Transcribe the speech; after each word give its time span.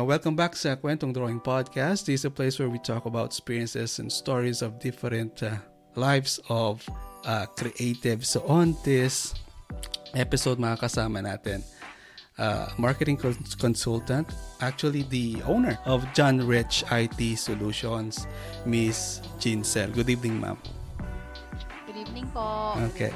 Welcome 0.00 0.32
back 0.32 0.56
sa 0.56 0.80
Kwentong 0.80 1.12
Drawing 1.12 1.44
Podcast. 1.44 2.08
This 2.08 2.24
is 2.24 2.24
a 2.24 2.32
place 2.32 2.56
where 2.56 2.72
we 2.72 2.80
talk 2.80 3.04
about 3.04 3.36
experiences 3.36 4.00
and 4.00 4.08
stories 4.08 4.64
of 4.64 4.80
different 4.80 5.44
uh, 5.44 5.60
lives 5.92 6.40
of 6.48 6.80
uh, 7.28 7.44
creatives. 7.52 8.32
So 8.32 8.40
on 8.48 8.80
this 8.80 9.36
episode, 10.16 10.56
makakasama 10.56 11.28
natin 11.28 11.60
uh, 12.40 12.72
marketing 12.80 13.20
consultant, 13.60 14.32
actually 14.64 15.04
the 15.12 15.44
owner 15.44 15.76
of 15.84 16.08
John 16.16 16.40
Rich 16.48 16.88
IT 16.88 17.20
Solutions, 17.36 18.24
Miss 18.64 19.20
Jinsel. 19.36 19.92
Good 19.92 20.08
evening, 20.08 20.40
ma'am. 20.40 20.56
Good 21.84 22.08
evening 22.08 22.24
po. 22.32 22.72
Okay. 22.96 23.12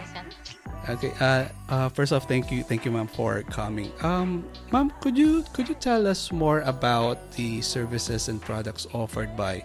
Okay. 0.89 1.13
Uh, 1.19 1.49
uh, 1.69 1.89
first 1.89 2.13
off, 2.13 2.29
thank 2.29 2.53
you, 2.53 2.63
thank 2.63 2.85
you, 2.85 2.91
ma'am, 2.91 3.07
for 3.09 3.43
coming. 3.49 3.91
Um, 4.03 4.45
ma'am, 4.71 4.93
could 5.01 5.17
you 5.17 5.45
could 5.57 5.69
you 5.69 5.75
tell 5.75 6.07
us 6.07 6.31
more 6.31 6.61
about 6.69 7.17
the 7.33 7.63
services 7.63 8.29
and 8.29 8.37
products 8.37 8.87
offered 8.93 9.33
by 9.33 9.65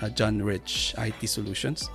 uh, 0.00 0.10
John 0.10 0.38
Rich 0.38 0.94
IT 0.98 1.26
Solutions? 1.26 1.90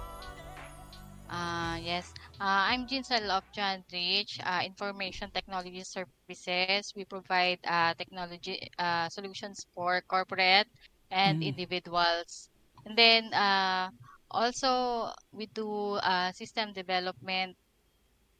Uh, 1.31 1.79
yes. 1.79 2.11
Uh, 2.35 2.67
I'm 2.67 2.84
Jinsel 2.88 3.31
of 3.31 3.43
John 3.55 3.84
Rich, 3.91 4.39
uh, 4.43 4.59
Information 4.65 5.31
Technology 5.31 5.84
Services. 5.84 6.91
We 6.95 7.05
provide 7.05 7.59
uh, 7.63 7.93
technology 7.95 8.67
uh, 8.77 9.07
solutions 9.07 9.65
for 9.73 10.03
corporate 10.03 10.67
and 11.12 11.39
mm. 11.39 11.48
individuals. 11.48 12.49
And 12.85 12.98
then 12.98 13.34
uh, 13.34 13.89
also 14.31 15.12
we 15.31 15.48
do 15.48 15.95
uh, 16.03 16.31
system 16.34 16.73
development. 16.73 17.55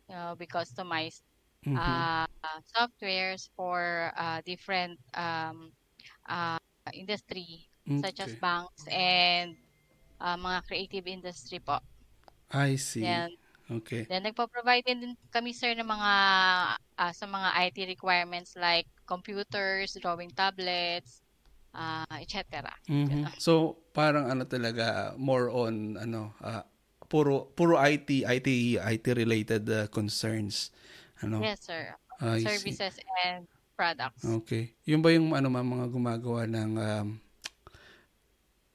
Uh, 0.06 0.36
we 0.38 0.46
customize 0.46 1.26
mm-hmm. 1.66 1.78
uh, 1.78 2.28
softwares 2.70 3.50
for 3.58 4.14
uh, 4.18 4.42
different 4.46 5.00
um, 5.14 5.72
uh, 6.30 6.62
industry 6.94 7.66
okay. 7.90 8.02
such 8.02 8.20
as 8.22 8.36
banks 8.38 8.86
and 8.88 9.56
uh, 10.22 10.38
mga 10.38 10.60
creative 10.68 11.06
industry 11.08 11.60
po. 11.60 11.80
I 12.52 12.76
see. 12.76 13.04
Yan. 13.04 13.34
Okay. 13.66 14.06
Then 14.06 14.30
nagpo-provide 14.30 14.86
din 14.86 15.18
kami 15.34 15.50
sir 15.50 15.74
ng 15.74 15.90
mga 15.90 16.14
uh, 17.02 17.14
sa 17.14 17.26
mga 17.26 17.50
IT 17.66 17.78
requirements 17.98 18.54
like 18.54 18.86
computers, 19.10 19.98
drawing 19.98 20.30
tablets, 20.30 21.26
uh, 21.74 22.16
etc. 22.22 22.70
Mm-hmm. 22.86 23.42
So 23.42 23.82
parang 23.90 24.30
ano 24.30 24.46
talaga 24.46 25.18
more 25.18 25.50
on 25.50 25.98
ano 25.98 26.38
uh, 26.46 26.62
puro 27.08 27.50
puro 27.54 27.78
IT 27.80 28.26
IT 28.26 28.48
IT 28.80 29.06
related 29.14 29.64
uh, 29.70 29.86
concerns. 29.90 30.74
Ano? 31.22 31.42
Yes 31.42 31.66
sir. 31.66 31.96
I 32.22 32.44
Services 32.44 32.96
and 33.28 33.48
products. 33.76 34.24
Okay. 34.24 34.72
Yung 34.88 35.04
ba 35.04 35.12
yung 35.12 35.36
ano 35.36 35.52
mga 35.52 35.88
gumagawa 35.92 36.48
ng 36.48 36.72
um, 36.80 37.08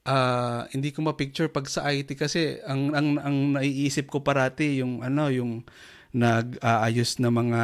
uh, 0.04 0.62
hindi 0.70 0.92
ko 0.92 1.04
ma-picture 1.04 1.48
pag 1.48 1.66
sa 1.66 1.88
IT 1.88 2.14
kasi 2.16 2.60
ang 2.68 2.92
ang 2.92 3.08
ang 3.20 3.36
naiisip 3.56 4.12
ko 4.12 4.20
parati 4.20 4.84
yung 4.84 5.00
ano 5.00 5.32
yung 5.32 5.64
nag-aayos 6.10 7.22
na 7.22 7.30
mga 7.30 7.62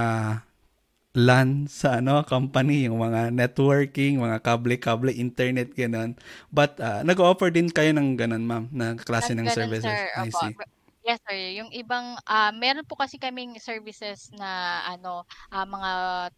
LAN 1.17 1.65
sa 1.71 1.99
ano 2.05 2.21
company, 2.29 2.85
yung 2.87 3.01
mga 3.01 3.33
networking, 3.33 4.21
mga 4.21 4.39
kable-kable, 4.45 5.13
internet 5.17 5.73
ganun. 5.73 6.13
But 6.53 6.77
uh, 6.83 7.01
nag-offer 7.09 7.49
din 7.57 7.73
kayo 7.73 7.91
ng 7.97 8.21
ganun, 8.21 8.45
ma'am, 8.45 8.65
na 8.73 8.87
klase 9.01 9.33
ng 9.33 9.49
services. 9.49 10.05
Sir. 10.05 10.11
I 10.13 10.29
see. 10.29 10.53
Yes 11.07 11.23
sir, 11.23 11.39
yung 11.55 11.71
ibang 11.71 12.19
ah, 12.27 12.51
meron 12.51 12.83
po 12.83 12.99
kasi 12.99 13.15
kaming 13.15 13.55
services 13.63 14.27
na 14.35 14.83
ano, 14.91 15.23
ah, 15.55 15.63
mga 15.63 15.91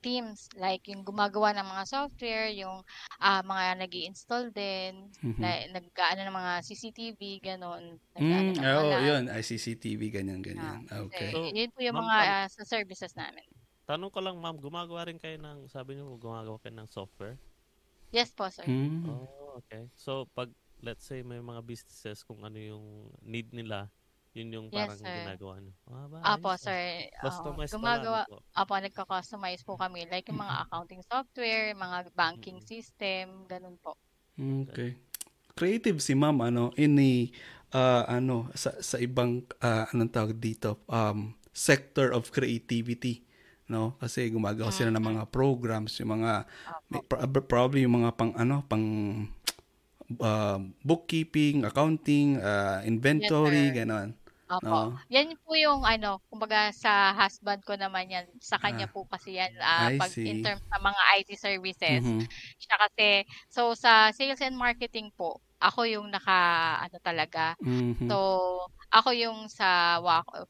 teams 0.04 0.44
like 0.60 0.84
yung 0.92 1.08
gumagawa 1.08 1.56
ng 1.56 1.64
mga 1.64 1.84
software, 1.88 2.52
yung 2.52 2.84
ah, 3.16 3.40
mga 3.40 3.80
nag-i-install 3.80 4.52
din, 4.52 5.08
Mhm. 5.22 5.40
na 5.40 5.64
nag-aano 5.72 6.20
ng 6.20 6.36
mga 6.36 6.52
CCTV 6.68 7.20
gano'n, 7.40 7.96
nag-aano 8.12 8.52
Mm, 8.52 8.58
alarm. 8.76 8.92
yun. 8.98 9.30
Ay, 9.30 9.42
CCTV, 9.46 10.10
ganyan, 10.10 10.42
ganyan. 10.42 10.82
Ah, 10.90 11.06
Okay. 11.06 11.38
So, 11.38 11.52
yun 11.56 11.72
po 11.72 11.80
yung 11.84 11.96
mga 11.98 12.16
ah, 12.44 12.46
sa 12.48 12.62
services 12.68 13.12
namin. 13.16 13.44
Tanong 13.88 14.12
ko 14.12 14.20
lang 14.20 14.36
ma'am, 14.36 14.60
gumagawa 14.60 15.08
rin 15.08 15.16
kayo 15.16 15.40
ng, 15.40 15.64
sabi 15.66 15.96
niyo 15.96 16.12
gumagawa 16.20 16.60
kayo 16.60 16.76
ng 16.76 16.88
software? 16.92 17.40
Yes 18.12 18.28
po 18.30 18.44
sir. 18.52 18.68
Mm. 18.68 19.08
Oh, 19.08 19.56
okay. 19.58 19.88
So, 19.96 20.28
pag, 20.32 20.52
let's 20.80 21.04
say, 21.04 21.24
may 21.24 21.40
mga 21.40 21.64
businesses 21.64 22.20
kung 22.20 22.44
ano 22.44 22.56
yung 22.56 22.84
need 23.20 23.48
nila, 23.52 23.88
yun 24.36 24.48
yung 24.52 24.66
Yes, 24.68 24.92
parang 24.92 25.00
sir. 25.00 25.16
ginagawa 25.24 25.54
niyo. 25.58 25.74
Ah, 25.88 26.06
ba, 26.06 26.16
Apo, 26.22 26.52
ayos 26.52 26.60
ah. 26.60 26.64
sir. 26.68 26.80
Customize 27.18 27.68
pala, 27.68 27.76
Gumagawa, 27.76 28.20
po. 28.28 28.36
apo, 28.52 28.72
nagka-customize 28.76 29.62
po 29.64 29.74
kami. 29.74 30.04
Like 30.04 30.28
yung 30.28 30.40
mga 30.40 30.68
accounting 30.68 31.02
software, 31.02 31.72
mga 31.72 31.98
banking 32.12 32.60
Mm. 32.60 32.68
system, 32.68 33.24
ganun 33.48 33.76
po. 33.80 33.96
Okay. 34.38 34.94
Creative 35.58 35.98
si 35.98 36.14
ma'am 36.14 36.38
ano 36.38 36.70
ini 36.78 37.34
uh, 37.74 38.06
ano 38.06 38.46
sa 38.54 38.78
sa 38.78 38.94
ibang 39.02 39.42
uh, 39.58 39.90
anong 39.90 40.12
tawag 40.14 40.38
dito 40.38 40.78
um 40.86 41.34
sector 41.50 42.14
of 42.14 42.30
creativity 42.30 43.26
no 43.68 43.94
kasi 44.00 44.32
gumagawa 44.32 44.72
sila 44.72 44.88
ng 44.90 45.04
mga 45.04 45.22
programs 45.28 45.92
yung 46.00 46.20
mga 46.20 46.48
probably 47.44 47.84
yung 47.84 48.00
mga 48.00 48.10
pang 48.16 48.32
ano 48.34 48.64
pang 48.64 48.84
uh, 50.20 50.58
bookkeeping 50.82 51.64
accounting 51.64 52.40
uh, 52.40 52.80
inventory 52.84 53.68
sir. 53.70 53.84
ganon 53.84 54.08
Opo. 54.48 54.64
no 54.64 54.96
Yan 55.12 55.36
po 55.44 55.52
yung 55.60 55.84
ano, 55.84 56.24
kumbaga 56.32 56.72
sa 56.72 57.12
husband 57.12 57.60
ko 57.68 57.76
naman 57.76 58.08
yan. 58.08 58.24
Sa 58.40 58.56
kanya 58.56 58.88
Ah, 58.88 58.92
po 58.96 59.04
kasi 59.04 59.36
yan 59.36 59.52
I 59.60 60.00
pag 60.00 60.08
in 60.24 60.40
see 60.40 60.40
terms 60.40 60.64
sa 60.64 60.80
mga 60.80 61.02
IT 61.20 61.30
services. 61.36 62.00
Mhm. 62.00 62.24
Siya 62.56 62.76
kasi, 62.80 63.08
so 63.52 63.76
sa 63.76 64.08
sales 64.08 64.40
and 64.40 64.56
marketing 64.56 65.12
po, 65.12 65.44
ako 65.60 65.80
yung 65.88 66.08
naka, 66.12 66.78
ano 66.86 66.96
talaga. 67.02 67.54
Mhm. 67.60 68.10
So, 68.10 68.16
ako 68.90 69.10
yung 69.12 69.38
sa 69.52 70.00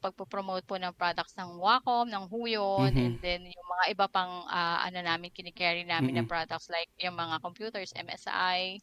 pagpo-promote 0.02 0.64
po 0.68 0.78
ng 0.78 0.94
products 0.94 1.34
ng 1.38 1.58
Wacom, 1.58 2.06
ng 2.10 2.30
Huyon, 2.30 2.94
Mhm. 2.94 2.94
and 2.94 3.18
then 3.22 3.42
yung 3.46 3.68
mga 3.78 3.84
iba 3.94 4.06
pang 4.10 4.46
ah, 4.50 4.82
ano 4.86 5.00
namin, 5.02 5.30
kinikerry 5.34 5.82
namin 5.86 6.18
na 6.20 6.24
Mhm. 6.24 6.28
products 6.28 6.70
like 6.70 6.90
yung 7.02 7.16
mga 7.18 7.40
computers, 7.42 7.90
MSI, 7.98 8.78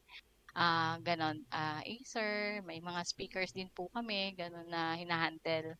Ah, 0.55 0.97
gano'n. 1.03 1.43
Ah, 1.51 1.83
Acer, 1.83 2.63
may 2.63 2.79
mga 2.79 3.03
speakers 3.07 3.51
din 3.55 3.67
po 3.75 3.91
kami, 3.91 4.31
gano'n 4.39 4.67
na 4.71 4.95
hinahandle. 4.95 5.75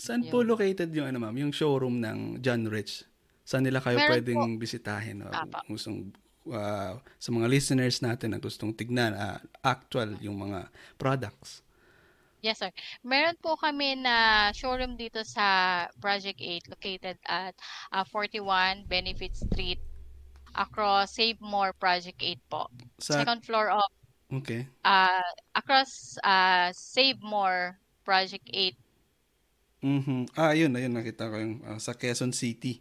Saan 0.00 0.24
po 0.30 0.40
Yun. 0.40 0.50
located 0.50 0.88
yung 0.96 1.06
ano 1.12 1.18
ma'am, 1.20 1.36
yung 1.36 1.52
showroom 1.52 2.00
ng 2.00 2.40
John 2.44 2.64
Rich? 2.72 3.04
Saan 3.44 3.66
nila 3.66 3.82
kayo 3.84 3.98
Meron 3.98 4.22
po. 4.32 4.40
pwedeng 4.40 4.56
bisitahin? 4.56 5.20
O, 5.26 5.30
Apa. 5.32 5.62
gustong, 5.68 6.14
ah, 6.48 6.96
sa 7.20 7.30
mga 7.30 7.46
listeners 7.50 8.00
natin 8.00 8.32
na 8.32 8.40
gustong 8.40 8.72
tignan 8.72 9.12
ah, 9.12 9.40
actual 9.60 10.16
yung 10.24 10.40
mga 10.40 10.72
products. 10.96 11.60
Yes, 12.40 12.64
sir. 12.64 12.72
Meron 13.04 13.36
po 13.36 13.52
kami 13.60 14.00
na 14.00 14.48
showroom 14.56 14.96
dito 14.96 15.20
sa 15.28 15.84
Project 16.00 16.40
8 16.40 16.72
located 16.72 17.16
at 17.28 17.52
ah, 17.92 18.04
41 18.08 18.88
Benefit 18.88 19.36
Street 19.36 19.80
across 20.56 21.14
Save 21.14 21.38
More 21.44 21.76
Project 21.76 22.16
8 22.16 22.40
po. 22.48 22.72
Sa 22.96 23.20
Second 23.20 23.44
floor 23.44 23.68
of 23.70 23.88
okay. 24.32 24.64
ah 24.88 25.22
across 25.52 26.16
ah, 26.24 26.72
Save 26.72 27.20
More 27.20 27.76
Project 28.08 28.48
8. 28.48 28.72
Mhm. 29.80 30.32
Ah, 30.36 30.56
yun, 30.56 30.72
ayun 30.76 30.92
nakita 30.96 31.28
ko 31.28 31.36
yung 31.36 31.60
ah, 31.68 31.76
sa 31.76 31.92
Quezon 31.92 32.32
City. 32.32 32.80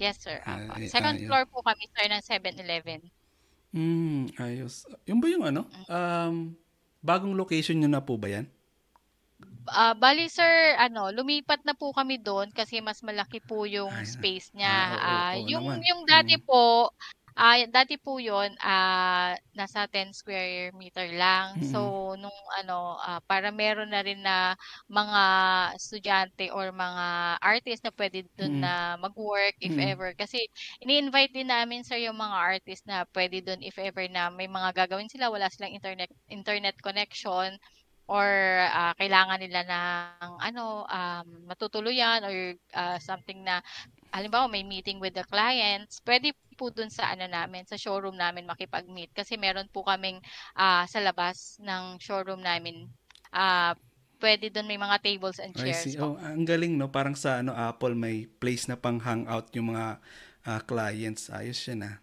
Yes, 0.00 0.16
sir. 0.24 0.40
Ah, 0.46 0.64
Apa. 0.64 0.80
eh, 0.80 0.88
Second 0.88 1.20
floor 1.20 1.44
po 1.52 1.60
kami, 1.60 1.84
sir, 1.92 2.08
ng 2.08 2.24
7-Eleven. 2.24 3.12
Mm, 3.72 4.34
ayos. 4.42 4.82
Yung 5.06 5.22
ba 5.22 5.30
yung 5.30 5.46
ano? 5.46 5.70
Um, 5.86 6.58
bagong 6.98 7.38
location 7.38 7.78
nyo 7.78 7.86
na 7.90 8.02
po 8.02 8.18
ba 8.18 8.26
yan? 8.26 8.50
Ah, 9.68 9.92
bali 9.92 10.26
sir, 10.32 10.74
ano, 10.80 11.12
lumipat 11.12 11.60
na 11.68 11.76
po 11.76 11.92
kami 11.92 12.16
doon 12.16 12.48
kasi 12.50 12.80
mas 12.80 13.04
malaki 13.04 13.38
po 13.44 13.68
yung 13.68 13.94
Ay, 13.94 14.06
space 14.08 14.48
ah, 14.64 14.68
niya. 14.68 14.96
oo, 14.96 15.12
Ah, 15.12 15.34
oo 15.36 15.48
yung 15.52 15.66
naman. 15.66 15.80
yung 15.84 16.02
dati 16.08 16.34
Mm. 16.34 16.40
po, 16.40 16.90
ah 17.40 17.56
dati 17.72 17.96
po 17.96 18.20
'yon, 18.20 18.52
ah 18.60 19.32
nasa 19.56 19.88
10 19.88 20.12
square 20.12 20.76
meter 20.76 21.08
lang. 21.16 21.56
Mm. 21.56 21.60
So 21.64 22.12
nung 22.20 22.36
ano, 22.60 23.00
ah, 23.00 23.24
para 23.24 23.48
meron 23.48 23.90
na 23.96 24.04
rin 24.04 24.20
na 24.20 24.52
mga 24.92 25.22
estudyante 25.80 26.52
or 26.52 26.68
mga 26.76 27.06
artist 27.40 27.80
na 27.88 27.92
pwede 27.96 28.28
doon 28.36 28.52
Mm. 28.52 28.62
na 28.62 29.00
mag-work 29.00 29.56
if 29.64 29.72
Mm. 29.72 29.80
ever. 29.80 30.12
Kasi 30.12 30.36
ini-invite 30.84 31.32
din 31.32 31.48
namin 31.48 31.80
sir 31.88 31.96
yung 32.04 32.20
mga 32.20 32.36
artist 32.60 32.84
na 32.84 33.08
pwede 33.16 33.40
doon 33.40 33.64
if 33.64 33.80
ever 33.80 34.04
na 34.12 34.28
may 34.28 34.46
mga 34.52 34.76
gagawin 34.84 35.08
sila, 35.08 35.32
wala 35.32 35.48
silang 35.48 35.72
internet 35.72 36.12
internet 36.28 36.76
connection 36.84 37.56
or 38.10 38.28
ah, 38.74 38.92
kailangan 39.00 39.38
nila 39.40 39.62
ng 39.64 40.32
ano, 40.44 40.84
um, 40.90 41.26
matutuluyan 41.48 42.20
or 42.26 42.36
ah, 42.76 42.98
something 43.00 43.40
na 43.46 43.62
halimbawa 44.10 44.50
may 44.50 44.66
meeting 44.66 44.98
with 44.98 45.14
the 45.14 45.26
clients, 45.26 46.02
pwede 46.04 46.34
po 46.58 46.68
dun 46.68 46.92
sa 46.92 47.14
ano 47.14 47.24
namin, 47.24 47.64
sa 47.64 47.78
showroom 47.78 48.18
namin 48.18 48.44
makipag-meet 48.44 49.14
kasi 49.16 49.40
meron 49.40 49.70
po 49.72 49.86
kaming 49.86 50.20
ah, 50.54 50.84
sa 50.86 51.00
labas 51.00 51.56
ng 51.62 51.96
showroom 52.02 52.44
namin. 52.44 52.90
Ah, 53.32 53.72
pwede 54.20 54.52
dun 54.52 54.68
may 54.68 54.76
mga 54.76 55.00
tables 55.00 55.40
and 55.40 55.56
I 55.56 55.72
chairs 55.72 55.88
see. 55.88 55.96
po. 55.96 56.14
Oh, 56.14 56.16
ang 56.20 56.44
galing 56.44 56.76
no, 56.76 56.92
parang 56.92 57.16
sa 57.16 57.40
ano 57.40 57.56
Apple 57.56 57.96
may 57.96 58.28
place 58.28 58.68
na 58.68 58.76
pang 58.76 59.00
hangout 59.00 59.48
yung 59.56 59.72
mga 59.72 59.98
ah, 60.44 60.60
clients. 60.62 61.32
Ayos 61.32 61.58
yan 61.64 61.88
ah. 61.88 61.96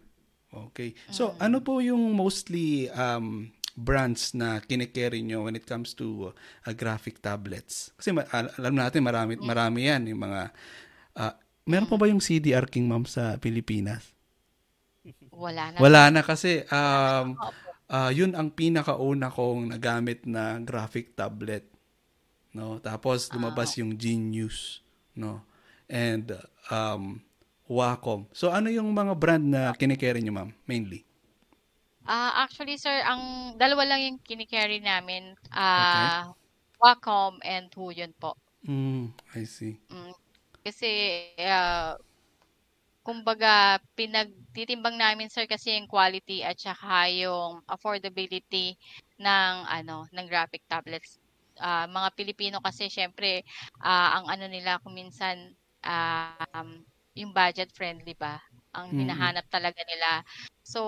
Okay. 0.48 0.96
So, 1.12 1.36
ano 1.36 1.60
po 1.60 1.84
yung 1.84 2.16
mostly 2.16 2.88
um, 2.96 3.52
brands 3.76 4.32
na 4.32 4.64
kinikerry 4.64 5.20
nyo 5.20 5.44
when 5.44 5.54
it 5.54 5.68
comes 5.68 5.92
to 5.92 6.32
uh, 6.32 6.72
graphic 6.72 7.20
tablets? 7.20 7.92
Kasi 8.00 8.16
ma- 8.16 8.26
al- 8.32 8.52
alam 8.56 8.74
natin 8.74 9.04
marami, 9.04 9.36
marami 9.36 9.92
yan. 9.92 10.08
Yung 10.08 10.24
mga, 10.24 10.40
uh, 11.20 11.34
meron 11.68 11.86
pa 11.86 12.00
ba 12.00 12.08
yung 12.08 12.24
CDR 12.24 12.64
King 12.64 12.88
Ma'am 12.88 13.04
sa 13.04 13.36
Pilipinas? 13.36 14.16
Wala 15.30 15.70
na. 15.70 15.78
Wala 15.78 16.02
na 16.10 16.20
kasi 16.24 16.64
um, 16.72 17.36
uh, 17.92 18.10
yun 18.10 18.32
ang 18.34 18.50
pinakauna 18.50 19.28
kong 19.28 19.70
nagamit 19.76 20.24
na 20.24 20.58
graphic 20.58 21.14
tablet. 21.14 21.68
No? 22.56 22.80
Tapos 22.80 23.28
lumabas 23.30 23.76
yung 23.76 23.94
Genius, 23.94 24.80
no? 25.14 25.44
And 25.86 26.32
um, 26.72 27.22
Wacom. 27.68 28.24
So 28.32 28.48
ano 28.48 28.72
yung 28.72 28.90
mga 28.96 29.12
brand 29.14 29.44
na 29.44 29.76
kinikerry 29.76 30.24
nyo, 30.24 30.32
ma'am, 30.32 30.50
mainly? 30.64 31.04
Ah, 32.08 32.48
actually, 32.48 32.80
sir, 32.80 33.04
ang 33.04 33.52
dalawa 33.60 33.84
lang 33.84 34.00
yung 34.00 34.18
kinikerry 34.24 34.80
namin. 34.80 35.36
Ah, 35.52 36.32
Wacom 36.80 37.36
and 37.44 37.68
Huyon 37.76 38.16
po. 38.16 38.32
Mm, 38.64 39.12
I 39.36 39.44
see. 39.44 39.76
Mm, 39.92 40.16
kasi, 40.68 40.90
ah, 41.40 41.96
kumbaga, 43.06 43.80
pinagtitimbang 43.98 44.96
namin, 45.00 45.28
sir, 45.32 45.46
kasi 45.48 45.72
yung 45.78 45.88
quality 45.88 46.44
at 46.44 46.58
saka 46.60 47.08
yung 47.22 47.62
affordability 47.74 48.76
ng, 49.20 49.54
ano, 49.78 50.04
ng 50.12 50.26
graphic 50.28 50.62
tablets. 50.68 51.16
Ah, 51.58 51.86
mga 51.88 52.08
Pilipino 52.18 52.58
kasi, 52.62 52.84
syempre, 52.92 53.42
ah, 53.82 54.20
ang 54.20 54.26
ano 54.30 54.46
nila, 54.50 54.78
kung 54.84 54.94
minsan, 54.94 55.56
ah, 55.84 56.36
um, 56.54 56.84
yung 57.16 57.32
budget 57.34 57.70
friendly 57.74 58.14
ba? 58.18 58.38
Ang 58.76 58.92
Mm. 58.92 58.98
hinahanap 59.00 59.46
talaga 59.50 59.80
nila. 59.88 60.22
So, 60.62 60.82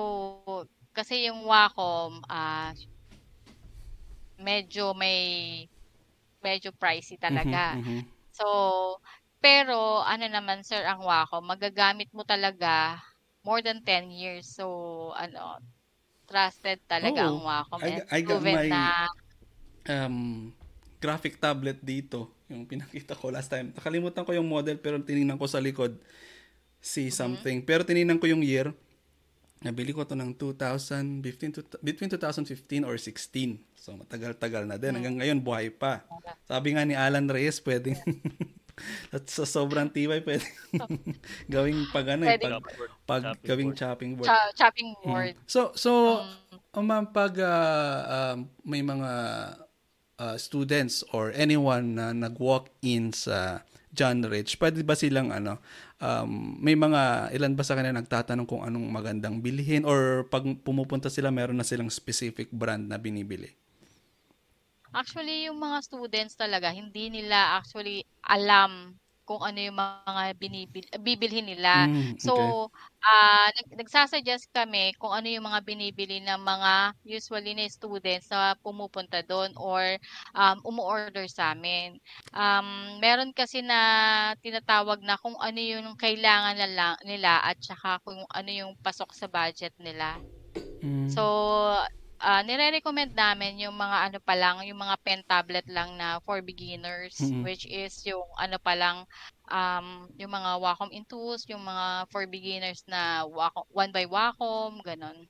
kasi 0.93 1.27
yung 1.31 1.43
Wacom, 1.49 2.21
ah, 2.31 2.71
medyo 4.39 4.95
may, 4.97 5.21
medyo 6.45 6.71
pricey 6.77 7.17
talaga. 7.21 7.63
Mhm, 7.69 7.79
mhm. 7.79 8.13
So, 8.35 8.47
pero 9.41 10.05
ano 10.05 10.29
naman 10.29 10.61
sir 10.61 10.85
ang 10.85 11.01
Wacom, 11.01 11.43
magagamit 11.43 12.13
mo 12.13 12.23
talaga 12.29 13.01
more 13.41 13.65
than 13.65 13.81
10 13.81 14.13
years. 14.13 14.47
So, 14.47 14.67
ano, 15.17 15.61
trusted 16.29 16.85
talaga 16.85 17.27
ang 17.27 17.41
Oo. 17.41 17.49
Wacom. 17.49 17.81
I, 17.81 18.05
I 18.07 18.21
got 18.21 18.45
my 18.45 18.69
na, 18.69 19.09
um, 19.89 20.53
graphic 21.01 21.41
tablet 21.41 21.81
dito. 21.81 22.29
Yung 22.53 22.69
pinakita 22.69 23.17
ko 23.17 23.33
last 23.33 23.49
time. 23.49 23.73
Nakalimutan 23.73 24.23
ko 24.29 24.37
yung 24.37 24.47
model 24.47 24.77
pero 24.77 25.01
tinignan 25.01 25.41
ko 25.41 25.49
sa 25.49 25.59
likod. 25.59 25.97
See 26.81 27.09
something. 27.09 27.65
Pero 27.65 27.85
tinignan 27.85 28.21
ko 28.21 28.29
yung 28.29 28.45
year. 28.45 28.73
Nabili 29.61 29.93
ko 29.93 30.09
to 30.09 30.17
ng 30.17 30.33
2015 30.37 31.53
to, 31.53 31.61
between 31.85 32.09
2015 32.09 32.89
or 32.89 32.97
16. 32.97 33.61
So 33.77 33.97
matagal-tagal 33.97 34.65
na 34.69 34.81
din. 34.81 34.97
Hanggang 34.97 35.21
ngayon 35.21 35.41
buhay 35.41 35.69
pa. 35.73 36.05
Sabi 36.49 36.77
nga 36.77 36.85
ni 36.85 36.97
Alan 36.97 37.29
Reyes, 37.29 37.61
pwedeng 37.65 37.97
at 39.11 39.25
sa 39.27 39.43
sobrang 39.43 39.87
tibay 39.87 40.21
pwedeng 40.21 40.51
gawing 41.47 41.89
pag 41.89 42.07
ano, 42.11 42.25
eh, 42.25 42.35
Pwedeng- 42.35 42.59
pag, 42.59 42.77
pag 43.03 43.23
Chopping 43.25 43.47
gawing 43.47 43.69
board. 43.69 43.79
chopping 43.79 44.13
board. 44.15 44.27
cha- 44.27 44.53
chopping 44.55 44.91
Mm. 44.97 45.05
board. 45.05 45.35
So, 45.45 45.61
so 45.75 45.91
Mm. 46.23 46.59
oh, 46.73 46.85
ma'am, 46.85 47.05
pag 47.09 47.33
ah, 47.37 47.99
um, 48.33 48.49
may 48.63 48.81
mga 48.81 49.11
ah, 50.17 50.37
students 50.37 51.01
or 51.11 51.33
anyone 51.33 51.95
na 51.95 52.13
nag-walk-in 52.13 53.11
sa 53.11 53.65
John 53.91 54.23
Rich, 54.23 54.55
pwede 54.57 54.81
ba 54.81 54.93
silang 54.93 55.33
ano, 55.33 55.59
um, 55.99 56.29
may 56.57 56.75
mga, 56.75 57.33
ilan 57.33 57.57
ba 57.57 57.65
sa 57.65 57.75
kanila 57.75 57.97
nagtatanong 57.97 58.45
kung 58.45 58.63
anong 58.63 58.87
magandang 58.87 59.41
bilhin 59.41 59.83
or 59.83 60.23
pag 60.25 60.45
pumupunta 60.61 61.09
sila, 61.09 61.29
meron 61.29 61.57
na 61.57 61.65
silang 61.65 61.89
specific 61.89 62.47
brand 62.51 62.87
na 62.87 62.97
binibili? 62.97 63.51
Actually, 64.95 65.47
yung 65.47 65.63
mga 65.63 65.87
students 65.87 66.35
talaga, 66.35 66.75
hindi 66.75 67.07
nila 67.15 67.55
actually 67.63 68.03
alam 68.27 68.99
kung 69.23 69.39
ano 69.47 69.63
yung 69.63 69.79
mga 69.79 70.35
binibil, 70.43 70.83
bibilhin 70.99 71.47
nila. 71.47 71.87
Mm, 71.87 72.19
So, 72.19 72.67
ah 73.07 73.47
nag, 73.55 73.79
nagsasuggest 73.79 74.51
kami 74.51 74.91
kung 74.99 75.15
ano 75.15 75.31
yung 75.31 75.47
mga 75.47 75.63
binibili 75.63 76.19
ng 76.19 76.43
mga 76.43 76.99
usually 77.07 77.55
na 77.55 77.71
students 77.71 78.27
na 78.35 78.59
pumupunta 78.59 79.23
doon 79.23 79.55
or 79.55 79.95
um, 80.35 80.59
umu-order 80.67 81.31
sa 81.31 81.55
amin. 81.55 81.95
Um, 82.35 82.99
meron 82.99 83.31
kasi 83.31 83.63
na 83.63 83.79
tinatawag 84.43 84.99
na 85.07 85.15
kung 85.23 85.39
ano 85.39 85.63
yung 85.63 85.95
kailangan 85.95 86.59
nila, 86.59 86.99
nila 87.07 87.39
at 87.47 87.63
saka 87.63 88.03
kung 88.03 88.19
ano 88.27 88.51
yung 88.51 88.75
pasok 88.83 89.15
sa 89.15 89.31
budget 89.31 89.71
nila. 89.79 90.19
Mm. 90.83 91.11
So, 91.11 91.79
ah 92.21 92.43
nire-recommend 92.47 93.13
namin 93.17 93.61
yung 93.65 93.77
mga 93.77 93.97
ano 94.13 94.19
pa 94.21 94.35
lang, 94.37 94.57
yung 94.69 94.81
mga 94.85 94.97
pen 95.05 95.23
tablet 95.27 95.67
lang 95.77 95.97
na 96.01 96.21
for 96.27 96.39
beginners, 96.45 97.17
Mhm. 97.19 97.43
which 97.47 97.65
is 97.67 97.93
yung 98.07 98.25
ano 98.39 98.57
pa 98.61 98.75
lang, 98.77 98.97
um, 99.51 99.87
yung 100.21 100.33
mga 100.33 100.51
Wacom 100.63 100.91
Intuos, 100.93 101.43
yung 101.51 101.63
mga 101.65 102.07
for 102.13 102.25
beginners 102.29 102.85
na 102.87 103.25
Wacom, 103.27 103.65
one 103.73 103.91
by 103.93 104.05
Wacom, 104.07 104.81
ganon. 104.85 105.27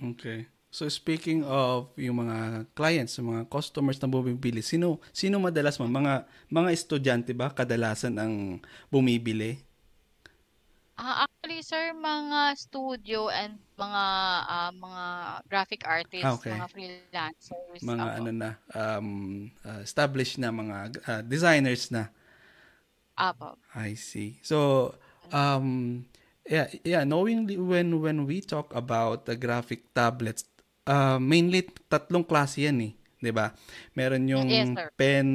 Okay. 0.00 0.48
So 0.72 0.88
speaking 0.88 1.44
of 1.44 1.92
yung 2.00 2.24
mga 2.24 2.64
clients, 2.72 3.20
yung 3.20 3.28
mga 3.36 3.44
customers 3.52 4.00
na 4.00 4.08
bumibili, 4.08 4.64
sino 4.64 5.04
sino 5.12 5.36
madalas 5.36 5.76
mo? 5.76 5.84
Mga 5.84 6.24
mga 6.48 6.70
estudyante 6.72 7.32
ba 7.36 7.52
kadalasan 7.52 8.16
ang 8.16 8.34
bumibili? 8.88 9.60
Ah, 11.02 11.26
actually, 11.26 11.66
sir, 11.66 11.90
mga 11.98 12.54
studio 12.54 13.26
and 13.26 13.58
mga 13.74 14.04
ah, 14.46 14.70
mga 14.70 15.04
graphic 15.50 15.82
artists, 15.82 16.30
Ah, 16.30 16.38
okay. 16.38 16.54
mga 16.54 16.68
freelancers, 16.70 17.80
mga 17.82 18.04
apo. 18.06 18.16
ano 18.22 18.30
na 18.30 18.50
um 18.70 19.08
uh, 19.66 19.82
established 19.82 20.38
na 20.38 20.54
mga 20.54 20.76
uh, 21.02 21.20
designers 21.26 21.90
na 21.90 22.06
Apo. 23.18 23.58
I 23.76 23.98
see 23.98 24.38
so 24.40 24.94
um 25.34 26.00
yeah 26.48 26.70
yeah 26.86 27.02
knowing 27.04 27.44
when 27.66 27.98
when 28.00 28.24
we 28.24 28.38
talk 28.40 28.70
about 28.72 29.26
the 29.28 29.34
graphic 29.36 29.84
tablets 29.92 30.46
uh, 30.86 31.18
mainly 31.20 31.66
tatlong 31.90 32.24
klase 32.24 32.62
yan 32.64 32.78
eh 32.78 32.92
'di 33.20 33.30
ba 33.34 33.52
meron 33.98 34.22
yung 34.30 34.48
Yes, 34.48 34.70
sir. 34.72 34.88
pen 34.96 35.28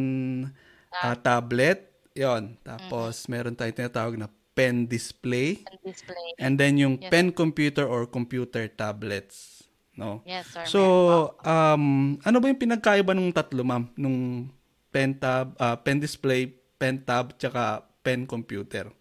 uh, 0.96 1.16
tablet 1.20 1.86
yon 2.18 2.58
tapos 2.66 3.30
meron 3.30 3.54
tayong 3.54 3.78
tinatawag 3.78 4.16
na 4.18 4.28
pen 4.58 4.90
display 4.90 5.62
And 5.70 5.80
display. 5.86 6.30
and 6.42 6.54
then 6.58 6.74
yung 6.82 6.96
Yes. 6.98 7.12
pen 7.14 7.30
computer 7.32 7.86
or 7.86 8.10
computer 8.10 8.66
tablets 8.68 9.64
no 9.98 10.22
Yes, 10.26 10.48
sir. 10.54 10.66
So, 10.68 10.82
um, 11.48 12.18
ano 12.28 12.38
ba 12.44 12.52
yung 12.52 12.60
pinagkaiba 12.60 13.16
ng 13.16 13.32
tatlo, 13.32 13.64
ma'am? 13.64 13.88
Nung 13.96 14.52
pen 14.92 15.16
tab, 15.16 15.56
ah, 15.64 15.80
pen 15.80 16.04
display, 16.04 16.52
pen 16.76 17.00
tab, 17.08 17.40
tsaka 17.40 17.88
pen 18.04 18.28
computer. 18.28 18.92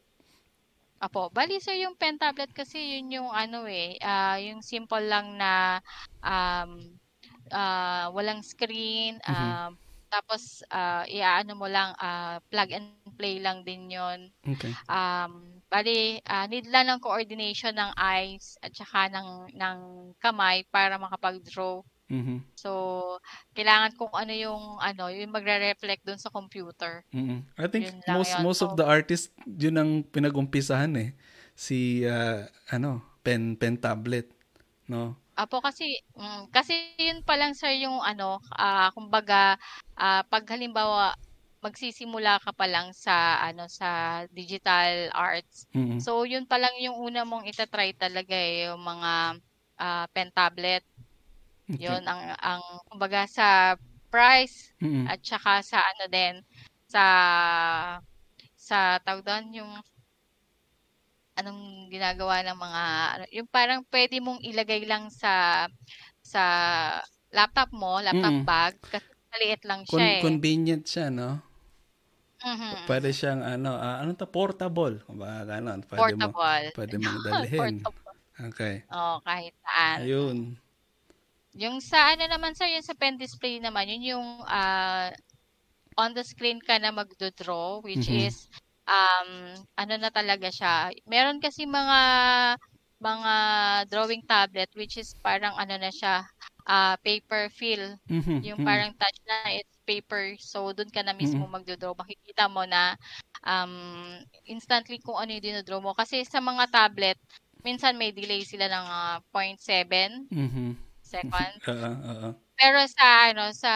Apo, 0.96 1.28
bali 1.28 1.60
sir 1.60 1.76
yung 1.76 1.92
pen 2.00 2.16
tablet 2.16 2.48
kasi 2.56 2.96
yun 2.96 3.12
yung 3.20 3.28
ano 3.28 3.68
eh, 3.68 4.00
ah, 4.00 4.40
yung 4.40 4.64
simple 4.64 5.04
lang 5.04 5.36
na 5.36 5.76
um, 6.25 6.80
ah, 7.52 8.08
walang 8.16 8.40
screen, 8.40 9.20
Mhm. 9.28 9.60
um, 9.68 9.70
tapos 10.16 10.64
ah, 10.73 11.04
iaano 11.04 11.52
mo 11.52 11.68
lang, 11.68 11.92
ah, 12.00 12.40
plug 12.49 12.73
and 12.73 12.88
play 13.20 13.37
lang 13.37 13.61
din 13.68 13.92
yun. 13.92 14.32
Okay. 14.56 14.73
Um, 14.88 15.61
bali, 15.68 16.25
ah, 16.25 16.49
need 16.49 16.64
lang 16.73 16.88
ng 16.88 17.04
coordination 17.04 17.76
ng 17.76 17.92
eyes 18.00 18.56
at 18.64 18.73
saka 18.73 19.12
ng, 19.12 19.52
ng 19.52 19.78
kamay 20.25 20.64
para 20.73 20.96
makapag-draw. 20.96 21.85
Mhm. 22.08 22.38
So, 22.56 22.70
kailangan 23.52 23.99
kung 23.99 24.14
ano 24.14 24.32
yung 24.32 24.78
ano, 24.80 25.11
yung 25.12 25.35
magre-reflect 25.35 26.06
dun 26.06 26.23
sa 26.23 26.32
computer. 26.32 27.04
Mhm. 27.12 27.44
I 27.58 27.66
think 27.68 27.85
Yun 27.90 27.99
most 28.08 28.32
yun. 28.32 28.42
most 28.46 28.61
of 28.64 28.73
the 28.78 28.87
artists 28.87 29.28
yun 29.44 29.76
ang 29.76 29.90
pinagumpisahan 30.06 30.94
eh. 30.96 31.11
Si 31.58 32.06
ah, 32.08 32.49
ano, 32.73 33.04
pen 33.26 33.58
pen 33.58 33.76
tablet, 33.76 34.30
no? 34.88 35.18
Apo 35.37 35.61
kasi 35.61 36.00
mm, 36.16 36.49
kasi 36.49 36.97
yun 36.97 37.21
pa 37.21 37.37
lang 37.37 37.52
sir 37.52 37.76
yung 37.76 38.00
ano 38.00 38.40
ah 38.57 38.88
kumbaga 38.97 39.61
ah, 40.00 40.25
pag 40.33 40.49
halimbawa 40.49 41.12
magsisimula 41.61 42.40
ka 42.40 42.57
pa 42.57 42.64
lang 42.64 42.88
sa 42.97 43.37
ano 43.45 43.69
sa 43.69 44.23
digital 44.33 45.12
arts. 45.12 45.69
Mhm. 45.76 46.00
So 46.00 46.25
yun 46.25 46.49
pa 46.49 46.57
lang 46.57 46.73
yung 46.81 46.97
una 46.97 47.28
mong 47.28 47.45
itatry 47.52 47.93
talaga 48.00 48.33
eh 48.33 48.73
yung 48.73 48.81
mga 48.81 49.12
ah, 49.76 50.07
pen 50.16 50.33
tablet. 50.33 50.81
Okay. 51.69 51.85
Yun 51.85 52.00
ang 52.09 52.33
ang 52.40 52.62
kumbaga 52.88 53.28
sa 53.28 53.76
price 54.09 54.73
Mhm. 54.81 55.05
at 55.11 55.21
saka 55.21 55.61
sa 55.61 55.78
ano 55.85 56.05
din 56.09 56.35
sa 56.88 57.05
sa 58.57 58.97
tawag 59.05 59.21
doon 59.26 59.47
yung 59.52 59.73
anong 61.37 61.93
ginagawa 61.93 62.40
ng 62.43 62.59
mga 62.59 62.83
ano, 63.12 63.25
yung 63.33 63.49
parang 63.49 63.81
pwede 63.93 64.16
mong 64.25 64.40
ilagay 64.40 64.88
lang 64.88 65.12
sa 65.12 65.64
sa 66.25 66.43
laptop 67.31 67.71
mo, 67.76 68.00
laptop 68.00 68.33
Mm. 68.33 68.45
bag 68.49 68.73
kasi 68.81 69.07
maliit 69.31 69.62
lang 69.69 69.81
Con- 69.85 70.00
siya 70.00 70.07
eh. 70.19 70.23
convenient 70.25 70.85
siya, 70.88 71.07
no? 71.12 71.40
Mhm. 72.40 72.85
Pwede 72.85 73.11
siyang 73.11 73.43
ano, 73.43 73.75
ah, 73.76 74.00
ano 74.00 74.12
to 74.14 74.28
portable, 74.28 75.00
kumbaga 75.05 75.57
ganon. 75.57 75.81
Pwede 75.85 76.14
mo 76.16 76.31
Portable. 76.33 76.64
pwede 76.76 76.95
mong 77.00 77.21
dalhin. 77.26 77.75
Portable. 77.81 78.14
Okay. 78.37 78.75
Oo, 78.93 79.16
kahit 79.25 79.55
saan. 79.64 79.97
Ayun. 80.05 80.38
Yung 81.57 81.81
sa 81.81 82.12
ano 82.12 82.28
naman 82.28 82.52
sir, 82.52 82.69
yung 82.69 82.85
sa 82.85 82.93
pen 82.93 83.16
display 83.16 83.57
naman, 83.57 83.88
yun 83.88 84.16
yung 84.16 84.28
ah, 84.45 85.09
on 85.97 86.12
the 86.12 86.21
screen 86.21 86.61
ka 86.61 86.76
na 86.76 86.93
magdo-draw 86.93 87.81
which 87.81 88.09
Mhm. 88.09 88.28
is 88.28 88.49
um 88.88 89.31
ano 89.78 89.95
na 90.00 90.11
talaga 90.14 90.49
siya. 90.52 90.90
Meron 91.09 91.38
kasi 91.43 91.66
mga 91.69 92.00
mga 93.02 93.33
drawing 93.93 94.25
tablet 94.25 94.71
which 94.78 94.97
is 94.97 95.12
parang 95.23 95.52
ano 95.59 95.76
na 95.76 95.90
siya, 95.93 96.25
ah, 96.69 96.97
paper 97.05 97.50
fill. 97.52 97.99
Mhm, 98.09 98.45
Yung 98.45 98.59
mhm. 98.59 98.64
parang 98.64 98.93
touch 98.97 99.19
na 99.28 99.52
it's 99.59 99.76
paper. 99.88 100.37
So 100.40 100.73
doon 100.76 100.90
ka 100.93 101.02
na 101.05 101.12
mismo 101.16 101.45
magdo-draw. 101.49 101.95
Makikita 101.99 102.49
mo 102.50 102.64
na 102.69 102.97
um 103.47 103.73
instantly 104.49 104.99
kung 105.02 105.16
ano 105.21 105.33
yung 105.37 105.45
dinodraw 105.45 105.81
mo 105.83 105.93
kasi 105.97 106.25
sa 106.26 106.40
mga 106.43 106.66
tablet 106.73 107.19
minsan 107.66 107.99
may 107.99 108.11
delay 108.14 108.43
sila 108.47 108.66
ng 108.71 108.87
ah, 108.88 109.19
0.7 109.35 110.31
Mhm. 110.31 110.76
seconds. 111.05 111.62
Oo. 111.69 112.35
Pero 112.59 112.81
sa 112.90 113.31
ano 113.33 113.50
sa 113.57 113.73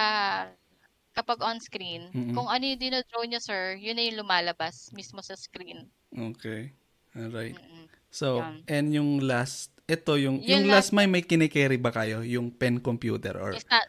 kapag 1.20 1.44
on 1.44 1.60
screen, 1.60 2.08
Mm-mm. 2.16 2.32
kung 2.32 2.48
ano 2.48 2.64
yung 2.64 2.80
dinodraw 2.80 3.22
niya 3.28 3.44
sir, 3.44 3.76
yun 3.76 4.00
na 4.00 4.08
yung 4.08 4.24
lumalabas 4.24 4.88
mismo 4.96 5.20
sa 5.20 5.36
screen. 5.36 5.84
Okay. 6.10 6.72
Alright. 7.12 7.54
Mm-mm. 7.60 7.84
So, 8.10 8.40
Yan. 8.40 8.64
and 8.66 8.86
yung 8.90 9.10
last, 9.22 9.70
ito 9.86 10.16
yung, 10.16 10.40
yung, 10.40 10.64
Yung 10.64 10.72
last 10.72 10.90
may 10.90 11.06
may 11.06 11.22
kinikerry 11.22 11.76
ba 11.78 11.92
kayo? 11.92 12.24
Yung 12.24 12.50
pen 12.50 12.80
computer 12.80 13.36
or? 13.38 13.52
Is 13.54 13.66
that, 13.68 13.86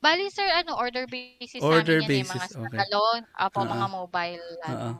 bali 0.00 0.26
sir, 0.32 0.46
ano, 0.56 0.74
order 0.80 1.04
basis 1.06 1.60
Order 1.60 2.00
namin 2.00 2.24
yan 2.24 2.24
eh, 2.24 2.26
mga 2.26 2.34
basis, 2.34 2.56
okay. 2.56 2.66
standalone, 2.66 3.24
apo, 3.36 3.58
Ah, 3.62 3.68
mga 3.68 3.86
mobile, 3.92 4.46
ano. 4.64 4.88
Ah. 4.88 4.94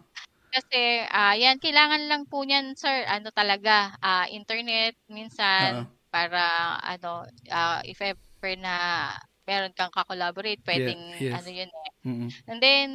Kasi, 0.51 0.81
ah 1.09 1.35
yan, 1.39 1.57
kailangan 1.63 2.03
lang 2.11 2.23
po 2.27 2.43
niyan, 2.43 2.75
sir, 2.75 3.07
ano 3.07 3.31
talaga, 3.33 3.95
ah 4.03 4.27
internet, 4.31 4.99
minsan, 5.07 5.87
para, 6.11 6.77
ano, 6.83 7.23
ah 7.55 7.79
if 7.87 8.03
ever 8.03 8.55
na 8.59 9.15
meron 9.45 9.73
kang 9.73 9.91
kakolaborate, 9.91 10.61
pwedeng, 10.63 11.01
yes. 11.19 11.35
ano 11.35 11.49
yun 11.49 11.71
eh. 11.71 11.91
Mm-mm. 12.07 12.29
And 12.47 12.59
then, 12.59 12.89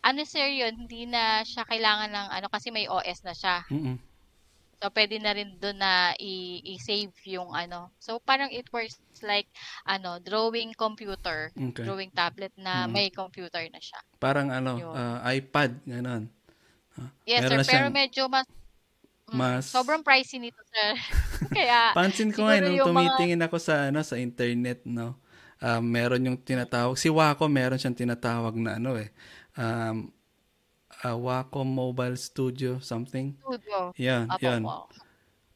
ano 0.00 0.20
sir 0.24 0.46
yun, 0.46 0.74
hindi 0.76 1.06
na 1.06 1.42
siya 1.42 1.62
kailangan 1.62 2.10
ng, 2.10 2.28
ano, 2.32 2.46
kasi 2.48 2.70
may 2.70 2.86
OS 2.86 3.22
na 3.22 3.32
siya. 3.32 3.62
Mm-mm. 3.68 3.96
So, 4.82 4.90
pwede 4.90 5.22
na 5.22 5.30
rin 5.30 5.54
doon 5.62 5.78
na 5.78 6.10
i- 6.18 6.58
i-save 6.74 7.14
yung 7.30 7.54
ano. 7.54 7.94
So, 8.02 8.18
parang 8.18 8.50
it 8.50 8.66
works 8.68 8.98
like, 9.22 9.46
ano, 9.86 10.18
drawing 10.18 10.74
computer, 10.74 11.54
Okay. 11.54 11.86
drawing 11.86 12.10
tablet 12.10 12.50
na 12.58 12.84
Mm. 12.84 12.90
may 12.90 13.06
computer 13.08 13.62
na 13.70 13.78
siya. 13.78 14.02
Parang 14.18 14.50
ano, 14.50 14.82
Yun. 14.82 14.90
ah, 14.90 15.22
iPad, 15.30 15.78
gano'n. 15.86 16.26
Yes, 17.24 17.46
Meron 17.46 17.62
sir. 17.62 17.72
Pero 17.72 17.86
medyo 17.88 18.22
mas, 18.26 18.44
mm, 19.30 19.38
mas- 19.38 19.70
sobrang 19.70 20.02
pricey 20.02 20.42
nito, 20.42 20.58
sir. 20.66 20.98
Kaya, 21.62 21.94
Pansin 21.94 22.34
ko 22.34 22.42
nga, 22.44 22.58
siguro 22.58 22.66
nung 22.66 22.76
yung 22.76 22.90
mga- 22.90 23.14
tumitingin 23.14 23.42
ako 23.46 23.56
sa, 23.62 23.86
ano, 23.86 24.02
sa 24.02 24.18
internet, 24.18 24.82
no, 24.82 25.14
ah, 25.62 25.80
meron 25.80 26.26
yung 26.26 26.38
tinatawag, 26.42 26.98
si 26.98 27.08
Wacom, 27.08 27.48
meron 27.48 27.78
siyang 27.80 27.96
tinatawag 27.96 28.54
na, 28.58 28.76
ano 28.82 28.98
eh, 28.98 29.08
um, 29.56 30.10
ah, 31.06 31.16
Wacom 31.18 31.68
Mobile 31.68 32.18
Studio, 32.18 32.82
something. 32.82 33.34
studio. 33.40 33.78
Yan, 33.98 34.26
Apo, 34.32 34.40
yan. 34.42 34.62
po. 34.66 34.76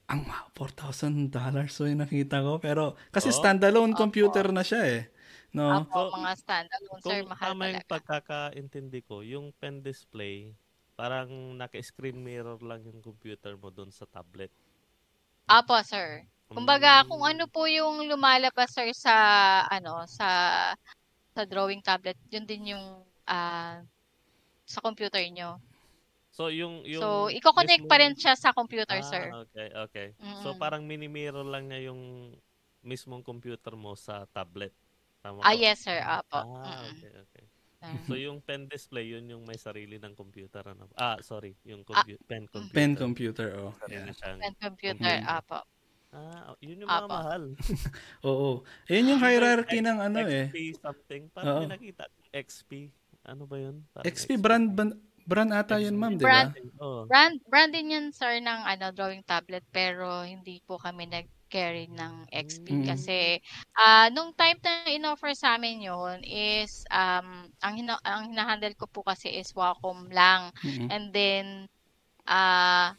Ang 0.06 0.22
wow, 0.30 0.46
$4,000 0.54 1.66
so 1.74 1.84
yung 1.90 2.02
nakita 2.04 2.38
ko. 2.44 2.62
Pero, 2.62 2.94
kasi 3.10 3.34
Oh. 3.34 3.38
standalone 3.42 3.92
Opo. 3.92 4.00
computer 4.06 4.46
na 4.54 4.62
siya 4.62 4.82
eh. 4.86 5.02
No? 5.54 5.82
Apo, 5.82 6.14
So, 6.14 6.14
mga 6.14 6.36
standalone, 6.38 7.02
sir, 7.02 7.18
Kung 7.26 7.32
mahal 7.34 7.50
tama 7.50 7.64
yung 7.66 7.82
talaga. 7.82 7.90
pagkakaintindi 7.90 9.00
ko, 9.02 9.16
yung 9.26 9.46
pen 9.58 9.82
display, 9.82 10.54
parang 10.94 11.58
naka-screen 11.58 12.22
mirror 12.22 12.58
lang 12.62 12.86
yung 12.86 13.02
computer 13.02 13.58
mo 13.58 13.68
doon 13.74 13.90
sa 13.90 14.06
tablet. 14.06 14.50
Apo, 15.48 15.78
sir. 15.82 16.26
Kumbaga, 16.50 17.02
Mm. 17.02 17.06
kung 17.10 17.22
ano 17.26 17.44
po 17.50 17.66
yung 17.66 18.06
lumalabas, 18.06 18.70
sir, 18.70 18.94
sa, 18.94 19.14
ano, 19.66 20.06
sa, 20.06 20.28
sa 21.34 21.42
drawing 21.42 21.82
tablet, 21.82 22.14
yun 22.30 22.46
din 22.46 22.72
yung, 22.76 22.86
ah, 23.26 23.82
sa 24.62 24.78
computer 24.78 25.22
nyo. 25.26 25.58
So, 26.30 26.52
yung... 26.52 26.84
yung 26.86 27.02
So, 27.02 27.32
i-connect 27.32 27.88
pa 27.88 27.96
rin 27.98 28.14
siya 28.14 28.36
sa 28.38 28.54
computer, 28.54 29.00
Ah, 29.00 29.08
sir. 29.08 29.24
okay, 29.42 29.68
okay. 29.74 30.08
So, 30.44 30.54
Mm-mm. 30.54 30.60
parang 30.60 30.86
mini-mirror 30.86 31.42
lang 31.42 31.66
niya 31.66 31.90
yung 31.90 32.30
mismong 32.86 33.24
computer 33.26 33.74
mo 33.74 33.98
sa 33.98 34.28
tablet. 34.30 34.70
Tama 35.24 35.42
Ah, 35.42 35.50
po? 35.50 35.58
yes, 35.58 35.82
sir. 35.82 35.98
Apo. 35.98 36.38
Ah, 36.62 36.86
okay, 36.86 37.10
okay. 37.10 37.44
Ah. 37.82 37.98
So, 38.06 38.14
yung 38.14 38.38
pen 38.38 38.70
display, 38.70 39.10
yun 39.10 39.26
yung 39.26 39.42
may 39.42 39.58
sarili 39.58 39.98
ng 39.98 40.14
computer. 40.14 40.62
Ano? 40.62 40.86
Ah, 40.94 41.18
sorry. 41.20 41.58
Yung 41.66 41.82
compu- 41.82 42.20
pen 42.24 42.46
computer. 42.46 42.72
Pen 42.76 42.92
computer, 42.94 43.48
oh. 43.58 43.72
Sarili 43.82 44.06
Yeah. 44.06 44.14
siyang- 44.14 44.40
And 44.46 44.56
computer, 44.62 45.14
Mhm. 45.18 45.26
apo. 45.26 45.58
Ah, 46.16 46.56
yun 46.58 46.80
yung 46.80 46.88
mga 46.88 47.04
Apo. 47.04 47.12
mahal. 47.12 47.42
Oo. 48.28 48.48
Ayun 48.88 49.10
yung 49.12 49.20
hierarchy 49.20 49.84
ng 49.84 49.98
ano 50.00 50.24
eh. 50.24 50.48
XP 50.48 50.56
something. 50.80 51.22
Parang 51.30 51.52
Oo. 51.52 51.60
may 51.62 51.70
nakita. 51.70 52.08
XP. 52.32 52.88
Ano 53.22 53.44
ba 53.44 53.60
yun? 53.60 53.84
Parang 53.92 54.06
XP 54.06 54.40
brand, 54.40 54.72
ban- 54.72 54.96
brand 55.22 55.52
ata 55.52 55.76
yun, 55.76 55.92
ma'am, 55.92 56.16
di 56.16 56.24
ba? 56.24 56.48
Brand. 56.48 56.52
Oh. 56.78 57.04
Brand, 57.04 57.36
brand 57.44 57.70
din 57.70 57.92
yan, 57.92 58.06
sir, 58.10 58.38
ng 58.38 58.60
ano, 58.64 58.88
drawing 58.90 59.20
tablet, 59.22 59.66
pero 59.68 60.22
hindi 60.22 60.62
po 60.62 60.78
kami 60.78 61.04
nag-carry 61.04 61.90
ng 61.90 62.30
XP 62.30 62.66
Mm. 62.72 62.86
kasi 62.86 63.36
ah 63.74 64.08
nung 64.08 64.32
time 64.32 64.56
na 64.58 64.86
in-offer 64.88 65.30
sa 65.32 65.54
amin 65.54 65.78
yun 65.80 66.18
is 66.22 66.82
um 66.88 67.28
ang 67.60 67.74
hina- 67.76 68.02
ang 68.02 68.30
hinahandle 68.30 68.74
ko 68.74 68.86
po 68.86 69.02
kasi 69.02 69.30
is 69.30 69.50
Wacom 69.52 70.10
lang 70.10 70.50
Mm-mm. 70.58 70.90
and 70.90 71.10
then 71.10 71.46
ah 72.24 72.98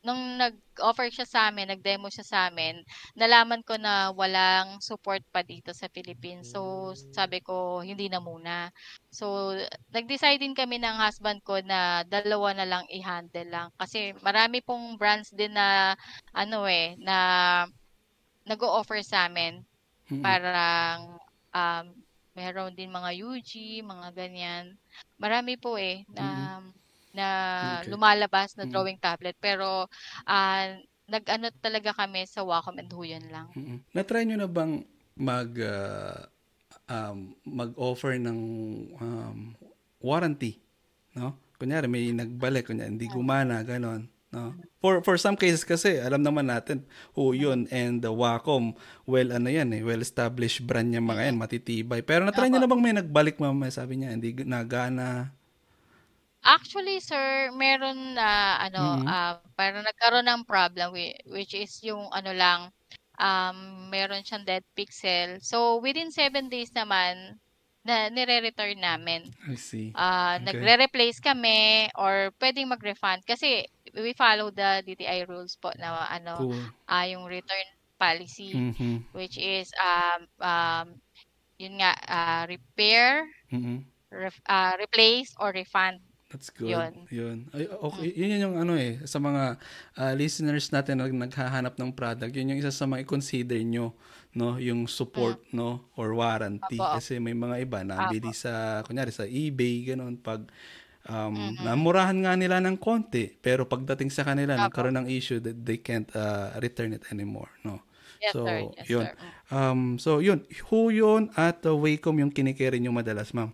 nung 0.00 0.40
nag-offer 0.72 1.12
siya 1.12 1.28
sa 1.28 1.40
amin, 1.52 1.68
nag-demo 1.68 2.08
siya 2.08 2.24
sa 2.24 2.38
amin, 2.48 2.80
nalaman 3.12 3.60
ko 3.60 3.76
na 3.76 4.08
walang 4.16 4.80
support 4.80 5.20
pa 5.28 5.44
dito 5.44 5.76
sa 5.76 5.92
Philippines. 5.92 6.48
So, 6.48 6.92
sabi 7.12 7.44
ko, 7.44 7.84
hindi 7.84 8.08
na 8.08 8.24
muna. 8.24 8.72
So, 9.12 9.52
nag-decide 9.92 10.40
din 10.40 10.56
kami 10.56 10.80
ng 10.80 10.96
husband 10.96 11.44
ko 11.44 11.60
na 11.60 12.08
dalawa 12.08 12.56
na 12.56 12.64
lang 12.64 12.84
i-handle 12.88 13.52
lang. 13.52 13.68
Kasi 13.76 14.16
marami 14.24 14.64
pong 14.64 14.96
brands 14.96 15.28
din 15.36 15.52
na, 15.52 15.92
ano 16.32 16.64
eh, 16.64 16.96
na 16.96 17.16
nag-o-offer 18.48 19.04
sa 19.04 19.28
amin. 19.28 19.60
Mm-mm. 20.08 20.24
Parang, 20.24 21.20
um, 21.52 21.84
meron 22.32 22.72
din 22.72 22.88
mga 22.88 23.12
UG, 23.28 23.84
mga 23.84 24.08
ganyan. 24.16 24.72
Marami 25.20 25.60
po 25.60 25.76
eh, 25.76 26.08
na, 26.08 26.58
na 27.12 27.26
Okay. 27.80 27.92
lumalabas 27.92 28.56
na 28.56 28.64
Mm. 28.64 28.72
drawing 28.72 28.98
tablet. 28.98 29.36
Pero, 29.38 29.86
ah, 30.24 30.66
nag-ano 31.06 31.52
talaga 31.60 31.92
kami 31.92 32.24
sa 32.24 32.40
Wacom 32.40 32.78
and 32.80 32.88
Huyon 32.88 33.28
lang. 33.28 33.48
Mm-mm. 33.52 33.78
Na-try 33.92 34.24
nyo 34.24 34.40
na 34.40 34.48
bang 34.48 34.80
mag 35.12 35.52
ah, 35.60 36.24
um, 36.88 37.36
mag-offer 37.44 38.16
ng 38.16 38.38
um, 38.96 39.38
warranty, 40.00 40.56
no? 41.12 41.36
Kunyari 41.60 41.86
may 41.86 42.10
nagbalik, 42.10 42.66
kunyari 42.66 42.90
hindi 42.90 43.06
gumana, 43.06 43.62
ganon, 43.62 44.08
no? 44.32 44.56
For 44.82 44.98
for 45.04 45.14
some 45.14 45.38
cases 45.38 45.62
kasi 45.62 46.00
alam 46.00 46.24
naman 46.24 46.50
natin, 46.50 46.82
oh 47.14 47.30
yun 47.30 47.70
and 47.70 48.02
the 48.02 48.10
Wacom, 48.10 48.74
well 49.04 49.30
ano 49.30 49.46
yan 49.46 49.70
eh, 49.70 49.84
well 49.84 50.00
established 50.02 50.64
brand 50.64 50.90
niya 50.90 51.04
mga 51.04 51.30
yan, 51.30 51.36
matitibay. 51.38 52.00
Pero 52.02 52.24
na-try 52.26 52.48
nyo 52.48 52.58
na 52.58 52.66
bang 52.66 52.82
may 52.82 52.94
nagbalik 52.96 53.36
mama, 53.38 53.68
sabi 53.70 54.00
niya, 54.00 54.16
hindi 54.16 54.32
nagana. 54.42 55.30
Actually, 56.44 56.98
sir, 56.98 57.54
meron 57.54 58.18
na 58.18 58.58
ano, 58.58 58.98
Mhm. 58.98 59.06
ah, 59.06 59.38
parang 59.54 59.86
nagkaroon 59.86 60.26
ng 60.26 60.42
problem 60.42 60.90
which 61.30 61.54
is 61.54 61.78
yung 61.86 62.10
ano 62.10 62.34
lang, 62.34 62.60
um, 63.22 63.86
meron 63.94 64.26
siyang 64.26 64.42
dead 64.42 64.66
pixel. 64.74 65.38
So, 65.38 65.78
within 65.78 66.10
seven 66.10 66.50
days 66.50 66.74
naman, 66.74 67.38
na 67.86 68.10
nire-return 68.10 68.82
namin. 68.82 69.30
I 69.48 69.54
see. 69.56 69.94
Ah, 69.94 70.38
Okay. 70.42 70.42
nagre-replace 70.42 71.20
kami 71.22 71.90
or 71.98 72.30
pwedeng 72.42 72.70
mag-refund 72.72 73.22
kasi 73.26 73.66
we 73.94 74.14
follow 74.16 74.50
the 74.50 74.82
DTI 74.86 75.26
rules 75.28 75.56
po 75.60 75.70
na 75.78 76.06
ano, 76.10 76.44
Cool. 76.44 76.72
ah, 76.90 77.06
yung 77.06 77.26
return 77.30 77.66
policy 78.00 78.60
Mhm. 78.60 79.04
which 79.14 79.38
is 79.38 79.70
um, 79.78 80.26
um, 80.42 80.86
yun 81.60 81.78
nga, 81.82 81.94
ah, 82.08 82.44
repair, 82.50 83.26
Mhm. 83.50 83.92
ref- 84.12 84.42
ah, 84.50 84.74
replace 84.80 85.32
or 85.40 85.52
refund. 85.54 86.00
That's 86.32 86.48
good. 86.48 86.72
Yun. 86.72 86.92
Yun. 87.12 87.38
Ay, 87.52 87.68
okay. 87.68 88.08
Yun 88.16 88.28
yun 88.32 88.44
yung 88.48 88.56
ano 88.56 88.72
eh, 88.72 89.04
sa 89.04 89.20
mga 89.20 89.60
ah, 90.00 90.14
listeners 90.16 90.72
natin 90.72 91.04
na 91.04 91.04
naghahanap 91.04 91.76
ng 91.76 91.92
product, 91.92 92.32
yun 92.32 92.56
yung 92.56 92.60
isa 92.64 92.72
sa 92.72 92.88
mga 92.88 93.04
i-consider 93.04 93.60
nyo, 93.60 93.92
no? 94.32 94.56
Yung 94.56 94.88
support, 94.88 95.44
no? 95.52 95.92
Or 95.92 96.16
warranty. 96.16 96.80
Apo. 96.80 96.96
Kasi 96.96 97.20
may 97.20 97.36
mga 97.36 97.56
iba 97.60 97.84
na 97.84 98.08
bili 98.08 98.32
sa, 98.32 98.80
kunyari 98.88 99.12
sa 99.12 99.28
eBay, 99.28 99.92
ganun, 99.92 100.16
pag 100.16 100.48
um, 101.04 101.36
Mm-hmm. 101.36 101.68
namurahan 101.68 102.16
nga 102.16 102.32
nila 102.32 102.64
ng 102.64 102.80
konti, 102.80 103.28
pero 103.28 103.68
pagdating 103.68 104.08
sa 104.08 104.24
kanila, 104.24 104.56
nagkaroon 104.56 105.04
ng 105.04 105.08
issue 105.12 105.36
that 105.36 105.60
they 105.60 105.84
can't 105.84 106.08
ah, 106.16 106.56
return 106.64 106.96
it 106.96 107.04
anymore, 107.12 107.52
no? 107.60 107.84
Yes, 108.22 108.32
so, 108.32 108.46
sir. 108.46 108.58
Yes, 108.78 108.86
yun. 108.88 109.04
sir. 109.04 109.14
Mm. 109.18 109.52
Um, 109.52 109.82
so, 109.98 110.10
yun. 110.22 110.46
Who 110.70 110.94
yun 110.94 111.28
at 111.34 111.66
uh, 111.66 111.74
Wacom 111.74 112.22
yung 112.22 112.30
kinikere 112.30 112.78
nyo 112.78 112.94
madalas, 112.94 113.34
ma'am? 113.34 113.50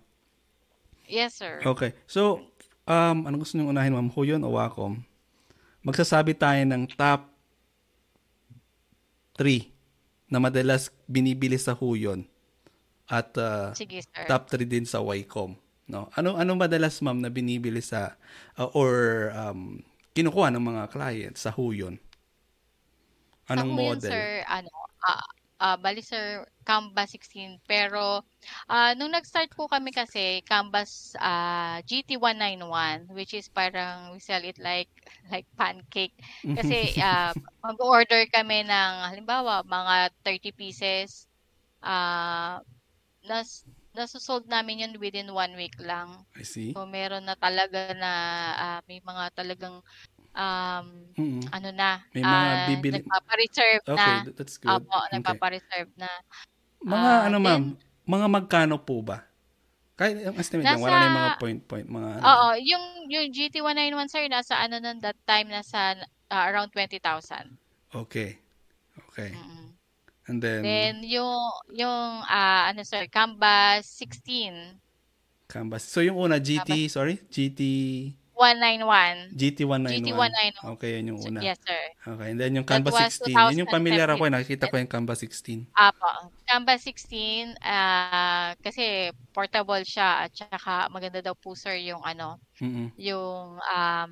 Yes, 1.09 1.41
sir. 1.41 1.65
Okay. 1.65 1.97
So, 2.05 2.45
um, 2.89 3.29
ano 3.29 3.37
gusto 3.37 3.55
nyo 3.55 3.69
unahin, 3.69 3.93
ma'am? 3.93 4.09
Huyon 4.09 4.41
o 4.43 4.57
Wacom? 4.57 5.05
Magsasabi 5.85 6.33
tayo 6.35 6.59
ng 6.65 6.89
top 6.97 7.29
3 9.39 9.71
na 10.29 10.43
madalas 10.43 10.91
binibili 11.07 11.57
sa 11.57 11.77
Huyon 11.77 12.27
at 13.09 13.33
uh, 13.41 13.73
Sige, 13.73 14.03
sir. 14.05 14.27
top 14.29 14.51
3 14.51 14.67
din 14.69 14.85
sa 14.85 15.01
Wycom. 15.01 15.57
No? 15.89 16.13
Ano 16.13 16.37
ano 16.37 16.53
madalas 16.53 17.01
ma'am 17.01 17.17
na 17.17 17.33
binibili 17.33 17.81
sa 17.81 18.19
uh, 18.61 18.69
or 18.77 19.33
um, 19.33 19.81
kinukuha 20.13 20.53
ng 20.53 20.61
mga 20.61 20.83
clients 20.93 21.47
sa 21.47 21.55
Huyon? 21.55 21.97
Anong 23.49 23.73
Sa 23.73 23.77
Huyon, 23.79 23.97
model? 23.97 24.13
sir, 24.13 24.29
ano, 24.45 24.69
ah 25.07 25.25
ah, 25.59 25.77
bali 25.77 26.01
sir, 26.03 26.47
Canvas 26.63 27.11
16. 27.15 27.59
Pero, 27.67 28.23
ah, 28.71 28.95
nung 28.95 29.11
nag-start 29.13 29.51
po 29.59 29.67
kami 29.67 29.91
kasi, 29.91 30.41
Canvas 30.47 31.19
ah, 31.19 31.83
GT191, 31.85 33.11
which 33.13 33.35
is 33.35 33.51
parang 33.51 34.15
we 34.15 34.23
sell 34.23 34.43
it 34.43 34.59
like 34.63 34.91
like 35.35 35.47
pancake. 35.59 36.15
Kasi 36.43 36.95
ah, 37.03 37.35
mag-order 37.63 38.25
kami 38.31 38.63
ng, 38.65 38.93
halimbawa, 39.11 39.67
mga 39.67 40.15
30 40.23 40.55
pieces. 40.55 41.27
Ah, 41.83 42.63
nas, 43.27 43.67
nasusold 43.99 44.47
namin 44.47 44.87
yun 44.87 44.95
within 45.03 45.35
one 45.35 45.59
week 45.59 45.75
lang. 45.83 46.23
I 46.39 46.47
see. 46.47 46.71
So, 46.71 46.87
meron 46.87 47.27
na 47.27 47.35
talaga 47.35 47.93
na, 47.99 48.13
ah, 48.55 48.81
may 48.87 49.03
mga 49.03 49.35
talagang, 49.35 49.83
um, 50.39 50.87
Mm-mm. 51.13 51.43
ano 51.51 51.69
na, 51.71 51.91
May 52.11 52.23
mga 52.23 52.31
ah, 52.47 52.67
bibili- 52.67 52.97
nagpapa-reserve 53.03 53.83
Okay, 53.85 53.99
na. 54.15 54.25
th- 54.25 54.37
that's 54.37 54.57
good. 54.57 54.71
Opo, 54.73 54.87
Okay. 54.97 55.11
nagpapa-reserve 55.13 55.91
na. 55.97 56.11
Mga 56.81 56.95
Ah, 57.11 57.21
ano 57.27 57.37
then- 57.37 57.45
ma'am, 57.45 57.63
mga 58.07 58.27
magkano 58.31 58.79
po 58.79 59.03
ba? 59.03 59.27
Kahit 59.93 60.15
yung 60.23 60.39
estimate 60.39 60.63
lang, 60.65 60.79
wala 60.79 60.95
na 60.95 61.03
yung 61.03 61.11
mga 61.13 61.27
Nasa- 61.29 61.43
point-point, 61.43 61.87
mga 61.91 62.09
ano. 62.09 62.23
Oo, 62.23 62.49
yung 62.57 62.85
yung 63.09 63.27
GT191 63.29 64.07
sir 64.07 64.25
nasa 64.29 64.55
ano 64.57 64.79
nun 64.79 65.03
that 65.03 65.19
time 65.27 65.51
nasa 65.51 65.99
ah, 66.31 66.47
around 66.47 66.71
20,000. 66.71 67.03
Okay. 67.91 68.39
Okay. 69.11 69.35
Mm-mm. 69.35 69.75
And 70.29 70.39
then, 70.39 70.61
Then 70.63 70.95
yung 71.03 71.35
yung 71.75 71.99
ah, 72.23 72.71
ano 72.71 72.85
sir, 72.85 73.11
Canvas 73.11 73.91
16 73.91 74.79
canvas. 75.49 75.83
So 75.83 75.99
yung 75.99 76.15
una, 76.15 76.39
GT, 76.39 76.87
sorry? 76.87 77.19
GT, 77.27 77.61
191. 78.39 79.35
GT191. 79.35 79.99
GT191. 79.99 80.63
Okay, 80.79 80.91
yun 81.03 81.11
yung 81.11 81.21
una. 81.27 81.43
Yes 81.43 81.59
sir. 81.59 81.83
Okay, 82.07 82.31
and 82.31 82.39
then 82.39 82.55
yung 82.55 82.63
was 82.63 83.19
16. 83.19 83.35
Yun 83.35 83.67
yung 83.67 83.73
familiar 83.75 84.07
ako, 84.07 84.31
eh. 84.31 84.31
2017. 84.31 84.39
nakikita 84.39 84.65
ko 84.71 84.75
yung 84.79 84.93
Canvas 84.95 85.19
16. 85.27 85.67
Apo. 85.75 86.09
Canvas 86.47 86.81
16 86.87 87.59
ah 87.67 88.55
kasi 88.63 89.11
portable 89.35 89.83
siya 89.83 90.25
at 90.25 90.31
saka 90.31 90.87
maganda 90.95 91.19
daw 91.19 91.35
po 91.35 91.59
sir 91.59 91.75
yung 91.83 92.01
ano, 92.07 92.39
Mm-mm. 92.63 92.95
yung 92.95 93.59
um 93.59 94.11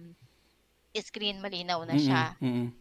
screen 0.98 1.38
malinaw 1.38 1.86
na 1.86 1.94
siya. 1.94 2.34
Mm-mm. 2.42 2.74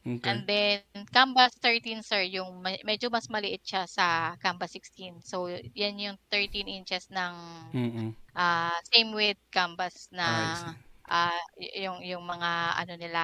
Okay. 0.00 0.24
And 0.32 0.48
then, 0.48 0.80
Canvas 1.12 1.52
13, 1.60 2.00
sir, 2.00 2.24
yung 2.24 2.64
medyo 2.64 3.12
mas 3.12 3.28
maliit 3.28 3.60
siya 3.60 3.84
sa 3.84 4.32
Canvas 4.40 4.72
16. 4.72 5.20
So, 5.20 5.44
yan 5.76 6.00
yung 6.00 6.16
13 6.32 6.72
inches 6.72 7.12
ng 7.12 7.34
Mm-mm. 7.76 8.08
ah, 8.32 8.80
same 8.88 9.12
with 9.12 9.36
Canvas 9.52 10.08
na 10.08 10.24
ah, 10.24 10.72
y- 11.58 11.84
yung 11.86 11.98
yung 12.04 12.24
mga 12.24 12.50
ano 12.80 12.92
nila, 12.96 13.22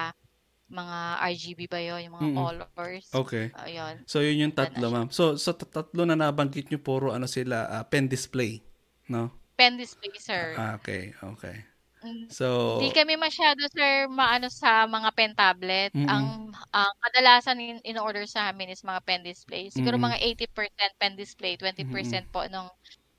mga 0.67 0.97
RGB 1.23 1.61
ba 1.71 1.79
yun, 1.79 1.99
yung 2.07 2.15
mga 2.19 2.29
Mm-mm. 2.29 2.37
colors. 2.37 3.07
Okay. 3.13 3.45
Ayun. 3.63 3.95
So 4.07 4.19
yun 4.19 4.37
yung 4.43 4.55
tatlo, 4.55 4.91
ma'am. 4.91 5.07
So 5.11 5.35
sa 5.39 5.55
tat- 5.55 5.71
tatlo 5.71 6.03
na 6.03 6.15
nabanggit 6.19 6.67
nyo, 6.69 6.79
puro 6.79 7.15
ano 7.15 7.27
sila, 7.27 7.67
ah, 7.71 7.83
pen 7.87 8.07
display. 8.11 8.59
No? 9.07 9.31
Pen 9.57 9.77
display, 9.77 10.11
sir. 10.19 10.53
Ah, 10.59 10.75
okay, 10.77 11.13
okay. 11.23 11.63
Mm, 12.03 12.29
So, 12.29 12.77
Hindi 12.77 12.93
kami 12.93 13.13
masyado, 13.17 13.61
sir, 13.73 14.05
maano 14.05 14.47
sa 14.53 14.85
mga 14.85 15.09
pen 15.17 15.33
tablet. 15.33 15.91
Mm-mm. 15.97 16.05
Ang 16.05 16.25
ang 16.69 16.93
kadalasan 17.01 17.57
in, 17.57 17.77
in-order 17.81 18.25
sa 18.29 18.53
amin 18.53 18.69
is 18.69 18.85
mga 18.85 19.01
pen 19.01 19.21
display. 19.25 19.73
Siguro 19.73 19.97
Mm-mm. 19.97 20.05
mga 20.13 20.17
80% 20.21 20.93
pen 21.01 21.17
display, 21.17 21.57
20% 21.57 22.29
po 22.29 22.45
nung 22.53 22.69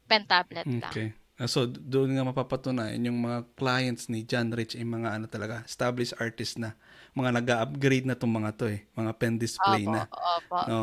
pen 0.06 0.24
tablet 0.30 0.70
lang. 0.78 0.94
okay. 0.94 1.12
Ah, 1.38 1.46
so, 1.46 1.70
doon 1.70 2.18
nga 2.18 2.26
mapapatunayan 2.26 2.98
yung 3.06 3.22
mga 3.22 3.46
clients 3.54 4.10
ni 4.10 4.26
John 4.26 4.50
Rich 4.50 4.74
ay 4.74 4.82
mga 4.82 5.14
ano 5.14 5.30
talaga, 5.30 5.62
established 5.62 6.18
artist 6.18 6.58
na. 6.58 6.74
Mga 7.14 7.30
nag-upgrade 7.38 8.04
na 8.04 8.18
itong 8.18 8.34
mga 8.34 8.50
to 8.58 8.66
eh. 8.66 8.82
Mga 8.92 9.12
pen 9.14 9.38
display 9.38 9.86
Opo, 9.86 9.94
na. 9.94 10.02
opo, 10.10 10.56
No? 10.66 10.80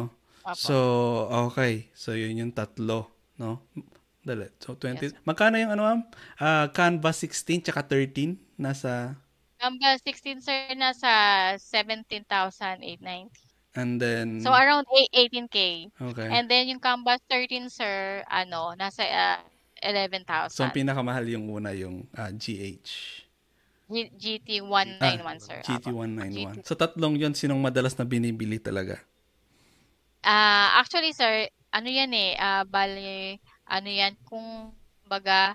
opo. 0.47 0.55
So, 0.55 0.75
okay. 1.51 1.91
So, 1.91 2.15
yun 2.15 2.39
yung 2.39 2.53
tatlo. 2.55 3.11
No? 3.35 3.67
Dali. 4.23 4.47
So, 4.63 4.79
20. 4.79 5.03
Yes. 5.03 5.13
Magkano 5.21 5.59
yung 5.59 5.75
ano, 5.75 5.83
ma'am? 5.83 5.99
Ah, 6.39 6.71
Canvas 6.71 7.19
16 7.19 7.59
tsaka 7.61 7.83
13? 7.83 8.39
Nasa, 8.55 9.19
Canvas 9.59 9.99
16, 10.03 10.39
sir, 10.39 10.71
nasa 10.73 11.11
17,890. 11.59 13.27
and 13.75 13.99
then, 13.99 14.39
So, 14.39 14.55
around 14.55 14.87
eight- 14.95 15.11
18K. 15.11 15.91
okay. 15.99 16.31
And 16.31 16.47
then, 16.47 16.71
yung 16.71 16.79
Canvas 16.79 17.19
13, 17.27 17.67
sir, 17.67 18.23
ano, 18.29 18.71
nasa 18.73 19.03
ah, 19.85 20.49
so, 20.49 20.65
11,000. 20.65 20.65
ang 20.65 20.73
pinakamahal 20.73 21.25
yung 21.29 21.45
una, 21.53 21.69
yung 21.77 22.09
ah, 22.17 22.33
GH. 22.33 22.89
G- 23.85 24.13
GT191, 24.17 25.37
sir. 25.37 25.59
Opo. 25.61 25.69
GT191. 25.69 26.65
So, 26.65 26.73
tatlong 26.73 27.21
yun, 27.21 27.37
sinong 27.37 27.61
madalas 27.61 27.93
na 28.01 28.05
binibili 28.09 28.57
talaga? 28.57 28.97
Ah, 30.25 30.81
actually 30.81 31.13
sir, 31.13 31.45
ano 31.69 31.85
'yan 31.85 32.09
eh, 32.17 32.33
ah 32.41 32.65
bale 32.65 33.37
ano 33.69 33.89
'yan 33.93 34.17
kung 34.25 34.73
baga 35.05 35.53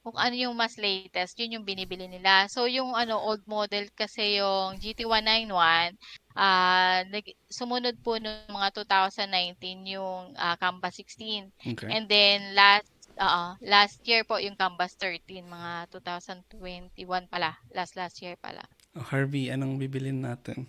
kung 0.00 0.16
ano 0.16 0.32
yung 0.32 0.54
mas 0.56 0.78
latest, 0.80 1.36
yun 1.36 1.60
yung 1.60 1.66
binibili 1.66 2.06
nila. 2.08 2.46
So 2.48 2.64
yung 2.70 2.94
ano 2.96 3.18
old 3.20 3.44
model 3.50 3.90
kasi 3.92 4.38
yung 4.40 4.78
GT191 4.80 5.98
ah 6.38 7.02
nag, 7.10 7.26
sumunod 7.50 7.98
po 8.00 8.16
noong 8.16 8.48
mga 8.48 8.68
2019 8.78 9.94
yung 9.98 10.38
ah, 10.38 10.54
Canvas 10.56 10.94
16. 11.02 11.50
Okay. 11.74 11.90
And 11.90 12.06
then 12.06 12.54
last 12.54 12.86
oo, 13.20 13.44
last 13.60 14.00
year 14.08 14.24
po 14.24 14.40
yung 14.40 14.56
Canvas 14.56 14.96
13, 14.96 15.44
mga 15.44 15.92
2021 15.92 17.28
pala. 17.28 17.60
Last 17.76 17.94
last 17.94 18.18
year 18.24 18.40
pala. 18.40 18.64
Oh, 18.96 19.04
Harvey, 19.04 19.52
anong 19.52 19.76
bibilin 19.76 20.24
natin? 20.24 20.66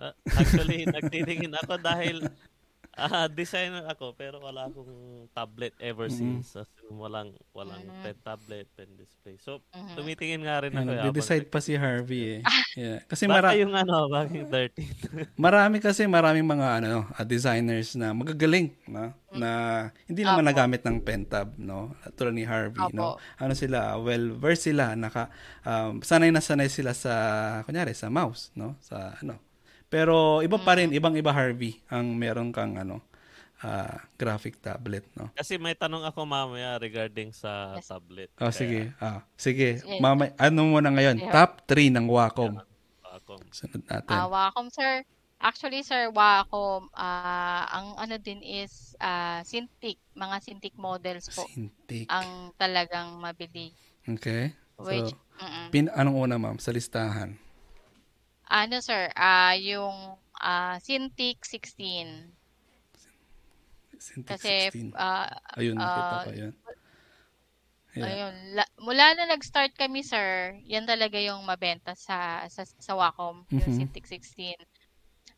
Ah, 0.00 0.16
actually, 0.40 0.88
nagtitingin 0.96 1.52
ako 1.60 1.76
dahil 1.76 2.24
ah 2.98 3.26
designer 3.26 3.86
ako 3.86 4.12
pero 4.12 4.38
wala 4.38 4.66
akong 4.66 4.90
tablet 5.30 5.72
ever 5.78 6.06
Mm. 6.06 6.16
since. 6.42 6.54
As 6.54 6.66
in, 6.82 6.94
walang 6.94 7.30
walang 7.50 7.80
Mm. 7.80 8.02
pen 8.02 8.16
tablet, 8.20 8.66
pen 8.74 8.90
display. 8.94 9.38
So, 9.38 9.62
Mhm. 9.70 9.94
tumitingin 9.94 10.42
nga 10.42 10.58
rin 10.60 10.72
ako. 10.72 10.80
Ano, 10.80 10.90
eh, 10.90 10.98
habang 11.00 11.14
decide 11.14 11.46
pa 11.46 11.58
si 11.58 11.74
Harvey 11.74 12.22
eh. 12.36 12.40
Yeah. 12.70 13.02
Kasi 13.04 13.26
Baka 13.26 13.50
mara- 13.50 13.58
yung 13.58 13.74
ano, 13.74 14.06
yung 14.30 14.46
13. 14.46 14.86
marami 15.36 15.78
kasi 15.78 16.06
maraming 16.06 16.46
mga 16.46 16.68
ano 16.78 17.02
ah, 17.10 17.24
designers 17.24 17.94
na 17.94 18.10
magagaling 18.10 18.70
no? 18.86 19.10
na 19.32 19.50
hindi 20.06 20.22
naman 20.22 20.42
Opo. 20.42 20.50
nagamit 20.50 20.82
ng 20.82 20.98
pen 21.00 21.22
tab 21.24 21.54
no 21.56 21.94
tulad 22.14 22.30
ni 22.30 22.42
Harvey 22.42 22.78
no 22.90 23.18
Opo. 23.18 23.22
ano 23.38 23.52
sila 23.54 23.98
well 23.98 24.30
versed 24.32 24.70
sila 24.70 24.94
naka 24.94 25.30
um, 25.62 25.98
sanay 26.00 26.30
na 26.30 26.38
sanay 26.38 26.66
sila 26.66 26.90
sa 26.92 27.10
kunyari 27.64 27.90
sa 27.90 28.06
mouse 28.06 28.54
no 28.54 28.78
sa 28.78 29.18
ano 29.18 29.34
pero 29.90 30.40
iba 30.40 30.56
pa 30.56 30.72
Mm. 30.72 30.78
rin 30.78 30.90
ibang 30.94 31.14
iba 31.18 31.34
Harvey 31.34 31.82
ang 31.90 32.14
meron 32.14 32.54
kang 32.54 32.78
ano 32.78 33.02
ah, 33.60 34.00
graphic 34.16 34.56
tablet 34.58 35.04
no 35.12 35.28
Kasi 35.34 35.60
may 35.60 35.76
tanong 35.76 36.06
ako 36.06 36.24
mamaya 36.24 36.80
regarding 36.80 37.34
sa 37.34 37.76
Yes. 37.76 37.90
tablet. 37.90 38.30
oh 38.38 38.48
Kaya, 38.48 38.54
sige 38.54 38.80
ah 38.98 39.20
sige 39.36 39.82
Yes. 39.82 40.00
mama 40.00 40.30
ano 40.38 40.60
muna 40.64 40.88
ngayon 40.88 41.20
Yeah. 41.20 41.34
top 41.34 41.66
3 41.68 41.92
ng 41.92 42.06
Wacom 42.08 42.56
ako. 43.04 43.34
sunod 43.52 43.82
natin 43.84 44.16
Ah, 44.16 44.26
Wacom, 44.26 44.70
sir. 44.70 45.02
Actually, 45.40 45.80
sir, 45.80 46.12
Wacom, 46.12 46.92
ah, 46.92 47.64
ang 47.68 47.96
ano 47.96 48.16
din 48.16 48.40
is 48.40 48.92
ah, 49.00 49.40
Cintiq, 49.42 49.96
mga 50.14 50.36
Cintiq 50.40 50.76
models 50.76 51.26
po 51.28 51.44
Cintiq 51.48 52.06
ang 52.06 52.52
talagang 52.54 53.18
mabili. 53.18 53.72
okay 54.06 54.54
Which, 54.80 55.12
so 55.12 55.20
mm-mm. 55.42 55.66
pin 55.68 55.88
anong 55.92 56.16
una 56.16 56.36
ma'am 56.40 56.56
sa 56.56 56.72
listahan 56.72 57.36
ano, 58.50 58.82
sir, 58.82 59.08
ah, 59.14 59.54
yung 59.54 60.18
ah, 60.36 60.76
Cintiq 60.82 61.38
16. 61.46 62.34
Cintiq 64.00 64.26
Kasi, 64.26 64.74
16 64.74 64.90
ah, 64.98 65.30
Ayun, 65.54 65.76
nakita 65.78 66.02
ah, 66.10 66.24
ko. 66.26 66.30
Yeah. 67.90 68.06
ayun, 68.06 68.34
la- 68.54 68.72
mula 68.78 69.18
na 69.18 69.26
nag-start 69.26 69.74
kami, 69.74 70.06
sir, 70.06 70.54
yan 70.62 70.86
talaga 70.86 71.18
yung 71.18 71.42
mabenta 71.42 71.94
sa, 71.98 72.46
sa, 72.46 72.62
sa 72.66 72.92
Wacom, 72.94 73.42
yung 73.50 73.66
Mhm. 73.66 73.78
Cintiq 73.86 74.06
16. 74.06 74.58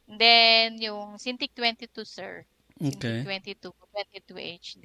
Then, 0.09 0.77
yung 0.81 1.17
Cintiq 1.17 1.53
22, 1.57 2.05
sir. 2.05 2.45
Okay. 2.77 3.25
Cintiq 3.25 3.57
22, 3.61 3.73
22 3.73 4.37
HD. 4.37 4.85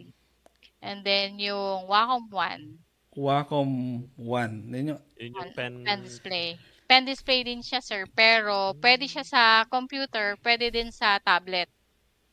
And 0.79 1.03
then, 1.03 1.39
yung 1.39 1.87
Wacom 1.87 2.27
1, 2.31 2.79
Wacom 3.17 3.69
1. 4.15 4.69
Yun 4.69 4.93
yung, 4.93 5.01
Yun 5.17 5.31
yung 5.33 5.51
pen. 5.57 5.73
pen 5.81 6.05
display. 6.05 6.55
Pen 6.88 7.04
display 7.04 7.43
din 7.43 7.60
siya, 7.60 7.84
sir. 7.84 8.08
Pero, 8.15 8.71
pwede 8.80 9.06
siya 9.12 9.28
sa 9.28 9.67
computer, 9.67 10.39
pwede 10.39 10.71
din 10.71 10.88
sa 10.88 11.19
tablet. 11.19 11.67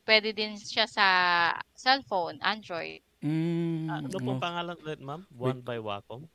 Pwede 0.07 0.31
din 0.31 0.55
siya 0.55 0.87
sa 0.87 1.07
cellphone, 1.75 2.39
Android. 2.39 3.03
mm, 3.19 3.91
Ah, 3.91 3.99
ano 3.99 4.17
pong 4.21 4.39
pangalan 4.39 4.77
ulit, 4.79 5.01
ma'am? 5.03 5.27
One 5.35 5.59
by 5.59 5.81
Wacom? 5.83 6.29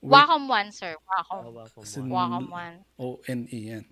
wait, 0.00 0.12
Wacom 0.14 0.48
1, 0.48 0.72
sir. 0.72 0.96
Wacom. 1.04 1.42
Wacom 1.52 1.82
Sin- 1.84 2.08
one. 2.08 2.16
Wacom 2.16 2.46
1. 2.48 2.74
O-N-E 2.96 3.60
yan. 3.76 3.84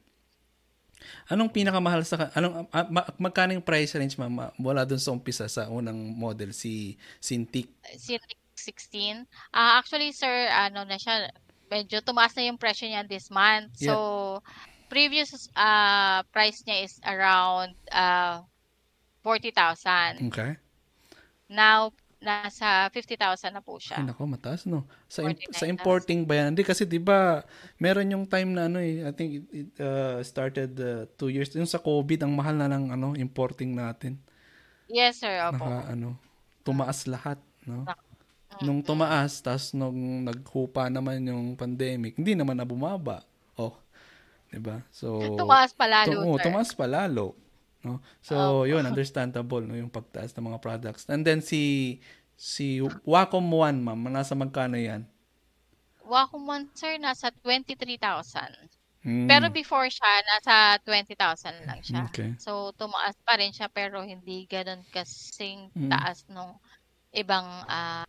Anong 1.28 1.52
pinakamahal 1.52 2.00
sa 2.06 2.30
anong 2.32 2.64
ah, 2.72 2.86
ma- 2.88 3.10
magkano 3.20 3.52
yung 3.52 3.66
price 3.66 3.92
range 3.92 4.16
ma'am 4.16 4.32
Ma- 4.32 4.54
mula 4.56 4.88
dun 4.88 4.96
sa 4.96 5.12
umpisa 5.12 5.44
sa 5.50 5.68
unang 5.68 5.96
model 6.16 6.54
si 6.56 6.96
Cintiq? 7.20 7.68
Cintiq 7.98 8.38
16. 8.56 9.26
Ah, 9.52 9.76
actually, 9.76 10.14
sir, 10.14 10.30
ano 10.48 10.86
na 10.86 10.96
siya, 10.96 11.28
medyo 11.70 12.00
tumaas 12.04 12.34
na 12.36 12.46
yung 12.46 12.60
presyo 12.60 12.88
niya 12.88 13.06
this 13.06 13.28
month. 13.32 13.74
Yeah. 13.80 13.94
So, 13.94 13.94
previous 14.92 15.48
ah 15.56 16.22
price 16.30 16.62
niya 16.64 16.86
is 16.86 16.94
around 17.02 17.74
ah 17.90 18.44
40,000. 19.24 20.20
Okay. 20.28 20.60
Now, 21.48 21.92
nasa 22.24 22.88
50,000 22.88 23.52
na 23.52 23.60
po 23.60 23.76
Ay, 23.76 23.84
siya. 23.84 24.00
nako, 24.00 24.24
mataas, 24.24 24.64
no? 24.64 24.88
Sa, 25.08 25.24
im- 25.24 25.36
49,000. 25.36 25.60
sa 25.60 25.66
importing 25.68 26.20
ba 26.24 26.34
yan? 26.40 26.56
Hindi, 26.56 26.64
kasi 26.64 26.88
di 26.88 26.96
ba 26.96 27.44
meron 27.76 28.08
yung 28.08 28.24
time 28.24 28.56
na 28.56 28.68
ano 28.68 28.80
eh, 28.80 29.04
I 29.04 29.12
think 29.12 29.30
it, 29.40 29.44
it, 29.52 29.68
uh, 29.80 30.24
started 30.24 30.72
uh, 30.80 31.04
two 31.20 31.28
years. 31.28 31.52
Yung 31.56 31.68
sa 31.68 31.80
COVID, 31.80 32.24
ang 32.24 32.32
mahal 32.32 32.56
na 32.56 32.68
ng 32.68 32.92
ano, 32.96 33.12
importing 33.16 33.76
natin. 33.76 34.16
Yes, 34.88 35.20
sir. 35.20 35.32
Opo. 35.48 35.60
Naka, 35.60 35.92
ano, 35.92 36.16
tumaas 36.64 37.04
lahat, 37.04 37.36
no? 37.68 37.84
Nak- 37.84 38.03
Nung 38.62 38.82
tumaas, 38.82 39.40
tas 39.40 39.72
nung 39.72 40.22
naghupa 40.22 40.86
naman 40.86 41.24
yung 41.24 41.56
pandemic, 41.56 42.14
hindi 42.20 42.36
naman 42.36 42.54
na 42.54 42.66
bumaba. 42.66 43.24
Oh, 43.56 43.74
di 44.50 44.60
ba? 44.60 44.82
So, 44.94 45.18
Tumaas 45.34 45.72
pa 45.74 45.86
lalo, 45.88 46.12
Tu- 46.12 46.20
oo, 46.22 46.36
sir. 46.38 46.44
tumaas 46.46 46.70
pa 46.74 46.86
lalo. 46.86 47.34
No? 47.84 48.00
So, 48.24 48.64
yun, 48.64 48.86
understandable, 48.86 49.60
no, 49.60 49.76
yung 49.76 49.92
pagtaas 49.92 50.32
ng 50.32 50.46
mga 50.48 50.58
products. 50.60 51.04
And 51.08 51.20
then 51.20 51.44
si 51.44 51.98
si 52.34 52.80
Wacom 53.04 53.44
One, 53.46 53.78
ma'am, 53.84 54.08
nasa 54.08 54.32
magkano 54.32 54.74
yan? 54.74 55.04
Wacom 56.04 56.44
One, 56.44 56.68
sir, 56.74 56.96
nasa 57.00 57.32
23,000. 57.44 58.68
Hmm, 59.04 59.28
Pero 59.28 59.52
before 59.52 59.84
siya, 59.92 60.12
nasa 60.24 60.80
20,000 60.80 61.68
lang 61.68 61.80
siya. 61.84 62.08
Okay. 62.08 62.32
So, 62.40 62.72
tumaas 62.72 63.12
pa 63.20 63.36
rin 63.36 63.52
siya 63.52 63.68
pero 63.68 64.00
hindi 64.00 64.48
ganun 64.48 64.80
kasing 64.88 65.68
Mm. 65.76 65.92
taas 65.92 66.24
nung 66.26 66.56
ibang 67.14 67.46
ah, 67.70 68.04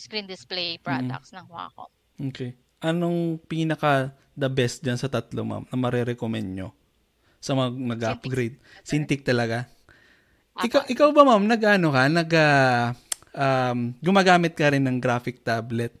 screen 0.00 0.24
display 0.24 0.80
products 0.80 1.30
ng 1.36 1.44
Wacom. 1.46 1.90
Okay. 2.32 2.56
Anong 2.80 3.36
pinaka 3.44 4.16
the 4.32 4.48
best 4.48 4.80
dyan 4.80 4.96
sa 4.96 5.12
tatlo, 5.12 5.44
ma'am, 5.44 5.68
na 5.68 5.76
marerecommend 5.76 6.48
nyo 6.48 6.72
sa 7.36 7.52
mga 7.52 7.76
nag-upgrade? 7.76 8.56
Cintiq 8.80 9.20
talaga? 9.20 9.68
Ikaw, 10.60 10.88
ikaw 10.88 11.08
ba, 11.12 11.22
ma'am, 11.28 11.44
nag-ano 11.44 11.88
ka? 11.92 12.02
Nag, 12.08 12.30
ah, 12.36 12.96
um, 13.36 13.92
gumagamit 14.00 14.56
ka 14.56 14.72
rin 14.72 14.84
ng 14.84 14.98
graphic 14.98 15.44
tablet? 15.44 15.92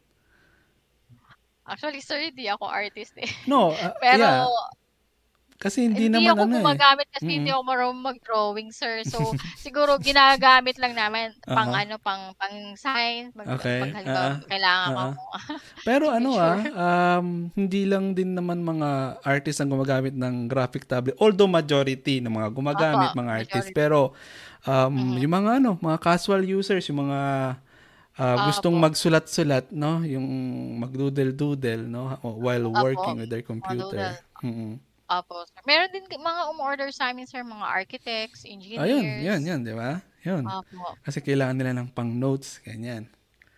Actually, 1.70 2.02
sir, 2.02 2.18
hindi 2.18 2.50
ako 2.50 2.66
artist 2.66 3.14
eh. 3.20 3.30
No, 3.46 3.70
ah, 3.76 3.94
Pero, 4.00 4.26
yeah. 4.26 4.48
Kasi 5.60 5.84
hindi, 5.84 6.08
hindi, 6.08 6.24
naman 6.24 6.32
ako 6.32 6.40
ano 6.40 6.56
eh. 6.56 6.64
gumagamit 6.64 7.08
kasi 7.12 7.28
Mm-mm. 7.28 7.36
hindi 7.36 7.50
ako 7.52 7.62
marunong 7.68 8.00
mag-drawing, 8.00 8.72
sir. 8.72 9.04
So, 9.04 9.20
siguro 9.64 10.00
ginagamit 10.00 10.80
lang 10.80 10.96
namin 10.96 11.36
pang 11.44 11.76
Aha. 11.76 11.84
ano, 11.84 12.00
pang 12.00 12.32
pang 12.40 12.72
sign, 12.80 13.28
pag, 13.36 13.60
Okay, 13.60 13.84
pag 13.84 13.92
halimbawa 14.00 14.24
ah, 14.24 14.36
kailangan 14.48 14.88
ah, 14.96 15.12
mo. 15.12 15.24
Pero 15.88 16.08
ano 16.08 16.40
ah, 16.40 16.64
um, 17.20 17.52
hindi 17.52 17.84
lang 17.84 18.16
din 18.16 18.32
naman 18.32 18.64
mga 18.64 19.20
artists 19.20 19.60
ang 19.60 19.68
gumagamit 19.68 20.16
ng 20.16 20.48
graphic 20.48 20.88
tablet. 20.88 21.12
Although 21.20 21.52
majority 21.52 22.24
ng 22.24 22.32
mga 22.32 22.48
gumagamit, 22.56 23.12
Opo, 23.12 23.20
mga 23.20 23.32
majority. 23.44 23.76
Pero 23.76 24.16
um, 24.64 24.96
yung 25.20 25.34
mga 25.44 25.60
ano, 25.60 25.76
mga 25.76 25.98
casual 26.00 26.40
users, 26.40 26.88
yung 26.88 27.04
mga 27.04 27.20
ah, 28.16 28.36
gustong 28.48 28.80
Opo. 28.80 28.84
magsulat-sulat, 28.88 29.68
no? 29.76 30.00
Yung 30.08 30.24
magdoodle-doodle, 30.80 31.84
no? 31.84 32.16
While 32.24 32.72
Opo, 32.72 32.80
working 32.80 33.20
with 33.20 33.28
their 33.28 33.44
computer. 33.44 34.16
Mm-mm. 34.40 34.88
Opo, 35.10 35.42
sir. 35.42 35.58
Meron 35.66 35.90
din 35.90 36.06
mga 36.06 36.42
umorder 36.54 36.90
sa 36.94 37.10
amin, 37.10 37.26
sir, 37.26 37.42
mga 37.42 37.66
architects, 37.66 38.46
engineers. 38.46 38.86
Ayun, 38.86 39.02
yun, 39.26 39.40
yun, 39.42 39.60
di 39.66 39.74
ba? 39.74 39.98
Yun. 40.22 40.46
Opo. 40.46 40.94
Kasi 41.02 41.18
kailangan 41.18 41.58
nila 41.58 41.74
ng 41.74 41.90
pang 41.90 42.06
notes, 42.06 42.62
ganyan. 42.62 43.10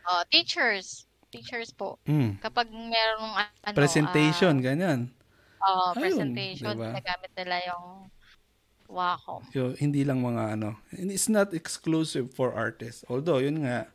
Oh, 0.09 0.25
teachers. 0.33 1.05
Teachers 1.29 1.69
po. 1.77 2.01
Mm. 2.09 2.41
Kapag 2.41 2.73
merong 2.73 3.37
ano, 3.37 3.77
Presentation, 3.77 4.57
ganyan. 4.65 5.13
ah, 5.61 5.93
oh, 5.93 6.01
Ayun, 6.01 6.27
presentation, 6.27 6.73
diba? 6.73 6.91
ginagamit 6.97 7.33
nila 7.37 7.57
yung 7.69 7.87
Wacom. 8.93 9.41
So, 9.57 9.73
hindi 9.81 10.05
lang 10.05 10.21
mga 10.21 10.61
ano, 10.61 10.77
and 10.93 11.09
it's 11.09 11.33
not 11.33 11.57
exclusive 11.57 12.29
for 12.37 12.53
artists. 12.53 13.01
Although, 13.09 13.41
yun 13.41 13.65
nga, 13.65 13.89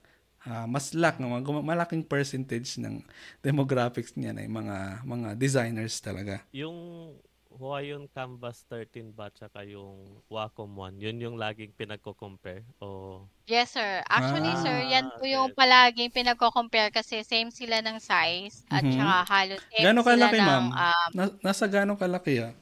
ah, 0.49 0.65
mas 0.65 0.97
lak, 0.97 1.21
no, 1.21 1.29
mga 1.29 1.61
malaking 1.61 2.01
percentage 2.01 2.81
ng 2.81 3.05
demographics 3.45 4.17
niya 4.17 4.33
ay 4.33 4.49
mga 4.49 5.05
mga 5.05 5.29
designers 5.37 6.01
talaga. 6.01 6.41
Yung 6.49 7.13
Huayun 7.57 8.05
Canvas 8.07 8.61
13 8.65 9.09
ba 9.09 9.27
tsaka 9.27 9.61
yung 9.63 9.97
Wacom 10.27 10.69
1, 10.69 10.95
yun 10.95 11.17
yung 11.17 11.35
laging 11.35 11.73
pinagko-compare 11.73 12.61
o 12.77 13.25
Yes, 13.43 13.71
sir. 13.71 14.05
Actually, 14.05 14.51
Ah, 14.51 14.61
sir, 14.61 14.77
yan 14.85 15.09
po 15.09 15.21
okay. 15.21 15.33
yung 15.33 15.49
palaging 15.51 16.09
pinagko-compare 16.09 16.91
kasi 16.91 17.23
same 17.23 17.49
sila 17.49 17.81
ng 17.81 17.97
size 17.97 18.61
at 18.67 18.81
Mhm. 18.81 18.93
saka 18.93 19.15
halos 19.27 19.61
same 19.67 19.81
sila 19.81 20.03
kalaki, 20.03 20.37
ng 20.37 20.45
ma'am? 20.45 20.65
um, 20.69 21.09
Na, 21.11 21.23
nasa 21.41 21.65
gano'ng 21.65 21.97
kalaki 21.97 22.39
ah? 22.39 22.53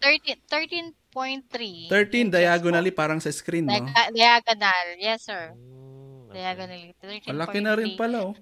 13 0.00 0.40
13.3. 1.12 1.90
13 1.90 2.30
diagonally 2.30 2.88
parang 2.90 3.18
sa 3.18 3.28
screen, 3.28 3.66
no? 3.66 3.74
Diag- 3.74 4.14
diagonal. 4.14 4.86
Yes, 4.96 5.20
sir. 5.22 5.52
Mm, 5.52 6.24
okay. 6.24 6.34
Diagonally. 6.34 6.88
13.3. 6.96 7.28
Malaki 7.28 7.58
na 7.58 7.72
rin 7.74 7.92
pala, 7.94 8.18
oh. 8.24 8.34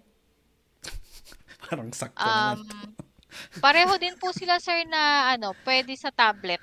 parang 1.65 1.91
sakto 1.91 2.21
Um, 2.21 2.63
naman. 2.63 2.95
Pareho 3.59 3.94
din 3.96 4.14
po 4.14 4.31
sila, 4.31 4.59
sir, 4.59 4.85
na 4.85 5.03
ano, 5.31 5.55
pwede 5.62 5.92
sa 5.94 6.11
tablet 6.11 6.61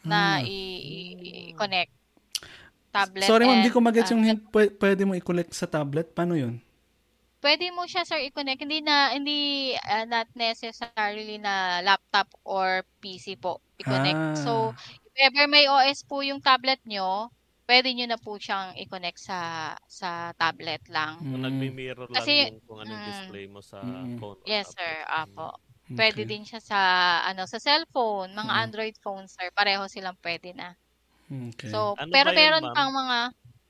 na 0.00 0.38
Hmm. 0.38 0.46
i-connect. 0.46 1.92
Tablet 2.88 3.28
Sorry, 3.28 3.44
ma'am, 3.44 3.60
and, 3.60 3.64
di 3.64 3.70
ko 3.70 3.78
magets 3.78 4.08
ah, 4.08 4.14
yung 4.16 4.24
hint. 4.24 4.40
Pwe- 4.48 4.72
Pwede 4.72 5.04
mo 5.04 5.12
i-collect 5.12 5.52
sa 5.52 5.66
tablet? 5.66 6.08
Paano 6.10 6.34
yun? 6.34 6.58
pwede 7.38 7.70
mo 7.70 7.86
siya, 7.86 8.02
sir, 8.02 8.18
i-connect. 8.18 8.58
Hindi 8.58 8.82
na, 8.82 9.14
hindi, 9.14 9.38
ah, 9.78 10.02
not 10.02 10.26
necessarily 10.34 11.38
na 11.38 11.78
laptop 11.80 12.26
or 12.42 12.82
PC 12.98 13.38
po 13.38 13.62
i-connect. 13.78 14.42
So, 14.42 14.74
Ah. 14.74 14.74
if 15.06 15.14
ever 15.22 15.46
may 15.46 15.70
OS 15.70 16.02
po 16.02 16.18
yung 16.18 16.42
tablet 16.42 16.82
nyo, 16.82 17.30
pwede 17.64 17.94
nyo 17.94 18.10
na 18.10 18.18
po 18.18 18.34
siyang 18.36 18.74
i-connect 18.74 19.22
sa 19.22 19.38
sa 19.86 20.34
tablet 20.34 20.82
lang. 20.90 21.22
So, 21.22 21.30
Mm, 21.30 21.42
nagmi-mirror 21.46 22.06
lang 22.10 22.18
Kasi- 22.18 22.50
yung 22.50 22.64
kung 22.66 22.80
anong 22.82 22.96
mm. 22.96 23.08
display 23.08 23.46
mo 23.46 23.60
sa 23.62 23.78
Mm. 23.80 24.18
phone. 24.18 24.38
Yes, 24.42 24.74
sir. 24.74 24.92
tablet. 25.06 25.54
Apo. 25.90 25.96
Pwede 25.96 26.22
okay. 26.22 26.28
din 26.28 26.44
siya 26.48 26.60
sa 26.62 26.80
ano 27.26 27.44
sa 27.48 27.58
cellphone, 27.60 28.30
mga 28.36 28.52
Mm. 28.52 28.62
Android 28.64 28.96
phones, 29.02 29.34
sir. 29.36 29.48
Pareho 29.54 29.84
silang 29.88 30.16
pwede 30.24 30.52
na. 30.54 30.76
Okay. 31.30 31.68
So, 31.68 31.94
Ano 31.98 32.12
pero 32.14 32.32
meron 32.32 32.64
ma'am? 32.64 32.74
pang 32.74 32.90
mga 32.92 33.18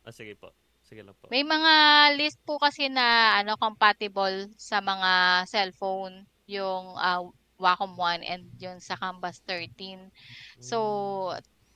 Ah, 0.04 0.12
sige 0.12 0.34
po. 0.38 0.50
Sige 0.82 1.02
lang 1.04 1.14
po. 1.20 1.28
may 1.32 1.44
mga 1.44 1.72
list 2.16 2.40
po 2.48 2.56
kasi 2.60 2.88
na 2.88 3.36
ano 3.40 3.56
compatible 3.60 4.48
sa 4.56 4.80
mga 4.80 5.44
cellphone 5.48 6.14
yung 6.48 6.96
ah, 6.96 7.20
Wacom 7.58 7.92
1 7.98 8.22
and 8.22 8.44
yung 8.62 8.78
sa 8.78 8.94
Canvas 8.94 9.42
13. 9.44 10.14
So, 10.62 10.78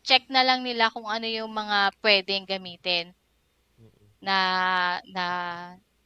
check 0.07 0.31
na 0.31 0.46
lang 0.46 0.62
nila 0.62 0.90
kung 0.94 1.11
ano 1.11 1.26
yung 1.26 1.50
mga 1.50 1.90
pwedeng 2.05 2.46
gamitin 2.46 3.14
na 4.22 4.37
na 5.11 5.26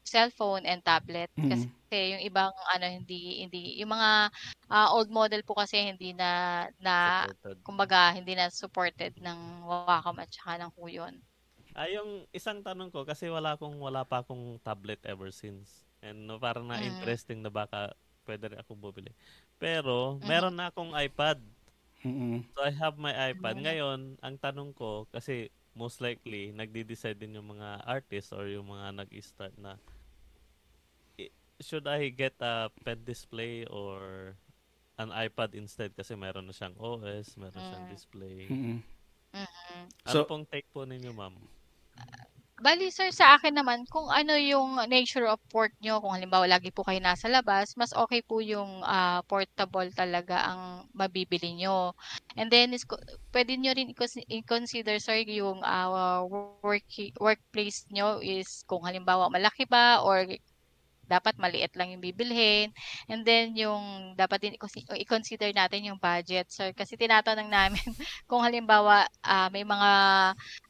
cellphone 0.07 0.63
and 0.65 0.81
tablet 0.87 1.29
Mm. 1.37 1.51
kasi 1.51 1.99
yung 2.15 2.23
ibang 2.23 2.53
ano 2.71 2.87
hindi 2.87 3.43
hindi 3.43 3.77
yung 3.83 3.93
mga 3.93 4.11
ah, 4.71 4.89
old 4.95 5.11
model 5.11 5.43
po 5.43 5.59
kasi 5.59 5.83
hindi 5.83 6.15
na 6.15 6.65
na 6.81 7.27
Supported. 7.27 7.57
kumbaga 7.67 8.15
hindi 8.15 8.33
na 8.39 8.47
supported 8.49 9.13
ng 9.19 9.39
Wacom 9.67 10.17
at 10.23 10.31
saka 10.31 10.63
ng 10.63 10.71
Huyon. 10.79 11.15
Ah, 11.77 11.91
yung 11.93 12.25
isang 12.33 12.65
tanong 12.65 12.89
ko 12.89 13.05
kasi 13.05 13.29
wala 13.29 13.53
akong 13.59 13.77
wala 13.77 14.01
pa 14.07 14.25
akong 14.25 14.57
tablet 14.65 15.03
ever 15.05 15.29
since. 15.29 15.85
And 16.01 16.25
no, 16.25 16.41
parang 16.41 16.65
na 16.71 16.81
Mm. 16.81 16.89
interesting 16.95 17.45
na 17.45 17.53
baka 17.53 17.93
pwede 18.25 18.55
rin 18.55 18.61
akong 18.63 18.81
bumili. 18.81 19.13
Pero 19.61 20.17
Mm. 20.17 20.25
meron 20.25 20.55
na 20.57 20.73
akong 20.73 20.97
iPad. 20.97 21.39
Mm-mm. 22.07 22.47
So 22.55 22.65
I 22.65 22.73
have 22.73 22.97
my 22.97 23.13
iPad. 23.13 23.61
Mm. 23.61 23.65
Ngayon, 23.67 24.01
ang 24.23 24.37
tanong 24.41 24.71
ko 24.73 25.05
kasi 25.13 25.51
most 25.77 26.01
likely 26.01 26.57
nagde-decide 26.57 27.21
din 27.21 27.37
yung 27.37 27.53
mga 27.53 27.85
artists 27.85 28.33
or 28.33 28.49
yung 28.49 28.73
mga 28.73 28.97
nag-start 29.05 29.53
na 29.61 29.77
should 31.61 31.87
I 31.87 32.09
get 32.11 32.37
a 32.41 32.69
pen 32.85 33.05
display 33.05 33.65
or 33.67 34.35
an 34.97 35.13
iPad 35.13 35.53
instead 35.53 35.93
kasi 35.93 36.17
meron 36.17 36.49
na 36.49 36.57
siyang 36.57 36.77
OS, 36.77 37.37
meron 37.37 37.61
siyang 37.61 37.87
Mm. 37.87 37.93
display. 37.93 38.39
Mm-mm. 38.49 38.79
Mhm. 39.37 39.83
Ano 40.09 40.13
So- 40.13 40.25
pong 40.25 40.49
take 40.49 40.65
po 40.73 40.89
ninyo, 40.89 41.13
ma'am? 41.13 41.37
Bali 42.57 42.89
sir, 42.89 43.13
sa 43.13 43.37
akin 43.37 43.53
naman, 43.53 43.85
kung 43.85 44.09
ano 44.09 44.33
yung 44.33 44.81
nature 44.89 45.29
of 45.29 45.37
work 45.53 45.77
nyo, 45.85 46.01
kung 46.01 46.17
halimbawa 46.17 46.49
lagi 46.49 46.73
po 46.73 46.81
kayo 46.89 46.97
nasa 47.05 47.29
labas, 47.29 47.77
mas 47.77 47.93
okay 47.93 48.25
po 48.25 48.41
yung 48.41 48.81
ah, 48.81 49.21
portable 49.29 49.93
talaga 49.93 50.41
ang 50.41 50.89
mabibili 50.97 51.53
nyo. 51.53 51.93
And 52.33 52.49
then, 52.49 52.73
is, 52.73 52.89
pwede 53.37 53.61
nyo 53.61 53.77
rin 53.77 53.93
i-cons- 53.93 54.25
i-consider 54.25 54.97
sir 55.05 55.21
yung 55.29 55.61
ah, 55.61 56.25
work, 56.65 56.89
workplace 57.21 57.85
nyo 57.93 58.25
is 58.25 58.65
kung 58.65 58.89
halimbawa 58.89 59.29
malaki 59.29 59.69
ba 59.69 60.01
or 60.01 60.25
dapat 61.07 61.39
maliit 61.39 61.73
lang 61.79 61.95
yung 61.95 62.03
bibilhin. 62.03 62.75
And 63.07 63.23
then 63.23 63.55
yung 63.55 64.15
dapat 64.19 64.43
din 64.43 64.55
i-consider 64.59 65.51
natin 65.55 65.87
yung 65.87 65.99
budget, 65.99 66.51
sir. 66.51 66.75
Kasi 66.75 66.99
tinatanong 66.99 67.49
namin 67.49 67.83
kung 68.31 68.43
halimbawa 68.43 69.07
uh, 69.23 69.49
may 69.55 69.63
mga 69.63 69.93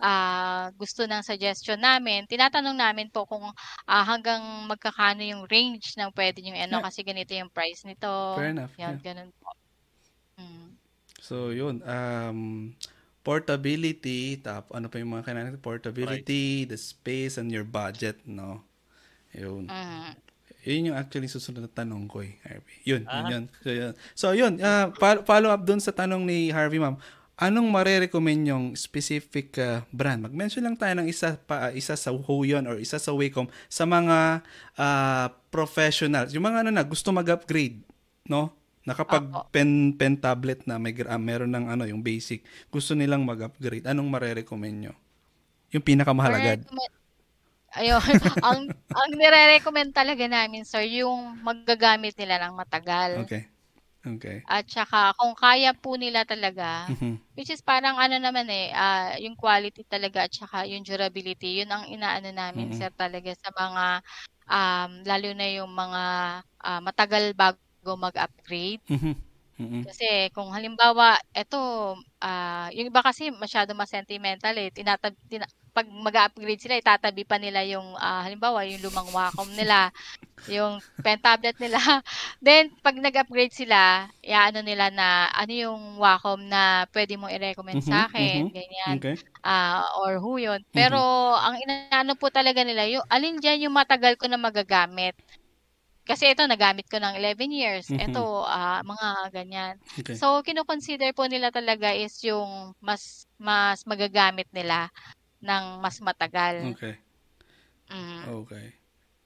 uh, 0.00 0.64
gusto 0.76 1.08
ng 1.08 1.24
suggestion 1.24 1.80
namin, 1.80 2.28
tinatanong 2.28 2.76
namin 2.76 3.08
po 3.08 3.24
kung 3.24 3.48
uh, 3.88 4.04
hanggang 4.04 4.40
magkakano 4.68 5.24
yung 5.24 5.48
range 5.48 5.96
ng 5.96 6.12
pwede 6.12 6.44
yung 6.44 6.56
ano 6.56 6.78
yeah. 6.80 6.84
kasi 6.84 7.00
ganito 7.02 7.32
yung 7.32 7.50
price 7.50 7.82
nito. 7.88 8.36
Fair 8.36 8.52
enough. 8.52 8.72
Yan, 8.76 9.00
yeah. 9.00 9.04
ganun 9.04 9.30
po. 9.40 9.50
Mm. 10.36 10.68
So, 11.20 11.50
yun. 11.50 11.82
Um, 11.82 12.72
portability, 13.26 14.38
tap, 14.38 14.70
ano 14.70 14.86
pa 14.86 15.02
yung 15.02 15.10
mga 15.16 15.26
kailangan? 15.26 15.58
Portability, 15.58 16.62
right. 16.62 16.70
the 16.70 16.78
space, 16.78 17.40
and 17.40 17.50
your 17.50 17.66
budget, 17.66 18.22
no? 18.22 18.62
Yun. 19.34 19.66
Mm. 19.66 20.14
Yun 20.66 20.90
yung 20.90 20.98
actually 20.98 21.30
susunod 21.30 21.62
na 21.62 21.70
tanong 21.70 22.10
ko 22.10 22.26
eh, 22.26 22.34
Harvey. 22.42 22.76
Yun, 22.82 23.02
ah. 23.06 23.22
yun, 23.22 23.26
yun. 23.30 23.44
So, 23.62 23.70
yun. 23.70 23.92
So, 24.18 24.26
yun 24.34 24.52
uh, 24.58 24.90
follow 25.22 25.54
up 25.54 25.62
dun 25.62 25.78
sa 25.78 25.94
tanong 25.94 26.26
ni 26.26 26.50
Harvey, 26.50 26.82
ma'am. 26.82 26.98
Anong 27.36 27.68
mare-recommend 27.68 28.48
yung 28.48 28.64
specific 28.74 29.60
uh, 29.60 29.84
brand? 29.92 30.24
Mag-mention 30.24 30.64
lang 30.64 30.74
tayo 30.74 30.96
ng 30.98 31.06
isa 31.06 31.36
pa, 31.36 31.68
isa 31.70 31.92
sa 31.92 32.10
Huyon 32.10 32.64
or 32.64 32.80
isa 32.80 32.96
sa 32.96 33.12
Wacom 33.12 33.46
sa 33.68 33.84
mga 33.84 34.40
uh, 34.74 35.28
professionals. 35.52 36.32
Yung 36.32 36.48
mga 36.48 36.64
ano 36.64 36.70
na, 36.72 36.82
gusto 36.82 37.12
mag-upgrade, 37.12 37.84
no? 38.26 38.50
Nakapag 38.86 39.50
pen 39.50 39.98
pen 39.98 40.14
tablet 40.14 40.62
na 40.62 40.78
may 40.78 40.94
uh, 40.94 41.18
meron 41.18 41.50
ng 41.50 41.74
ano 41.74 41.84
yung 41.84 42.00
basic. 42.00 42.46
Gusto 42.72 42.96
nilang 42.96 43.26
mag-upgrade. 43.26 43.84
Anong 43.84 44.08
mare-recommend 44.08 44.76
nyo? 44.88 44.94
Yung 45.74 45.84
pinakamahalaga. 45.84 46.62
Ayun, 47.76 48.00
ang 48.46 48.60
ang 48.72 49.10
nire-recommend 49.12 49.92
talaga 49.92 50.24
namin 50.24 50.64
sir 50.64 50.82
yung 50.88 51.36
maggagamit 51.44 52.16
nila 52.16 52.40
ng 52.48 52.56
matagal. 52.56 53.24
Okay. 53.28 53.46
Okay. 54.06 54.38
At 54.46 54.70
saka 54.70 55.18
kung 55.18 55.34
kaya 55.34 55.74
po 55.74 55.98
nila 55.98 56.22
talaga, 56.22 56.86
mm-hmm. 56.86 57.34
which 57.34 57.50
is 57.50 57.58
parang 57.58 57.98
ano 57.98 58.22
naman 58.22 58.46
eh, 58.46 58.70
uh, 58.70 59.18
yung 59.18 59.34
quality 59.34 59.82
talaga 59.82 60.30
at 60.30 60.32
saka 60.32 60.62
yung 60.62 60.86
durability, 60.86 61.62
yun 61.62 61.74
ang 61.74 61.90
inaano 61.90 62.30
namin 62.30 62.70
mm-hmm. 62.70 62.78
sir 62.78 62.94
talaga 62.94 63.34
sa 63.34 63.50
mga 63.50 63.84
um, 64.46 64.90
lalo 65.02 65.28
na 65.34 65.46
yung 65.50 65.74
mga 65.74 66.02
uh, 66.62 66.80
matagal 66.86 67.34
bago 67.34 67.58
go 67.86 67.94
mag-upgrade. 67.94 68.82
Mm-hmm. 68.90 69.14
Mm-hmm. 69.56 69.82
Kasi 69.88 70.08
kung 70.34 70.50
halimbawa, 70.50 71.16
eto, 71.30 71.94
uh, 72.20 72.68
yung 72.74 72.90
iba 72.90 73.00
kasi 73.00 73.30
masyado 73.30 73.72
mas-sentimental 73.78 74.52
eh. 74.58 74.74
Tinatab, 74.74 75.14
tina, 75.30 75.46
pag 75.76 75.92
mag-upgrade 75.92 76.56
sila, 76.56 76.80
itatabi 76.80 77.28
pa 77.28 77.36
nila 77.36 77.60
yung, 77.68 77.84
uh, 78.00 78.24
halimbawa, 78.24 78.64
yung 78.64 78.80
lumang 78.80 79.12
Wacom 79.12 79.52
nila, 79.52 79.92
yung 80.48 80.80
pen 81.04 81.20
tablet 81.20 81.52
nila. 81.60 81.76
Then, 82.40 82.72
pag 82.80 82.96
nag-upgrade 82.96 83.52
sila, 83.52 84.08
ano 84.24 84.64
nila 84.64 84.88
na, 84.88 85.28
ano 85.36 85.52
yung 85.52 86.00
Wacom 86.00 86.40
na 86.48 86.88
pwede 86.96 87.20
mong 87.20 87.28
i-recommend 87.28 87.84
mm-hmm, 87.84 87.92
sa 87.92 88.08
akin, 88.08 88.48
mm-hmm. 88.48 88.56
ganyan. 88.56 88.94
Okay. 88.96 89.16
Uh, 89.44 89.84
or 90.00 90.16
who 90.16 90.40
yun. 90.40 90.64
Pero, 90.72 90.96
mm-hmm. 90.96 91.44
ang 91.44 91.56
inaano 91.60 92.12
po 92.16 92.32
talaga 92.32 92.64
nila, 92.64 92.88
yung, 92.88 93.04
alin 93.12 93.36
dyan 93.36 93.68
yung 93.68 93.76
matagal 93.76 94.16
ko 94.16 94.32
na 94.32 94.40
magagamit. 94.40 95.12
Kasi 96.06 96.30
ito, 96.30 96.46
nagamit 96.46 96.86
ko 96.86 97.02
ng 97.02 97.18
11 97.18 97.50
years. 97.50 97.90
Mhm. 97.90 98.14
Ito, 98.14 98.46
ah, 98.46 98.78
mga 98.86 99.08
ganyan. 99.34 99.74
Okay. 99.98 100.14
So, 100.14 100.38
kino-consider 100.46 101.10
po 101.10 101.26
nila 101.26 101.50
talaga 101.50 101.90
is 101.90 102.14
yung 102.22 102.78
mas 102.78 103.26
mas 103.36 103.82
magagamit 103.82 104.46
nila 104.54 104.88
ng 105.40 105.64
mas 105.80 105.96
matagal. 106.00 106.76
Okay. 106.76 106.96
Mm. 107.90 108.22
Okay. 108.44 108.66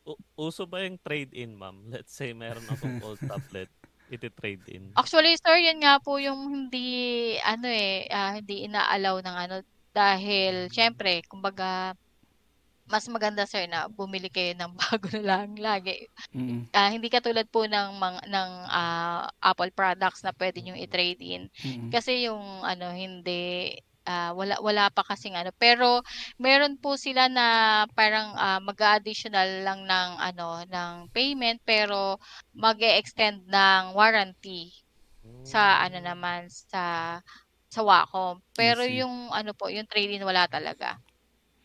U- 0.04 0.20
uso 0.36 0.64
ba 0.64 0.84
yung 0.84 1.00
trade-in, 1.00 1.56
ma'am? 1.56 1.88
Let's 1.88 2.12
say 2.12 2.32
meron 2.32 2.64
akong 2.68 3.00
old 3.04 3.20
tablet, 3.30 3.70
iti-trade 4.10 4.64
in. 4.68 4.92
Actually, 4.96 5.36
sir, 5.38 5.56
yun 5.60 5.80
nga 5.80 6.00
po 6.02 6.18
yung 6.18 6.50
hindi 6.50 7.36
ano 7.40 7.68
eh, 7.68 8.08
ah, 8.10 8.36
hindi 8.36 8.66
inaalaw 8.66 9.22
ng 9.22 9.36
ano 9.36 9.56
dahil 9.90 10.70
syempre, 10.70 11.22
kumbaga 11.26 11.94
mas 12.90 13.06
maganda 13.06 13.46
sir 13.46 13.70
na 13.70 13.86
bumili 13.86 14.26
kayo 14.26 14.50
ng 14.58 14.74
bago 14.82 15.06
na 15.14 15.22
lang 15.22 15.54
lagi. 15.54 16.10
Mm-hmm. 16.34 16.74
Uh, 16.74 16.90
hindi 16.90 17.06
katulad 17.06 17.46
po 17.46 17.64
ng 17.64 17.96
mga 17.96 18.20
ng 18.26 18.50
uh, 18.66 19.30
Apple 19.38 19.70
products 19.70 20.26
na 20.26 20.34
pwede 20.34 20.58
niyo 20.60 20.74
i-trade 20.74 21.22
in. 21.22 21.46
Mm-hmm. 21.62 21.90
Kasi 21.94 22.26
yung 22.26 22.42
ano 22.66 22.90
hindi 22.90 23.78
uh, 24.08 24.32
wala 24.36 24.56
wala 24.62 24.88
pa 24.94 25.02
kasing 25.06 25.34
ano 25.36 25.50
pero 25.58 26.00
meron 26.40 26.76
po 26.80 26.96
sila 27.00 27.28
na 27.28 27.46
parang 27.96 28.32
uh, 28.38 28.60
mag-additional 28.64 29.64
lang 29.66 29.84
ng 29.88 30.10
ano 30.20 30.62
ng 30.68 30.92
payment 31.12 31.60
pero 31.66 32.16
mag-extend 32.56 33.44
ng 33.48 33.92
warranty 33.96 34.72
sa 35.44 35.82
ano 35.84 35.98
naman 36.02 36.48
sa 36.52 37.18
sa 37.72 37.80
Wacom. 37.86 38.40
Pero 38.58 38.82
yung 38.86 39.30
ano 39.34 39.52
po, 39.56 39.68
yung 39.72 39.86
trade-in 39.90 40.24
wala 40.26 40.46
talaga. 40.50 40.98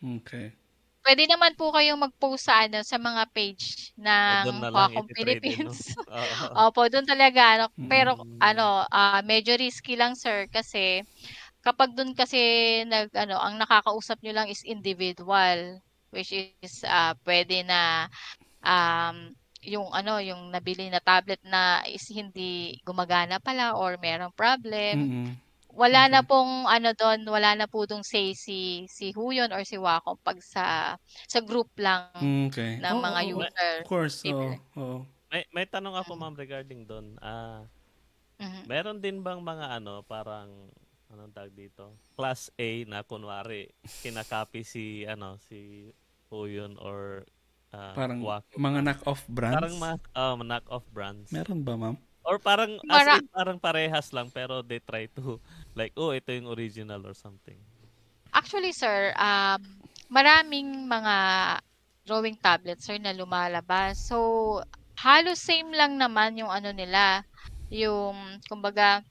Okay. 0.02 0.56
Pwede 1.04 1.28
naman 1.28 1.52
po 1.58 1.70
kayong 1.74 2.00
mag-post 2.00 2.48
sa 2.48 2.64
ano 2.64 2.80
sa 2.86 2.96
mga 2.96 3.28
page 3.36 3.92
ng 4.00 4.44
Doon 4.44 4.66
Quacom 4.72 5.06
Philippines. 5.12 5.76
No? 5.84 6.04
Oo. 6.08 6.60
Opo, 6.66 6.88
doon 6.88 7.04
talaga 7.08 7.42
ano, 7.60 7.66
pero 7.90 8.16
Mm. 8.16 8.26
ano, 8.42 8.84
ah, 8.90 9.20
medyo 9.24 9.54
risky 9.58 9.94
lang 9.98 10.14
sir 10.18 10.48
kasi 10.52 11.02
kapag 11.66 11.94
doon 11.98 12.14
kasi 12.14 12.38
nag 12.86 13.10
ano, 13.16 13.36
ang 13.42 13.58
nakakausap 13.58 14.22
niyo 14.22 14.34
lang 14.38 14.48
is 14.52 14.62
individual 14.66 15.82
which 16.14 16.30
is 16.32 16.86
ah, 16.86 17.14
pwede 17.26 17.66
na 17.66 18.06
um 18.64 19.32
yung 19.64 19.90
ano, 19.94 20.18
yung 20.22 20.50
nabili 20.54 20.88
na 20.92 21.00
tablet 21.04 21.40
na 21.46 21.82
is 21.88 22.04
hindi 22.12 22.78
gumagana 22.86 23.38
pala 23.42 23.74
or 23.78 23.96
merong 24.00 24.32
problem. 24.36 24.94
Mm-hmm. 24.94 25.32
Wala 25.74 26.08
na 26.12 26.20
Okay. 26.20 26.26
pong 26.26 26.66
ano 26.70 26.92
dun, 26.96 27.26
wala 27.28 27.54
na 27.58 27.66
po 27.70 27.84
dong 27.88 28.02
say 28.06 28.32
si 28.36 28.86
si 28.90 29.12
Huyon 29.16 29.50
or 29.54 29.62
si 29.66 29.76
Wacom 29.80 30.16
'pag 30.24 30.38
sa 30.44 30.96
sa 31.28 31.40
group 31.44 31.70
lang 31.80 32.08
Okay. 32.14 32.80
ng 32.80 32.96
Oo, 32.96 33.02
mga 33.02 33.20
oo, 33.28 33.40
user. 33.40 33.76
Of 33.76 33.84
course. 33.84 34.24
Libre. 34.24 34.62
oo. 34.80 35.04
May, 35.28 35.42
may 35.52 35.66
tanong 35.68 36.00
ako, 36.00 36.16
Mm. 36.16 36.22
ma'am, 36.22 36.32
regarding 36.32 36.88
doon. 36.88 37.20
Ah, 37.20 37.68
Mhm. 38.40 38.66
meron 38.66 39.00
din 39.04 39.20
bang 39.26 39.40
mga 39.42 39.80
ano, 39.80 40.02
parang, 40.06 40.70
anong 41.12 41.32
tawag 41.32 41.54
dito? 41.54 41.94
Class 42.18 42.50
A 42.58 42.84
na 42.88 43.06
kunwari, 43.06 43.70
kinakopy 44.02 44.66
si, 44.66 45.06
ano, 45.06 45.38
si 45.46 45.90
Huyon 46.30 46.74
or 46.82 47.22
ah, 47.70 47.94
Parang 47.94 48.22
Wacom. 48.22 48.58
mga 48.58 48.80
knock-off 48.82 49.22
brands. 49.30 49.56
Parang 49.56 49.76
mga 49.78 49.96
um, 50.16 50.38
knock-off 50.42 50.86
brands. 50.90 51.28
Meron 51.30 51.60
ba, 51.62 51.74
ma'am? 51.78 51.96
Or 52.26 52.42
parang, 52.42 52.82
as 52.90 53.06
Mara- 53.06 53.22
in, 53.22 53.30
parang 53.30 53.58
parehas 53.62 54.10
lang, 54.10 54.26
pero 54.34 54.58
they 54.58 54.82
try 54.82 55.06
to, 55.14 55.38
like, 55.78 55.94
oh, 55.94 56.10
ito 56.10 56.34
yung 56.34 56.50
original 56.50 56.98
or 57.06 57.14
something. 57.14 57.56
Actually, 58.34 58.74
sir, 58.74 59.14
um, 59.14 59.62
maraming 60.10 60.90
mga 60.90 61.14
drawing 62.02 62.34
tablets, 62.38 62.86
sir, 62.86 62.98
na 62.98 63.14
lumalabas. 63.14 63.98
So, 64.02 64.58
halos 64.98 65.38
same 65.38 65.70
lang 65.70 65.98
naman 65.98 66.34
yung 66.34 66.50
ano 66.50 66.74
nila, 66.74 67.22
yung, 67.70 68.42
kumbaga, 68.50 69.06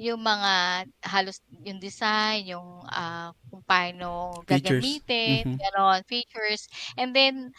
yung 0.00 0.20
mga 0.24 0.84
halos 1.04 1.40
yung 1.64 1.78
design, 1.82 2.46
yung 2.48 2.84
ah, 2.90 3.32
kung 3.52 3.62
paano 3.66 4.42
Features. 4.48 5.00
gagamitin, 5.02 5.44
Mhm. 5.44 5.60
ganon, 5.60 6.02
features. 6.08 6.66
And 6.98 7.12
then, 7.16 7.52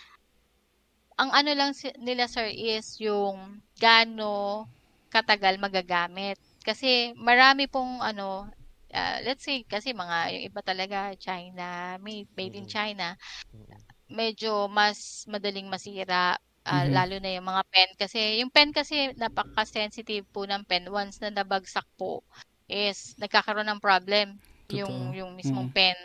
ang 1.19 1.31
ano 1.33 1.51
lang 1.53 1.71
nila 2.01 2.25
sir 2.31 2.49
is 2.51 2.97
yung 3.01 3.61
gaano 3.79 4.67
katagal 5.13 5.57
magagamit. 5.61 6.37
Kasi 6.65 7.13
marami 7.19 7.67
pong 7.69 8.01
ano, 8.03 8.49
ah, 8.93 9.19
let's 9.25 9.45
say 9.45 9.63
kasi 9.67 9.93
mga 9.95 10.33
yung 10.37 10.45
iba 10.53 10.61
talaga 10.65 11.13
China, 11.19 11.97
made, 12.01 12.29
made 12.37 12.55
in 12.57 12.65
Mhm. 12.65 12.69
China, 12.69 13.15
Mhm. 13.53 13.85
medyo 14.11 14.67
mas 14.71 15.25
madaling 15.29 15.67
masira 15.71 16.37
ah, 16.67 16.85
Mhm. 16.85 16.89
lalo 16.89 17.19
na 17.21 17.31
yung 17.35 17.47
mga 17.47 17.63
pen 17.71 17.89
kasi 17.99 18.39
yung 18.43 18.51
pen 18.53 18.71
kasi 18.75 19.11
napaka-sensitive 19.19 20.25
po 20.33 20.45
ng 20.47 20.63
pen 20.67 20.87
once 20.91 21.19
na 21.23 21.31
nabagsak 21.33 21.85
po 21.99 22.23
is 22.71 23.15
nagkakaroon 23.21 23.67
ng 23.69 23.81
problem 23.83 24.39
yung 24.71 24.93
Totoo. 24.93 25.15
yung 25.15 25.35
mismong 25.37 25.67
Mm. 25.67 25.73
pen. 25.73 25.95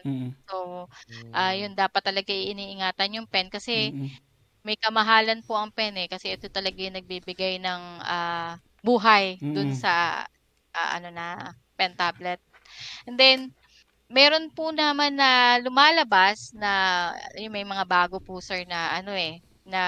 So, 0.50 0.86
ah 1.34 1.52
Mm. 1.52 1.58
yun 1.58 1.74
dapat 1.78 2.02
talaga 2.04 2.32
iniingatan 2.34 3.16
yung 3.22 3.28
pen 3.30 3.48
kasi 3.52 3.92
Mm-mm. 3.92 4.18
may 4.66 4.76
kamahalan 4.80 5.42
po 5.46 5.56
ang 5.58 5.70
pen 5.74 5.96
eh 6.00 6.08
kasi 6.10 6.34
ito 6.36 6.48
talaga 6.52 6.78
yung 6.82 6.96
nagbibigay 7.00 7.58
ng 7.62 7.82
ah, 8.04 8.58
buhay 8.84 9.40
dun 9.52 9.70
Mm-mm. 9.70 9.76
sa 9.76 10.24
ah, 10.76 10.90
ano 10.98 11.10
na 11.14 11.52
pen 11.78 11.94
tablet. 11.98 12.40
And 13.08 13.16
then 13.20 13.52
meron 14.12 14.52
po 14.56 14.70
naman 14.74 15.16
na 15.20 15.58
lumalabas 15.62 16.52
na 16.56 16.72
yung 17.38 17.54
may 17.56 17.64
mga 17.68 17.84
bago 17.88 18.18
po 18.24 18.40
sir 18.44 18.64
na 18.68 18.94
ano 18.98 19.12
eh 19.16 19.40
na 19.68 19.82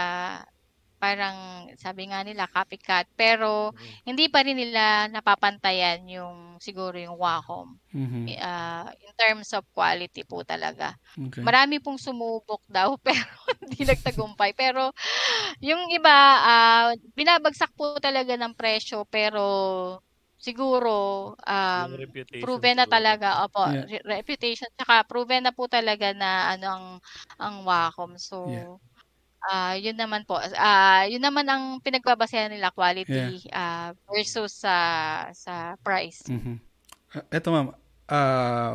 parang 1.01 1.65
sabi 1.81 2.13
nga 2.13 2.21
nila 2.21 2.45
copycat 2.53 3.09
pero 3.17 3.73
Mhm. 3.73 4.13
hindi 4.13 4.29
pa 4.29 4.45
rin 4.45 4.61
nila 4.61 5.09
napapantayan 5.09 6.05
yung 6.07 6.61
siguro 6.61 7.01
yung 7.01 7.17
Wacom 7.17 7.81
Mhm. 7.97 8.37
ah, 8.39 8.93
in 9.01 9.13
terms 9.17 9.51
of 9.57 9.65
quality 9.75 10.23
po 10.29 10.45
talaga. 10.45 10.95
Okay. 11.17 11.43
Marami 11.43 11.81
pong 11.83 11.99
sumubok 11.99 12.63
daw 12.77 12.95
pero 13.01 13.25
hindi 13.65 13.83
nagtagumpay. 13.89 14.53
Pero 14.55 14.93
yung 15.65 15.89
iba, 15.91 16.17
uh, 16.45 16.89
binabagsak 17.17 17.73
po 17.75 17.97
talaga 17.99 18.37
ng 18.39 18.55
presyo 18.55 19.09
pero 19.09 19.43
siguro 20.41 21.37
um, 21.37 21.91
proven 22.41 22.81
na 22.81 22.89
talaga 22.89 23.45
opo 23.45 23.61
yeah. 23.69 23.85
re- 23.85 24.05
reputation 24.25 24.65
tsaka 24.73 25.05
proven 25.05 25.45
na 25.45 25.53
po 25.53 25.69
talaga 25.69 26.17
na 26.17 26.57
ano 26.57 26.67
ang 26.73 26.87
ang 27.37 27.55
Wacom 27.69 28.17
so 28.17 28.49
yeah. 28.49 28.73
Uh, 29.49 29.75
yun 29.79 29.97
naman 29.97 30.27
po 30.29 30.37
uh, 30.41 31.03
yun 31.09 31.23
naman 31.23 31.47
ang 31.49 31.79
pinagbabasehan 31.81 32.53
nila 32.53 32.75
quality 32.75 33.41
yeah. 33.49 33.55
uh, 33.55 33.89
versus 34.11 34.53
sa 34.65 34.77
sa 35.33 35.79
price 35.81 36.27
mm-hmm. 36.29 36.57
uh, 37.17 37.25
eto 37.33 37.49
ma'am 37.55 37.73
uh, 38.11 38.75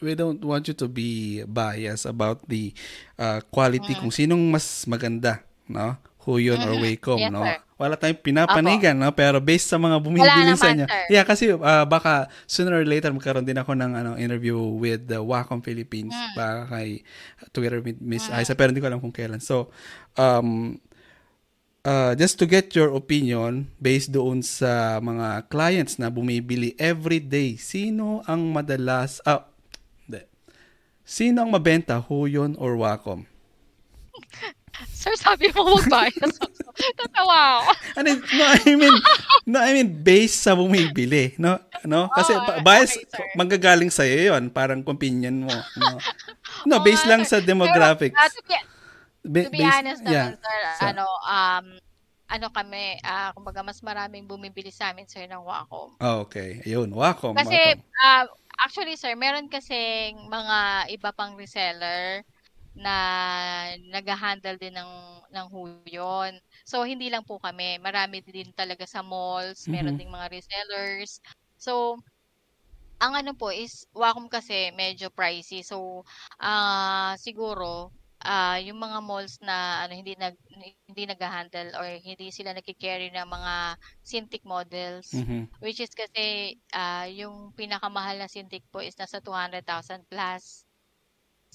we 0.00 0.12
don't 0.12 0.40
want 0.44 0.64
you 0.68 0.76
to 0.76 0.88
be 0.88 1.40
biased 1.48 2.08
about 2.08 2.40
the 2.48 2.72
uh, 3.16 3.40
quality 3.48 3.96
mm. 3.96 4.00
kung 4.04 4.12
sinong 4.12 4.52
mas 4.52 4.84
maganda 4.88 5.40
no 5.68 5.96
Huyon 6.26 6.58
mm-hmm. 6.58 6.74
or 6.74 6.82
Wacom, 6.82 7.18
yes, 7.22 7.30
no? 7.30 7.42
Sir. 7.46 7.58
Wala 7.76 8.00
tayong 8.00 8.24
pinapanigan, 8.24 8.96
Apo. 8.96 9.04
no? 9.04 9.12
Pero 9.12 9.36
based 9.36 9.68
sa 9.68 9.76
mga 9.76 10.00
bumibili 10.00 10.56
sa 10.56 10.72
niya. 10.72 10.88
Sir. 10.88 11.12
Yeah, 11.12 11.24
kasi 11.28 11.52
uh, 11.52 11.84
baka 11.84 12.32
sooner 12.48 12.72
or 12.72 12.88
later 12.88 13.12
magkaroon 13.12 13.44
din 13.44 13.60
ako 13.60 13.76
ng 13.76 13.92
ano, 13.92 14.10
interview 14.16 14.56
with 14.56 15.04
the 15.04 15.20
Wacom 15.20 15.60
Philippines 15.60 16.16
mm. 16.16 16.32
baka 16.32 16.72
kay 16.72 17.04
Twitter 17.52 17.84
with 17.84 18.00
Miss 18.00 18.32
mm. 18.32 18.40
Isa, 18.40 18.56
pero 18.56 18.72
hindi 18.72 18.80
ko 18.80 18.88
alam 18.88 19.04
kung 19.04 19.12
kailan. 19.12 19.44
So, 19.44 19.68
um, 20.16 20.80
uh, 21.84 22.16
just 22.16 22.40
to 22.40 22.48
get 22.48 22.72
your 22.72 22.96
opinion 22.96 23.68
based 23.76 24.08
doon 24.08 24.40
sa 24.40 24.96
mga 25.04 25.44
clients 25.52 26.00
na 26.00 26.08
bumibili 26.08 26.72
every 26.80 27.20
day, 27.20 27.60
sino 27.60 28.24
ang 28.24 28.56
madalas, 28.56 29.20
ah, 29.28 29.44
uh, 29.44 30.24
sino 31.04 31.44
ang 31.44 31.52
mabenta, 31.52 32.00
Huyon 32.00 32.56
or 32.56 32.80
Wacom? 32.80 33.28
Sir, 34.92 35.14
sabi 35.16 35.48
mo 35.54 35.78
mag-bias. 35.78 36.36
Tatawa 36.76 37.62
ako. 37.62 37.70
ano, 37.96 38.08
no, 38.20 38.44
I 38.44 38.72
mean, 38.76 38.96
no, 39.48 39.58
I 39.62 39.70
mean, 39.72 39.90
based 40.04 40.44
sa 40.44 40.52
bumibili, 40.52 41.32
no? 41.40 41.56
No? 41.88 42.12
Kasi 42.12 42.36
oh, 42.36 42.60
bias, 42.60 43.00
okay, 43.00 43.32
manggagaling 43.38 43.88
sa 43.88 44.04
iyo 44.04 44.34
yun. 44.34 44.52
Parang 44.52 44.84
opinion 44.84 45.48
mo. 45.48 45.54
No, 45.80 45.96
no 46.68 46.74
oh, 46.76 46.82
based 46.86 47.08
lang 47.08 47.24
sa 47.24 47.40
demographics. 47.40 48.12
Pero, 48.12 48.28
uh, 48.28 48.34
to 48.34 48.42
be, 49.24 49.40
to 49.46 49.50
be 49.52 49.60
based, 49.64 49.72
honest 49.72 50.00
naman, 50.04 50.12
yeah, 50.12 50.28
sir, 50.36 50.58
so, 50.76 50.82
ano, 50.92 51.04
um, 51.24 51.66
ano 52.26 52.46
kami, 52.50 52.98
uh, 53.00 53.30
kumbaga 53.32 53.62
mas 53.62 53.80
maraming 53.80 54.26
bumibili 54.26 54.74
sa 54.74 54.90
amin, 54.92 55.06
sir, 55.08 55.24
ng 55.24 55.42
Wacom. 55.46 55.96
Oh, 56.02 56.26
okay. 56.26 56.60
Ayun, 56.66 56.92
Wacom. 56.92 57.32
Kasi, 57.38 57.78
Wacom. 57.78 58.02
Uh, 58.02 58.24
actually, 58.60 58.98
sir, 58.98 59.14
meron 59.14 59.48
kasing 59.48 60.28
mga 60.28 60.90
iba 60.92 61.10
pang 61.14 61.38
reseller 61.38 62.26
na 62.76 62.94
nag-handle 63.88 64.60
din 64.60 64.76
ng 64.76 64.92
ng 65.32 65.46
huyon. 65.48 66.36
So 66.62 66.84
hindi 66.84 67.08
lang 67.08 67.24
po 67.24 67.40
kami, 67.40 67.80
marami 67.80 68.20
din 68.20 68.52
talaga 68.52 68.84
sa 68.84 69.00
malls, 69.00 69.64
mm-hmm. 69.64 69.72
meron 69.72 69.96
ding 69.96 70.12
mga 70.12 70.28
resellers. 70.28 71.24
So 71.56 71.96
ang 73.00 73.16
ano 73.16 73.32
po 73.36 73.52
is 73.52 73.88
Wacom 73.96 74.28
kasi 74.28 74.72
medyo 74.76 75.08
pricey. 75.08 75.64
So 75.64 76.04
uh, 76.40 77.16
siguro 77.16 77.92
uh, 78.24 78.58
yung 78.60 78.76
mga 78.76 78.98
malls 79.04 79.40
na 79.40 79.84
ano 79.84 79.96
hindi 79.96 80.12
nag 80.16 80.36
hindi 80.88 81.02
nag-handle 81.08 81.76
or 81.76 81.86
hindi 82.00 82.28
sila 82.28 82.52
nagki-carry 82.52 83.12
ng 83.12 83.28
mga 83.28 83.54
Cintiq 84.04 84.42
models 84.44 85.16
mm-hmm. 85.16 85.48
which 85.64 85.80
is 85.80 85.92
kasi 85.96 86.56
uh, 86.76 87.08
yung 87.08 87.56
pinakamahal 87.56 88.20
na 88.20 88.28
Cintiq 88.28 88.66
po 88.68 88.84
is 88.84 88.96
nasa 89.00 89.22
200,000 89.24 89.64
plus. 90.12 90.65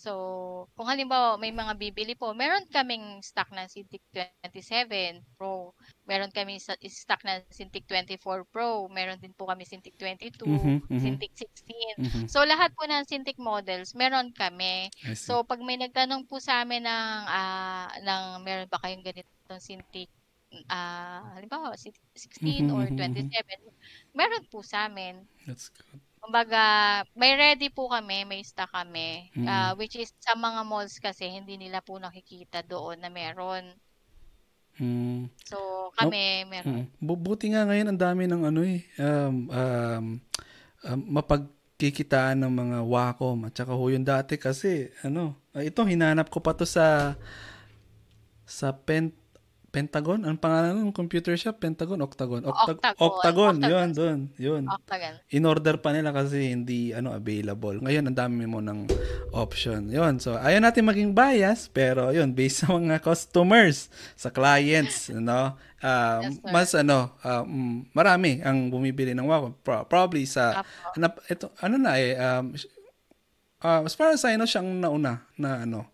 So, 0.01 0.65
kung 0.73 0.89
halimbawa 0.89 1.37
may 1.37 1.53
mga 1.53 1.77
bibili 1.77 2.17
po, 2.17 2.33
meron 2.33 2.65
kaming 2.73 3.21
stock 3.21 3.53
ng 3.53 3.69
Cintiq 3.69 4.01
27 4.49 5.21
Pro, 5.37 5.77
meron 6.09 6.33
kami 6.33 6.57
stock 6.57 7.21
ng 7.21 7.45
Cintiq 7.53 7.85
24 7.85 8.41
Pro, 8.49 8.89
meron 8.89 9.21
din 9.21 9.29
po 9.37 9.45
kami 9.45 9.61
Cintiq 9.61 9.93
22, 10.01 10.41
mm-hmm, 10.41 10.77
mm-hmm. 10.89 11.01
Cintiq 11.05 11.31
16. 11.37 12.01
Mm-hmm. 12.01 12.25
So, 12.25 12.41
lahat 12.41 12.73
po 12.73 12.89
ng 12.89 13.05
Cintiq 13.05 13.37
models, 13.37 13.93
meron 13.93 14.33
kami. 14.33 14.89
So, 15.13 15.45
pag 15.45 15.61
may 15.61 15.77
nagtanong 15.77 16.25
po 16.25 16.41
sa 16.41 16.65
amin 16.65 16.81
ng, 16.81 17.17
uh, 17.29 17.87
ng 18.01 18.23
meron 18.41 18.73
ba 18.73 18.81
kayong 18.81 19.05
ganitong 19.05 19.61
Cintiq 19.61 20.09
uh, 20.65 21.21
halimbawa 21.37 21.77
16 21.77 21.93
mm-hmm, 22.17 22.73
or 22.73 22.89
27, 22.89 23.29
mm-hmm. 23.29 23.73
meron 24.17 24.43
po 24.49 24.65
sa 24.65 24.89
amin. 24.89 25.29
That's 25.45 25.69
good. 25.69 26.01
Kumbaga, 26.21 27.01
may 27.17 27.33
ready 27.33 27.73
po 27.73 27.89
kami, 27.89 28.29
may 28.29 28.45
stock 28.45 28.69
kami. 28.69 29.33
Mm. 29.33 29.49
Uh, 29.49 29.71
which 29.73 29.97
is 29.97 30.13
sa 30.21 30.37
mga 30.37 30.61
malls 30.69 31.01
kasi 31.01 31.25
hindi 31.25 31.57
nila 31.57 31.81
po 31.81 31.97
nakikita 31.97 32.61
doon 32.61 33.01
na 33.01 33.09
meron. 33.09 33.65
Mm. 34.77 35.33
So, 35.41 35.89
kami 35.97 36.45
no, 36.45 36.49
meron. 36.53 36.85
Mm. 36.85 37.17
Buti 37.25 37.49
nga 37.49 37.65
ngayon 37.65 37.89
ang 37.89 37.99
dami 37.99 38.29
ng 38.29 38.43
ano 38.45 38.61
eh 38.61 38.85
um, 39.01 39.35
um, 39.49 40.05
um, 40.85 40.99
mapagkikitaan 41.09 42.37
ng 42.37 42.53
mga 42.53 42.77
Wacom 42.85 43.49
at 43.49 43.57
saka 43.57 43.73
ho 43.73 43.83
yung 43.89 44.05
dati 44.05 44.37
kasi 44.37 44.93
ano, 45.01 45.41
uh, 45.57 45.65
ito 45.65 45.81
hinanap 45.81 46.29
ko 46.29 46.37
pa 46.37 46.53
to 46.53 46.69
sa 46.69 47.17
sa 48.45 48.77
Pent 48.77 49.20
Pentagon? 49.71 50.27
Ang 50.27 50.35
pangalan 50.35 50.75
ng 50.75 50.91
computer 50.91 51.31
shop? 51.39 51.63
Pentagon? 51.63 52.03
Octagon? 52.03 52.43
Octa- 52.43 52.75
Octagon. 52.75 52.99
Octagon. 52.99 53.55
Yun, 53.63 53.87
doon. 53.95 54.19
Yun. 54.35 54.63
Octagon. 54.67 55.15
In 55.31 55.47
order 55.47 55.79
pa 55.79 55.95
nila 55.95 56.11
kasi 56.11 56.51
hindi 56.51 56.91
ano 56.91 57.15
available. 57.15 57.79
Ngayon, 57.79 58.11
ang 58.11 58.17
dami 58.19 58.43
mo 58.43 58.59
ng 58.59 58.91
option. 59.31 59.87
Yun. 59.87 60.19
So, 60.19 60.35
ayaw 60.35 60.59
natin 60.59 60.83
maging 60.83 61.15
bias, 61.15 61.71
pero 61.71 62.11
yun, 62.11 62.35
based 62.35 62.67
sa 62.67 62.75
mga 62.75 62.99
customers, 62.99 63.87
sa 64.19 64.27
clients, 64.27 65.07
no? 65.07 65.55
Uh, 65.79 66.19
yes, 66.27 66.35
mas 66.51 66.69
ano, 66.75 67.15
um, 67.23 67.87
marami 67.95 68.43
ang 68.43 68.67
bumibili 68.67 69.15
ng 69.15 69.23
Wacom. 69.23 69.55
Pro- 69.63 69.87
probably 69.87 70.27
sa, 70.27 70.67
ano, 70.93 71.15
ito, 71.31 71.47
ano 71.63 71.75
na 71.79 71.95
eh, 71.95 72.19
um, 72.19 72.51
uh, 73.63 73.81
as 73.87 73.95
far 73.95 74.11
as 74.11 74.21
I 74.27 74.35
know, 74.35 74.45
siyang 74.45 74.83
nauna 74.83 75.23
na 75.39 75.63
ano, 75.63 75.87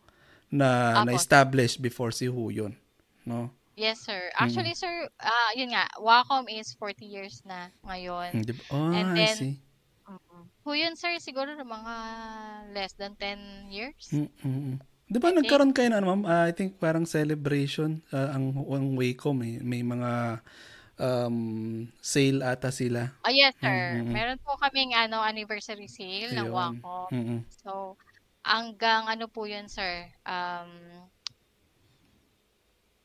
na 0.49 0.67
Apo. 1.03 1.13
na-establish 1.13 1.77
before 1.77 2.09
si 2.09 2.25
Hu 2.25 2.49
yun. 2.49 2.73
No? 3.21 3.53
Yes, 3.77 4.01
sir. 4.01 4.33
Actually, 4.33 4.73
mm. 4.73 4.81
sir, 4.81 5.05
uh, 5.21 5.51
yun 5.53 5.69
nga, 5.69 5.85
Wacom 6.01 6.49
is 6.49 6.73
40 6.81 7.05
years 7.05 7.45
na 7.45 7.69
ngayon. 7.85 8.41
Oh, 8.73 8.89
And 8.89 9.13
then, 9.13 9.37
I 9.37 9.37
see. 9.37 9.61
Um, 10.09 10.49
yun, 10.73 10.97
sir, 10.97 11.13
siguro 11.21 11.53
mga 11.53 11.95
less 12.73 12.97
than 12.97 13.13
10 13.21 13.69
years. 13.69 14.09
Mm-mm. 14.09 14.81
Di 15.07 15.21
ba 15.21 15.29
nagkaroon 15.29 15.77
kayo 15.77 15.93
na, 15.93 16.01
ano, 16.01 16.09
ma'am? 16.09 16.23
Uh, 16.25 16.45
I 16.49 16.57
think 16.57 16.81
parang 16.81 17.05
celebration 17.05 18.01
uh, 18.09 18.33
ang, 18.33 18.65
ang 18.65 18.97
Wacom 18.97 19.45
eh. 19.45 19.61
May 19.61 19.85
mga 19.85 20.41
um, 20.97 21.85
sale 22.01 22.41
ata 22.41 22.73
sila. 22.73 23.13
Oh, 23.23 23.31
yes, 23.31 23.53
sir. 23.61 24.01
Mm-hmm. 24.01 24.09
Meron 24.09 24.39
po 24.41 24.57
kaming 24.57 24.97
ano, 24.97 25.21
anniversary 25.21 25.85
sale 25.85 26.33
Ayun. 26.33 26.49
ng 26.49 26.49
Wacom. 26.49 27.09
Mm-hmm. 27.13 27.39
So, 27.61 27.93
hanggang 28.41 29.05
ano 29.05 29.29
po 29.29 29.45
yun, 29.45 29.69
sir? 29.69 30.09
Um, 30.25 31.05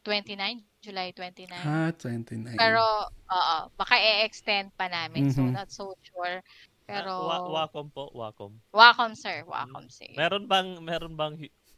29, 0.03 0.63
July 0.83 1.15
29. 1.15 1.47
Ah, 1.63 1.91
29. 1.95 2.59
Pero, 2.59 2.83
oo, 3.09 3.57
baka 3.79 3.95
i-extend 3.99 4.75
pa 4.75 4.91
namin. 4.91 5.31
Mm-hmm. 5.31 5.37
So, 5.39 5.43
not 5.55 5.69
so 5.71 5.85
sure. 6.03 6.43
Pero... 6.87 7.11
Uh, 7.11 7.29
wa- 7.31 7.65
Wacom 7.65 7.87
po, 7.95 8.11
Wacom. 8.11 8.53
Wacom, 8.75 9.15
sir. 9.15 9.47
Wacom, 9.47 9.87
sir. 9.87 10.11
Meron 10.19 10.51
bang, 10.51 10.83
meron 10.83 11.15
bang, 11.15 11.35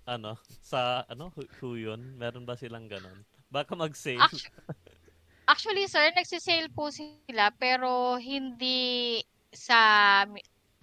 ano, 0.08 0.40
sa, 0.64 1.04
ano, 1.08 1.28
who 1.60 1.76
yun? 1.76 2.16
Meron 2.16 2.48
ba 2.48 2.56
silang 2.56 2.88
ganun? 2.88 3.24
Baka 3.52 3.76
mag-sale. 3.76 4.18
Actually, 4.24 4.52
actually, 5.46 5.86
sir, 5.86 6.08
nagsisale 6.16 6.72
po 6.72 6.88
sila, 6.88 7.52
pero 7.60 8.16
hindi 8.16 9.20
sa 9.52 10.24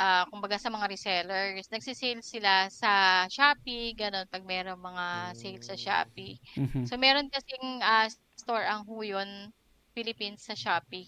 uh, 0.02 0.24
kumbaga 0.34 0.58
sa 0.58 0.74
mga 0.74 0.90
resellers, 0.90 1.70
nagsisale 1.70 2.26
sila 2.26 2.66
sa 2.74 3.24
Shopee, 3.30 3.94
ganun, 3.94 4.26
pag 4.26 4.42
meron 4.42 4.82
mga 4.82 5.38
sales 5.38 5.70
sa 5.70 5.78
Shopee. 5.78 6.42
Mm-hmm. 6.58 6.90
So, 6.90 6.98
meron 6.98 7.30
kasing 7.30 7.86
uh, 7.86 8.10
store 8.34 8.66
ang 8.66 8.90
Huyon 8.90 9.54
Philippines 9.94 10.42
sa 10.42 10.58
Shopee. 10.58 11.06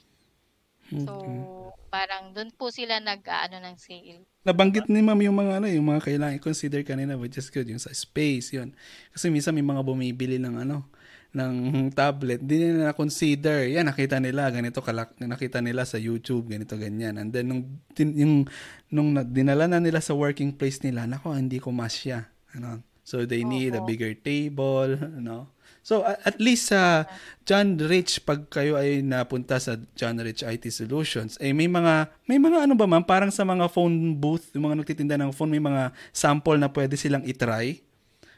So, 0.94 1.26
okay. 1.26 1.42
parang 1.90 2.36
doon 2.38 2.54
po 2.54 2.70
sila 2.70 3.02
nag-ano 3.02 3.58
ng 3.58 3.76
sale. 3.82 4.22
Nabanggit 4.46 4.86
ni 4.92 5.02
ma'am 5.02 5.18
yung 5.26 5.34
mga 5.34 5.64
ano, 5.64 5.68
yung 5.72 5.88
mga 5.90 6.06
kailangan 6.06 6.38
i-consider 6.38 6.86
kanina, 6.86 7.18
which 7.18 7.40
is 7.40 7.50
good, 7.50 7.66
yung 7.66 7.82
sa 7.82 7.90
space, 7.96 8.54
yun. 8.54 8.76
Kasi 9.10 9.34
minsan 9.34 9.56
may 9.58 9.66
mga 9.66 9.82
bumibili 9.82 10.38
ng 10.38 10.62
ano, 10.68 10.86
ng 11.34 11.90
tablet, 11.90 12.38
di 12.38 12.62
nila 12.62 12.94
na-consider. 12.94 13.66
Yan, 13.74 13.90
nakita 13.90 14.22
nila, 14.22 14.46
ganito 14.54 14.86
kalak, 14.86 15.18
nakita 15.18 15.66
nila 15.66 15.82
sa 15.82 15.98
YouTube, 15.98 16.54
ganito, 16.54 16.78
ganyan. 16.78 17.18
And 17.18 17.34
then, 17.34 17.50
nung, 17.50 17.82
yung, 17.98 18.46
nung 18.94 19.18
dinala 19.34 19.66
na 19.66 19.82
nila 19.82 19.98
sa 19.98 20.14
working 20.14 20.54
place 20.54 20.86
nila, 20.86 21.10
nako, 21.10 21.34
hindi 21.34 21.58
ko 21.58 21.74
masya. 21.74 22.30
Ano? 22.54 22.86
So, 23.02 23.26
they 23.26 23.42
need 23.42 23.74
uh-huh. 23.74 23.82
a 23.82 23.90
bigger 23.90 24.14
table, 24.14 24.94
ano? 24.94 25.50
So, 25.84 26.08
at 26.08 26.40
least 26.40 26.72
sa 26.72 27.04
uh, 27.04 27.12
John 27.44 27.76
Rich, 27.76 28.24
pag 28.24 28.48
kayo 28.48 28.80
ay 28.80 29.04
napunta 29.04 29.60
sa 29.60 29.76
John 30.00 30.16
Rich 30.16 30.48
IT 30.48 30.72
Solutions, 30.72 31.36
eh 31.44 31.52
may 31.52 31.68
mga, 31.68 32.08
may 32.24 32.40
mga 32.40 32.64
ano 32.64 32.78
ba 32.80 32.88
ma'am, 32.88 33.04
parang 33.04 33.28
sa 33.36 33.44
mga 33.44 33.68
phone 33.68 34.16
booth, 34.16 34.48
yung 34.56 34.72
mga 34.72 34.80
nagtitinda 34.80 35.20
ng 35.20 35.36
phone, 35.36 35.52
may 35.52 35.60
mga 35.60 35.92
sample 36.16 36.56
na 36.56 36.72
pwede 36.72 36.96
silang 36.96 37.28
itry 37.28 37.84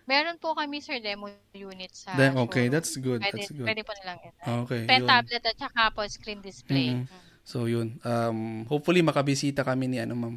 Meron 0.06 0.38
po 0.38 0.54
kami, 0.54 0.86
sir, 0.86 1.02
demo 1.02 1.30
unit 1.52 1.90
sa 1.94 2.14
Then, 2.14 2.38
okay, 2.38 2.70
showroom. 2.70 2.74
that's 2.78 2.94
good. 2.96 3.22
Pwede, 3.26 3.34
That's 3.42 3.50
good. 3.50 3.66
pwede 3.66 3.82
po 3.82 3.92
nilang 3.98 4.20
ina. 4.22 4.42
Okay, 4.66 4.82
Pen 4.86 5.02
yun. 5.02 5.10
tablet 5.10 5.44
at 5.44 5.58
saka 5.58 5.82
po 5.90 6.06
screen 6.06 6.40
display. 6.46 6.94
Mhm. 6.94 7.10
Mm. 7.10 7.22
So 7.46 7.66
yun, 7.66 7.98
um, 8.02 8.66
hopefully 8.66 9.02
makabisita 9.02 9.62
kami 9.62 9.86
ni 9.86 9.98
ano 10.02 10.14
ma'am 10.18 10.36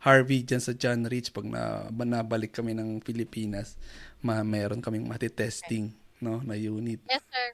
Harvey 0.00 0.44
dyan 0.44 0.60
sa 0.60 0.72
John 0.76 1.04
Rich 1.04 1.32
pag 1.32 1.44
na, 1.48 1.88
nabalik 1.90 2.52
kami 2.52 2.76
ng 2.76 3.00
Pilipinas, 3.00 3.76
ma 4.20 4.40
meron 4.44 4.80
kaming 4.80 5.08
matitesting 5.08 5.92
no 6.20 6.40
na 6.44 6.56
unit. 6.56 7.00
Yes, 7.08 7.24
sir. 7.28 7.48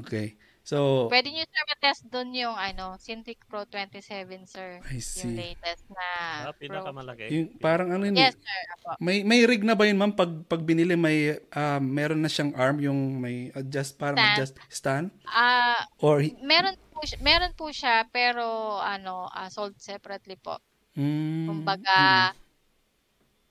Okay. 0.00 0.36
So 0.66 1.06
Pwede 1.06 1.30
nyo, 1.30 1.44
sir, 1.46 1.64
matest 1.70 2.02
doon 2.10 2.30
yung 2.34 2.56
ano, 2.58 2.98
Cintiq 2.98 3.38
Pro 3.46 3.62
27, 3.70 4.42
sir. 4.50 4.82
I 4.90 4.98
Yung 4.98 5.30
see. 5.30 5.38
latest 5.38 5.84
na 5.86 6.06
Ah, 6.50 6.52
pinakamalaki. 6.58 7.30
Yung 7.30 7.48
parang 7.62 7.88
ano 7.94 8.02
yun, 8.10 8.18
Yes, 8.18 8.34
eh, 8.34 8.42
sir. 8.42 8.60
Apo. 8.74 8.90
may 8.98 9.22
may 9.22 9.46
rig 9.46 9.62
na 9.62 9.78
ba 9.78 9.86
yun 9.86 9.98
ma'am 9.98 10.12
pag 10.14 10.32
pag 10.50 10.62
binili 10.66 10.98
may 10.98 11.38
ah, 11.54 11.78
meron 11.78 12.18
na 12.18 12.30
siyang 12.32 12.52
arm 12.58 12.76
yung 12.82 13.22
may 13.22 13.54
adjust 13.54 13.94
parang 13.96 14.18
Stand. 14.18 14.34
adjust 14.34 14.54
stand 14.68 15.06
Ah, 15.26 15.80
or 16.02 16.18
hi- 16.24 16.34
meron 16.42 16.76
po 16.90 17.00
siya, 17.06 17.18
meron 17.22 17.52
po 17.54 17.66
siya 17.70 17.94
pero 18.10 18.76
ano, 18.82 19.30
ah, 19.30 19.48
sold 19.52 19.76
separately 19.78 20.34
po. 20.40 20.58
mm, 20.96 21.46
Kumbaga 21.48 21.96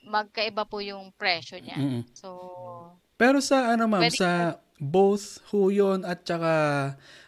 magkaiba 0.06 0.64
po 0.70 0.78
yung 0.86 1.12
presyo 1.20 1.58
niya. 1.60 1.78
mm, 1.80 1.90
mm. 2.00 2.04
So, 2.14 2.30
Pero 3.16 3.40
sa 3.40 3.72
ano 3.72 3.88
ma'am, 3.88 4.06
Pwede- 4.06 4.20
sa 4.20 4.60
both 4.76 5.40
Huyon 5.50 6.04
at 6.04 6.22
saka 6.22 6.54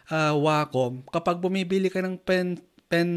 ah, 0.08 0.32
Wacom, 0.32 1.00
kapag 1.08 1.40
bumibili 1.40 1.88
ka 1.88 2.00
ng 2.00 2.16
pen 2.16 2.60
pen 2.88 3.08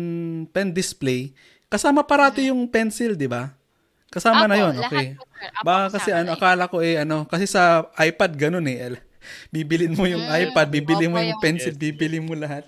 pen 0.48 0.72
display, 0.72 1.32
kasama 1.68 2.04
parati 2.04 2.48
yung 2.48 2.68
pencil, 2.68 3.16
'di 3.16 3.28
ba? 3.28 3.56
Kasama 4.08 4.44
na 4.44 4.56
Apo, 4.56 4.62
'yon, 4.62 4.74
lahat 4.76 4.92
okay. 4.92 5.08
Apo, 5.16 5.64
Baka 5.64 5.84
kasi 5.96 6.10
ano, 6.12 6.28
na 6.28 6.36
akala 6.36 6.64
ko 6.68 6.78
eh 6.80 7.00
ano, 7.00 7.24
kasi 7.24 7.48
sa 7.48 7.88
iPad 7.96 8.32
ganun 8.36 8.68
eh. 8.68 9.00
Bibilin 9.56 9.96
mo 9.96 10.04
yung 10.04 10.24
Mm, 10.24 10.52
iPad, 10.52 10.68
bibili 10.68 11.06
mo 11.08 11.16
yung- 11.20 11.40
pencil, 11.40 11.72
Yes. 11.72 11.80
bibili 11.80 12.20
mo 12.20 12.36
lahat. 12.36 12.68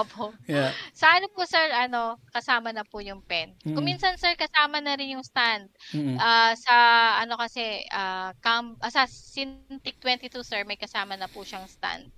Opo. 0.00 0.36
Yeah. 0.44 0.76
Sa 0.92 1.08
ano 1.10 1.32
po, 1.32 1.46
sir, 1.48 1.72
ano, 1.72 2.20
kasama 2.30 2.70
na 2.74 2.84
po 2.84 3.00
yung 3.00 3.24
pen. 3.24 3.56
Mm. 3.64 3.74
Kung 3.74 3.86
minsan, 3.86 4.14
sir, 4.20 4.36
kasama 4.36 4.78
na 4.84 4.96
rin 4.96 5.16
yung 5.16 5.24
stand. 5.24 5.70
Mm-mm. 5.96 6.18
Ah, 6.20 6.52
sa 6.56 6.74
ano 7.22 7.34
kasi 7.40 7.84
ah, 7.90 8.32
cam 8.44 8.76
ah, 8.80 8.92
sa 8.92 9.06
Cintiq 9.08 9.98
22 10.02 10.42
sir 10.44 10.62
may 10.66 10.76
kasama 10.76 11.16
na 11.16 11.30
po 11.30 11.42
siyang 11.42 11.66
stand. 11.66 12.08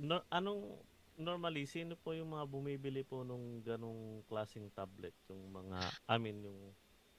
No, 0.00 0.22
anong 0.32 0.80
normally 1.20 1.68
sino 1.68 1.94
po 1.94 2.16
yung 2.16 2.32
mga 2.34 2.48
bumibili 2.48 3.04
po 3.04 3.22
nung 3.22 3.60
ganong 3.62 4.24
klaseng 4.26 4.72
tablet, 4.72 5.14
yung 5.30 5.52
mga 5.52 5.78
I 6.08 6.16
mean 6.18 6.42
yung 6.42 6.60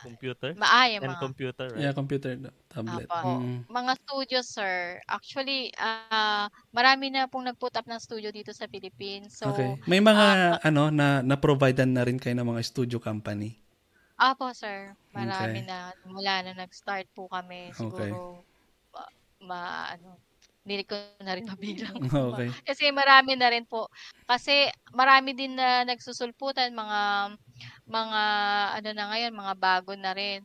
computer 0.03 0.51
Maaya 0.59 0.99
and 0.99 1.07
mga 1.07 1.21
computer, 1.23 1.65
right? 1.71 1.81
Yeah, 1.81 1.93
computer 1.95 2.31
tablet. 2.67 3.07
Apo. 3.07 3.39
Mm. 3.39 3.59
mga 3.71 3.93
studio 4.03 4.39
sir. 4.43 4.99
Actually 5.07 5.71
ah, 5.79 6.51
marami 6.75 7.09
na 7.09 7.31
pong 7.31 7.47
nag-put 7.47 7.73
up 7.79 7.87
ng 7.87 7.99
studio 7.99 8.29
dito 8.29 8.51
sa 8.51 8.67
Philippines. 8.67 9.39
So 9.39 9.55
okay. 9.55 9.79
May 9.87 10.03
mga 10.03 10.59
ano 10.61 10.91
na 10.91 11.23
na-providean 11.23 11.95
na 11.95 12.03
rin 12.03 12.19
kayo 12.19 12.35
ng 12.35 12.47
mga 12.53 12.61
studio 12.67 12.97
company. 12.99 13.55
Apo 14.19 14.51
sir, 14.53 14.93
marami 15.09 15.65
Okay. 15.65 15.69
na 15.69 15.89
mula 16.05 16.45
na 16.45 16.53
nag-start 16.53 17.09
po 17.17 17.25
kami 17.31 17.73
siguro 17.73 18.45
ma, 18.93 19.03
ma- 19.41 19.87
ano 19.97 20.19
hindi 20.63 20.87
ko 20.87 20.95
na 21.19 21.35
rin 21.35 21.45
mabilang. 21.47 21.95
Okay. 22.33 22.49
Kasi 22.63 22.89
marami 22.95 23.35
na 23.35 23.51
rin 23.51 23.67
po. 23.67 23.91
Kasi 24.23 24.71
marami 24.95 25.35
din 25.35 25.59
na 25.59 25.83
nagsusulputan 25.83 26.71
mga 26.71 27.01
mga 27.83 28.21
ano 28.79 28.89
na 28.95 29.05
ngayon, 29.11 29.33
mga 29.35 29.55
bago 29.59 29.91
na 29.99 30.15
rin. 30.15 30.41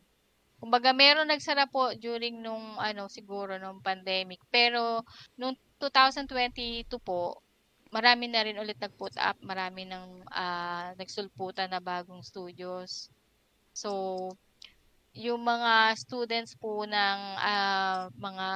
Kumbaga 0.58 0.90
meron 0.90 1.30
nagsara 1.30 1.70
po 1.70 1.94
during 1.94 2.42
nung 2.42 2.74
ano 2.82 3.06
siguro 3.06 3.62
nung 3.62 3.78
pandemic. 3.78 4.42
Pero 4.50 5.06
nung 5.38 5.54
2022 5.78 6.98
po, 6.98 7.38
marami 7.94 8.26
na 8.26 8.42
rin 8.42 8.58
ulit 8.58 8.76
nag-put 8.82 9.14
up, 9.22 9.38
marami 9.38 9.86
nang 9.86 10.26
ah, 10.34 10.92
nagsulputan 10.98 11.70
na 11.70 11.78
bagong 11.78 12.26
studios. 12.26 13.06
So 13.70 14.34
yung 15.14 15.46
mga 15.46 15.94
students 15.94 16.58
po 16.58 16.82
ng 16.82 17.20
ah, 17.38 18.10
mga 18.18 18.48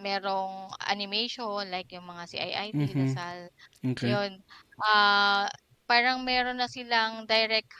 merong 0.00 0.72
animation 0.88 1.68
like 1.70 1.92
yung 1.92 2.08
mga 2.08 2.24
CIIT, 2.26 2.74
Mhm. 2.74 2.98
Lasal, 3.06 3.38
Okay. 3.94 4.08
yun. 4.10 4.32
Ah, 4.82 5.46
parang 5.84 6.24
meron 6.24 6.56
na 6.58 6.66
silang 6.66 7.24
direct 7.28 7.70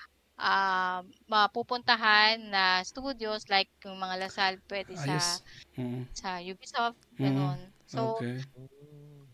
ah, 0.40 1.04
mapupuntahan 1.28 2.40
na 2.48 2.80
studios 2.80 3.44
like 3.52 3.68
yung 3.84 4.00
mga 4.00 4.24
Lasal 4.24 4.56
pwede 4.72 4.96
sa 4.96 5.04
Ayos. 5.04 5.44
Mm. 5.76 6.02
sa 6.16 6.28
Ubisoft, 6.40 7.00
Mhm. 7.16 7.20
ganun. 7.20 7.60
So, 7.84 8.16
okay. 8.16 8.40
Mm. 8.56 9.28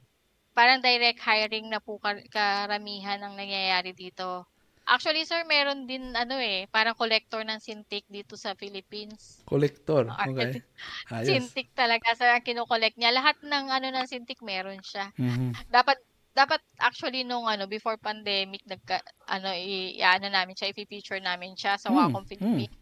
parang 0.57 0.81
direct 0.81 1.21
hiring 1.21 1.69
na 1.69 1.79
po 1.79 2.01
kar- 2.01 2.25
karamihan 2.33 3.21
ang 3.23 3.37
nangyayari 3.37 3.93
dito. 3.93 4.49
Actually, 4.87 5.27
sir, 5.27 5.43
meron 5.51 5.91
din 5.91 6.15
ano 6.15 6.39
eh, 6.39 6.71
parang 6.71 6.95
collector 6.95 7.43
ng 7.43 7.59
Cintiq 7.59 8.07
dito 8.07 8.39
sa 8.39 8.55
Philippines. 8.55 9.43
Collector. 9.47 10.07
Ah, 10.07 10.27
Okay. 10.31 10.63
Ayos. 11.11 11.27
Cintiq 11.27 11.75
talaga, 11.75 12.15
sir, 12.15 12.31
ang 12.31 12.45
kinokollect 12.47 12.95
niya. 12.99 13.11
Lahat 13.11 13.35
ng 13.43 13.67
ano 13.71 13.87
ng 13.91 14.07
Cintiq 14.07 14.39
meron 14.47 14.79
siya. 14.87 15.11
Mhm. 15.19 15.57
dapat 15.71 15.99
dapat 16.37 16.61
actually 16.79 17.25
nung 17.27 17.49
ano 17.51 17.67
before 17.67 17.97
pandemic 17.99 18.63
nagka 18.69 19.03
ano 19.27 19.51
i, 19.57 19.99
ano 20.05 20.29
namin 20.31 20.55
siya 20.55 20.71
i-feature 20.71 21.19
namin 21.23 21.57
siya 21.59 21.75
sa 21.81 21.89
Hmm, 21.89 21.95
Wacom 21.95 22.23
hmm. 22.41 22.63
Philippines. 22.63 22.77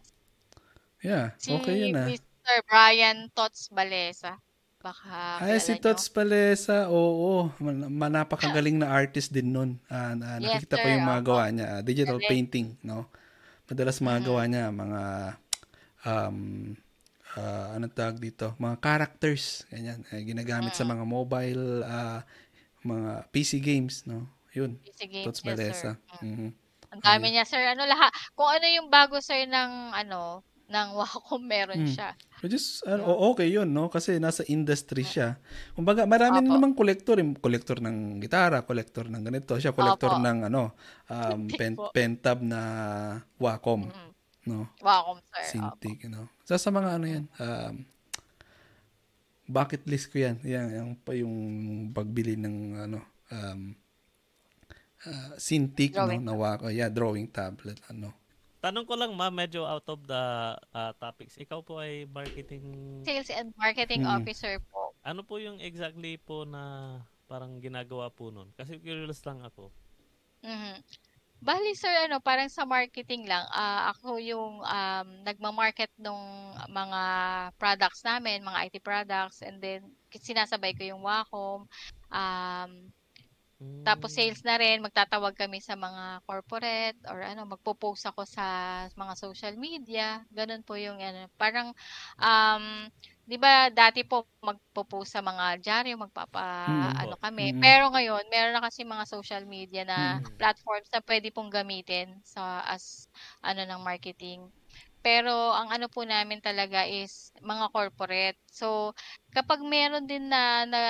Yeah, 1.03 1.31
Si 1.37 1.51
okay 1.51 1.79
yun 1.85 1.95
ah. 1.95 2.09
Mr. 2.09 2.55
Brian 2.67 3.29
Tots 3.35 3.69
Balesa. 3.71 4.39
Baka 4.85 5.41
Ay, 5.41 5.57
si. 5.57 5.81
Tots 5.81 6.05
Palesa, 6.13 6.93
oo. 6.93 7.49
Man, 7.57 7.89
man- 7.89 8.13
napakagaling 8.13 8.77
na 8.77 8.93
artist 8.93 9.33
din 9.33 9.49
nun. 9.49 9.81
Ah, 9.89 10.13
na- 10.13 10.37
Yes, 10.37 10.61
nakikita 10.61 10.77
ko 10.77 10.85
sir, 10.85 10.93
yung 10.93 11.07
mga 11.09 11.21
gawa 11.25 11.45
niya. 11.49 11.67
ah, 11.67 11.81
digital 11.81 12.17
Galing. 12.21 12.29
painting, 12.29 12.67
no? 12.85 13.09
Madalas 13.65 13.97
mga 13.97 14.19
Mhm. 14.21 14.25
gawa 14.29 14.41
niya, 14.45 14.65
mga, 14.69 15.01
um, 16.05 16.37
ah, 17.33 17.67
anong 17.73 17.95
tawag 17.97 18.17
dito? 18.21 18.53
Mga 18.57 18.75
characters, 18.77 19.65
ganyan. 19.67 20.05
Eh, 20.13 20.21
ginagamit 20.21 20.77
sa 20.77 20.85
Mm. 20.85 20.91
mga 20.93 21.05
mobile, 21.09 21.63
ah, 21.81 22.21
mga 22.85 23.11
PC 23.33 23.57
games, 23.57 24.05
no? 24.05 24.29
Yun, 24.53 24.77
Sige, 24.93 25.25
Tots 25.25 25.41
yes, 25.41 25.45
Palesa. 25.49 25.97
sir. 25.97 26.21
Mm. 26.21 26.29
Mhm. 26.29 26.49
Ang 26.93 27.01
dami 27.01 27.27
niya, 27.33 27.43
sir. 27.43 27.59
Ano 27.65 27.83
lahat, 27.83 28.07
kung 28.37 28.47
ano 28.47 28.65
yung 28.69 28.87
bago, 28.87 29.17
sir, 29.19 29.43
ng 29.43 29.71
ano, 29.91 30.45
ng 30.65 30.87
Wacom, 30.97 31.41
meron 31.43 31.83
Hmm. 31.83 31.91
siya. 31.91 32.09
Which 32.43 32.59
is, 32.59 32.83
ano, 32.83 33.07
o- 33.07 33.31
okay 33.31 33.47
yun, 33.47 33.71
no? 33.71 33.87
Kasi 33.87 34.19
nasa 34.19 34.43
industry 34.45 35.07
siya. 35.07 35.39
Kumbaga, 35.71 36.03
marami 36.03 36.43
Opo. 36.43 36.51
namang 36.51 36.75
kolektor. 36.75 37.15
eh. 37.15 37.25
Kolektor 37.39 37.79
ng 37.79 38.19
gitara, 38.19 38.59
kolektor 38.61 39.07
ng 39.07 39.23
ganito. 39.23 39.55
Siya, 39.55 39.71
kolektor 39.71 40.19
Opo. 40.19 40.21
ng, 40.21 40.51
ano, 40.51 40.75
um, 41.07 41.41
pen, 41.47 41.73
pentab 41.95 42.43
na 42.43 42.61
Wacom, 43.39 43.87
Mm. 43.87 44.09
no? 44.51 44.67
Wacom, 44.83 45.17
sir. 45.23 45.55
Cintiq, 45.55 46.11
no? 46.11 46.27
So, 46.43 46.59
sa 46.59 46.69
mga 46.69 46.89
ano 46.99 47.05
yan, 47.07 47.25
um, 47.39 47.73
bucket 49.47 49.87
list 49.87 50.11
ko 50.11 50.19
yan. 50.19 50.35
Yan, 50.43 50.67
yung, 50.75 50.91
pa 50.99 51.15
yung 51.15 51.35
pagbili 51.95 52.35
ng, 52.35 52.57
ano, 52.83 52.99
um, 53.31 53.61
uh, 55.07 55.31
Cintiq, 55.39 55.95
no? 55.95 56.11
Na 56.19 56.35
Wacom. 56.35 56.67
Yeah, 56.67 56.91
drawing 56.91 57.31
tablet, 57.31 57.79
ano. 57.87 58.11
Tanong 58.65 58.89
ko 58.89 58.97
lang 58.97 59.13
ma, 59.13 59.29
medyo 59.29 59.61
out 59.61 59.85
of 59.93 60.01
the 60.09 60.23
ah, 60.73 60.89
topics. 60.97 61.37
Ikaw 61.37 61.61
po 61.61 61.77
ay 61.77 62.09
marketing 62.09 62.65
Sales 63.05 63.29
and 63.29 63.53
marketing 63.61 64.01
Mm. 64.01 64.25
officer 64.25 64.57
po. 64.73 64.89
ano 65.05 65.21
po 65.21 65.37
yung 65.37 65.61
exactly 65.61 66.17
po 66.17 66.49
na 66.49 66.97
parang 67.29 67.61
ginagawa 67.61 68.09
po 68.09 68.33
nun? 68.33 68.49
Kasi 68.57 68.81
curious 68.81 69.21
lang 69.21 69.45
ako. 69.45 69.69
Mhm. 70.41 70.81
Bali 71.45 71.77
sir, 71.77 72.09
ano, 72.09 72.17
parang 72.17 72.49
sa 72.49 72.65
marketing 72.65 73.29
lang, 73.29 73.45
ah, 73.53 73.93
ako 73.93 74.17
yung 74.17 74.65
um, 74.65 75.07
nagma-market 75.21 75.93
nung 76.01 76.57
mga 76.65 77.01
products 77.61 78.01
namin, 78.01 78.41
mga 78.41 78.65
IT 78.65 78.75
products, 78.81 79.45
and 79.45 79.61
then 79.61 79.85
sinasabay 80.09 80.73
ko 80.73 80.81
yung 80.81 81.05
Wacom. 81.05 81.69
Um, 82.09 82.89
Mm. 83.65 83.85
tapos 83.85 84.17
sales 84.17 84.41
na 84.41 84.57
rin, 84.57 84.81
magtatawag 84.81 85.37
kami 85.37 85.61
sa 85.61 85.77
mga 85.77 86.25
corporate 86.25 86.97
or 87.05 87.21
ano, 87.21 87.45
magpo-post 87.45 88.09
ako 88.09 88.25
sa 88.25 88.45
mga 88.97 89.13
social 89.17 89.53
media. 89.61 90.25
Ganun 90.33 90.65
po 90.65 90.73
yung 90.73 90.97
ano, 90.97 91.29
parang 91.37 91.69
um, 92.17 92.89
'di 93.29 93.37
ba 93.37 93.69
dati 93.69 94.01
po 94.05 94.25
magpo-post 94.41 95.13
sa 95.17 95.21
mga 95.21 95.61
dyaryo, 95.61 96.01
magpapa 96.01 96.41
Mm. 96.67 96.91
ano 96.97 97.15
kami. 97.21 97.53
Mm. 97.53 97.61
Pero 97.61 97.93
ngayon, 97.93 98.25
meron 98.33 98.57
na 98.57 98.65
kasi 98.65 98.81
mga 98.85 99.05
social 99.09 99.45
media 99.45 99.85
na 99.85 99.99
Mm. 100.19 100.41
platforms 100.41 100.89
na 100.93 101.01
pwede 101.05 101.29
pong 101.29 101.53
gamitin 101.53 102.21
sa 102.25 102.65
as 102.65 103.05
ano 103.45 103.61
ng 103.69 103.81
marketing. 103.85 104.49
Pero 105.05 105.53
ang 105.55 105.69
ano 105.71 105.87
po 105.93 106.03
namin 106.03 106.41
talaga 106.43 106.83
is 106.89 107.31
mga 107.41 107.69
corporate. 107.73 108.39
So, 108.49 108.91
kapag 109.31 109.61
meron 109.63 110.09
din 110.09 110.27
na, 110.33 110.65
na 110.67 110.81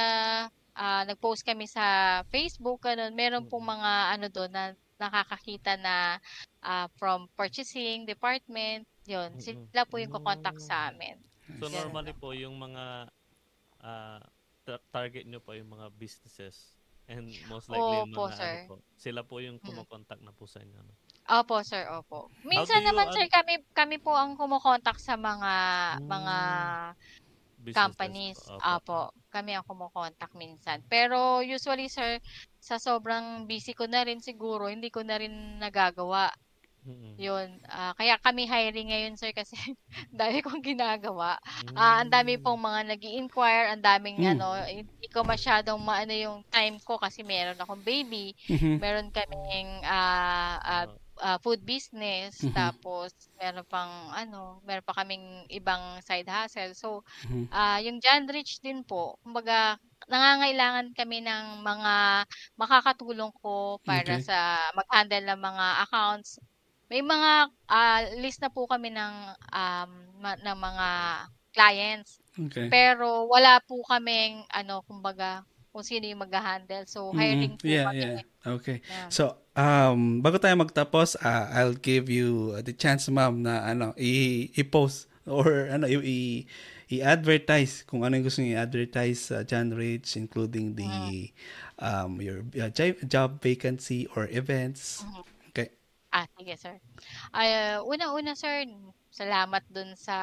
ah, 0.75 1.03
nag-post 1.03 1.41
kami 1.41 1.65
sa 1.65 1.83
Facebook, 2.27 2.83
ganun, 2.83 3.11
meron 3.11 3.47
pong 3.47 3.65
mga 3.65 3.91
ano 4.11 4.27
doon 4.27 4.51
na 4.51 4.63
nakakakita 4.95 5.75
na 5.75 6.19
ah, 6.61 6.87
from 6.95 7.25
purchasing 7.33 8.03
department, 8.03 8.83
Yun, 9.05 9.37
Mm. 9.37 9.69
sila 9.69 9.85
po 9.85 10.01
yung 10.01 10.09
kukontak 10.09 10.57
sa 10.57 10.89
amin. 10.89 11.13
So 11.61 11.69
Ganun 11.69 11.93
normally 11.93 12.09
po 12.11 12.33
yung 12.33 12.57
mga 12.57 13.05
ah, 13.79 14.17
ta- 14.65 14.81
target 14.89 15.29
nyo 15.29 15.37
po 15.37 15.53
yung 15.53 15.69
mga 15.69 15.93
businesses 15.93 16.73
and 17.05 17.29
most 17.45 17.69
likely 17.69 18.01
yung 18.01 18.09
Opo, 18.09 18.25
mga 18.25 18.33
sir. 18.33 18.53
ano 18.57 18.65
po, 18.65 18.75
sila 18.97 19.21
po 19.21 19.37
yung 19.37 19.61
Mm. 19.61 19.65
kumokontak 19.69 20.17
na 20.19 20.33
po 20.33 20.49
sa 20.49 20.57
inyo. 20.57 20.79
No? 20.81 20.93
Opo, 21.27 21.61
sir, 21.61 21.85
opo. 21.87 22.33
Minsan 22.41 22.81
you, 22.81 22.89
naman, 22.89 23.09
ano- 23.09 23.13
sir, 23.13 23.29
kami 23.29 23.61
kami 23.73 23.97
po 23.97 24.09
ang 24.09 24.33
kumokontak 24.33 24.97
sa 24.97 25.13
mga 25.13 25.53
mga 26.01 26.35
Businesses 27.65 27.81
companies. 27.81 28.37
po. 28.37 28.55
Opo. 28.55 28.69
Opo, 28.77 28.99
kami 29.33 29.51
ang 29.57 29.65
kumokontak 29.65 30.31
minsan. 30.37 30.79
Pero 30.87 31.41
usually, 31.41 31.89
sir, 31.89 32.21
sa 32.61 32.77
sobrang 32.77 33.49
busy 33.49 33.73
ko 33.73 33.89
na 33.89 34.05
rin 34.05 34.21
siguro, 34.21 34.69
hindi 34.69 34.93
ko 34.93 35.01
na 35.01 35.17
rin 35.17 35.57
nagagawa. 35.57 36.29
Mm-mm. 36.85 37.17
Yun. 37.17 37.57
Ah, 37.65 37.97
kaya 37.97 38.13
kami 38.21 38.45
hiring 38.45 38.93
ngayon, 38.93 39.15
sir, 39.17 39.33
kasi 39.33 39.57
dami 40.13 40.45
kong 40.45 40.61
ginagawa. 40.61 41.41
Ah, 41.73 42.05
ang 42.05 42.13
dami 42.13 42.37
Mm. 42.37 42.43
pong 42.45 42.61
mga 42.61 42.81
nag 42.93 43.01
inquire 43.01 43.73
ang 43.73 43.81
daming 43.81 44.21
Mm. 44.21 44.31
ano, 44.37 44.47
hindi 44.69 45.07
ko 45.09 45.25
masyadong 45.25 45.81
maano 45.81 46.13
yung 46.13 46.45
time 46.53 46.77
ko 46.85 47.01
kasi 47.01 47.25
meron 47.25 47.57
akong 47.57 47.81
baby, 47.81 48.37
Mhm. 48.45 48.77
meron 48.77 49.09
kaming 49.09 49.81
ah, 49.81 50.61
ah, 50.61 50.85
Ah, 51.23 51.39
food 51.39 51.63
business, 51.63 52.43
Mhm. 52.43 52.51
tapos 52.51 53.15
meron 53.39 53.63
pang 53.71 54.11
ano, 54.11 54.59
meron 54.67 54.83
pa 54.83 54.91
kaming 54.99 55.47
ibang 55.47 56.03
side 56.03 56.27
hustle. 56.27 56.75
So, 56.75 56.87
Mhm. 57.23 57.47
ah, 57.55 57.79
yung 57.79 58.03
John 58.03 58.27
Rich 58.27 58.59
din 58.59 58.83
po, 58.83 59.15
kumbaga 59.23 59.79
nangangailangan 60.11 60.91
kami 60.91 61.23
ng 61.23 61.63
mga 61.63 61.93
makakatulong 62.59 63.31
ko 63.39 63.79
para 63.87 64.19
Okay. 64.19 64.27
sa 64.27 64.59
mag-handle 64.75 65.23
ng 65.31 65.39
mga 65.39 65.65
accounts. 65.87 66.35
May 66.91 67.01
mga 67.01 67.31
ah, 67.71 68.01
list 68.19 68.43
na 68.43 68.51
po 68.51 68.67
kami 68.67 68.91
ng 68.91 69.13
um, 69.55 69.91
ma- 70.21 70.37
ng 70.37 70.57
mga 70.59 70.87
clients. 71.55 72.19
Okay. 72.35 72.67
Pero 72.69 73.25
wala 73.31 73.63
po 73.63 73.79
kaming 73.87 74.43
ano, 74.51 74.83
kumbaga 74.83 75.41
kung 75.71 75.83
sino 75.83 76.05
yung 76.07 76.23
mag-handle. 76.27 76.83
So 76.87 77.11
Mhm. 77.11 77.19
hiring 77.19 77.55
po 77.55 77.67
Yeah, 77.67 77.85
kami. 77.89 77.99
yeah. 77.99 78.21
Okay. 78.45 78.77
na- 78.85 79.09
So, 79.09 79.23
um, 79.55 80.21
bago 80.23 80.37
tayo 80.39 80.55
magtapos, 80.59 81.15
ah, 81.23 81.47
I'll 81.55 81.75
give 81.77 82.09
you 82.11 82.55
the 82.61 82.73
chance, 82.75 83.07
ma'am, 83.09 83.43
na 83.43 83.63
ano, 83.65 83.91
i- 83.97 84.51
i-post 84.55 85.07
or 85.27 85.67
ano, 85.71 85.87
i- 85.89 86.45
i-advertise 86.91 87.81
kung 87.89 88.05
ano 88.05 88.13
yung 88.19 88.27
gusto 88.29 88.43
niyo 88.45 88.61
i-advertise 88.61 89.33
sa 89.33 89.41
John 89.41 89.73
Rich, 89.73 90.15
including 90.19 90.77
the 90.77 91.33
um, 91.79 92.21
your 92.21 92.45
uh, 92.61 92.69
job 92.69 92.95
job 93.09 93.29
vacancy 93.41 94.05
or 94.15 94.29
events. 94.29 95.03
Okay. 95.51 95.71
Ah, 96.13 96.27
sige 96.37 96.55
sir. 96.55 96.75
Ay, 97.35 97.79
una-una 97.83 98.35
sir, 98.37 98.63
salamat 99.11 99.63
dun 99.71 99.97
sa 99.97 100.15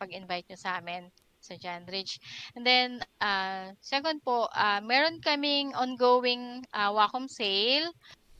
pag-invite 0.00 0.48
nyo 0.50 0.58
sa 0.58 0.80
amin 0.80 1.06
sa 1.38 1.54
John 1.60 1.86
Rich. 1.86 2.18
And 2.58 2.66
then, 2.66 2.98
ah, 3.22 3.70
second 3.80 4.24
po, 4.26 4.50
ah, 4.52 4.80
meron 4.82 5.22
kaming 5.22 5.72
ongoing 5.78 6.66
ah, 6.74 6.90
Wacom 6.90 7.28
sale 7.30 7.92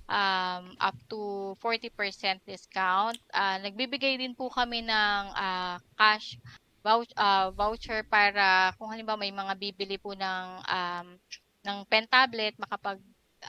um, 0.08 0.74
up 0.80 0.96
to 1.12 1.52
40% 1.60 2.40
discount. 2.48 3.20
Ah, 3.30 3.60
nagbibigay 3.60 4.16
din 4.16 4.32
po 4.34 4.48
kami 4.48 4.82
ng 4.82 5.22
ah, 5.36 5.76
cash 5.94 6.40
vouch- 6.82 7.14
ah, 7.14 7.52
voucher 7.52 8.02
para 8.08 8.72
kung 8.80 8.88
halimbawa 8.88 9.20
may 9.20 9.32
mga 9.32 9.54
bibili 9.60 10.00
po 10.00 10.16
ng 10.16 10.46
um, 10.64 11.06
ng 11.68 11.78
pen 11.86 12.08
tablet, 12.08 12.56
makapag 12.56 12.98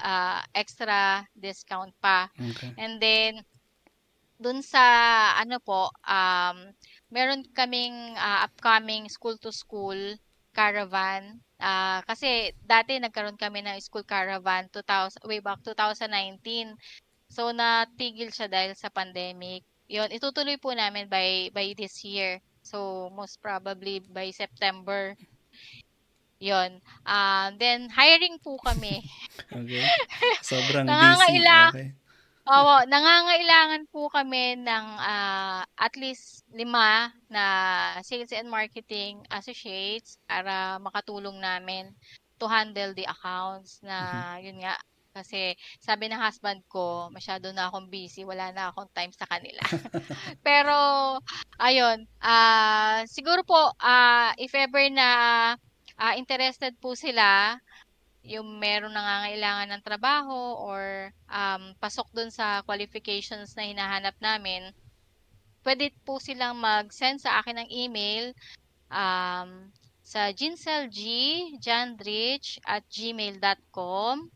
ah, 0.03 0.43
extra 0.51 1.23
discount 1.33 1.95
pa. 2.03 2.27
Okay. 2.35 2.75
And 2.75 2.99
then, 2.99 3.41
dun 4.39 4.59
sa, 4.63 4.83
ano 5.39 5.59
po, 5.63 5.91
um, 6.03 6.75
meron 7.09 7.47
kaming 7.55 8.15
ah, 8.19 8.45
upcoming 8.45 9.07
school-to-school 9.07 10.19
caravan. 10.59 11.39
Ah, 11.55 12.03
kasi 12.03 12.51
dati 12.67 12.99
nagkaroon 12.99 13.39
kami 13.39 13.63
ng 13.63 13.79
school 13.79 14.03
caravan 14.03 14.67
2000, 14.71 15.23
way 15.23 15.39
back 15.39 15.63
2019. 15.63 16.75
So, 17.31 17.55
natigil 17.55 18.35
siya 18.35 18.51
dahil 18.51 18.75
sa 18.75 18.91
pandemic. 18.91 19.63
Yun, 19.87 20.11
itutuloy 20.11 20.59
po 20.59 20.75
namin 20.75 21.07
by, 21.07 21.47
by 21.55 21.71
this 21.79 22.03
year. 22.03 22.43
So, 22.59 23.07
most 23.15 23.39
probably 23.39 24.03
by 24.03 24.35
September. 24.35 25.15
Yun. 26.39 26.83
Um, 27.07 27.49
then, 27.59 27.87
hiring 27.91 28.39
po 28.43 28.59
kami. 28.59 29.03
Okay. 29.51 29.83
Sobrang 30.43 30.87
busy. 30.91 31.43
Okay. 31.43 31.89
Oo, 32.47 32.75
nangangailangan 32.87 33.83
po 33.91 34.07
kami 34.07 34.55
ng 34.63 34.85
ah, 35.03 35.61
at 35.75 35.93
least 35.99 36.47
lima 36.55 37.11
na 37.27 37.43
sales 38.01 38.31
and 38.31 38.47
marketing 38.47 39.19
associates 39.29 40.15
para 40.25 40.79
makatulong 40.79 41.37
namin 41.37 41.91
to 42.39 42.47
handle 42.47 42.95
the 42.95 43.03
accounts 43.03 43.83
na 43.83 44.39
yun 44.39 44.63
nga 44.63 44.79
kasi 45.11 45.57
sabi 45.83 46.07
ng 46.07 46.21
husband 46.21 46.61
ko, 46.69 47.09
masyado 47.11 47.49
na 47.51 47.67
akong 47.67 47.89
busy, 47.91 48.23
wala 48.23 48.53
na 48.53 48.69
akong 48.71 48.87
time 48.93 49.11
sa 49.11 49.25
kanila. 49.27 49.59
Pero 50.47 50.77
ayun, 51.59 52.07
ah 52.23 53.03
siguro 53.09 53.43
po 53.43 53.73
ah 53.83 54.31
if 54.39 54.53
ever 54.55 54.87
na 54.89 55.07
ah, 55.99 56.13
interested 56.15 56.71
po 56.79 56.95
sila 56.95 57.57
yung 58.23 58.59
meron 58.59 58.93
nangangailangan 58.93 59.71
ng 59.73 59.81
trabaho 59.85 60.55
or 60.59 61.13
um, 61.31 61.73
pasok 61.79 62.11
dun 62.11 62.31
sa 62.31 62.61
qualifications 62.67 63.55
na 63.55 63.63
hinahanap 63.63 64.15
namin, 64.19 64.73
pwede 65.63 65.91
po 66.03 66.19
silang 66.19 66.59
mag-send 66.59 67.21
sa 67.23 67.39
akin 67.39 67.63
ng 67.63 67.69
email 67.71 68.33
um, 68.91 69.71
sa 70.03 70.31
ginselgjandrich 70.33 72.59
at 72.65 72.83
gmail.com 72.89 74.31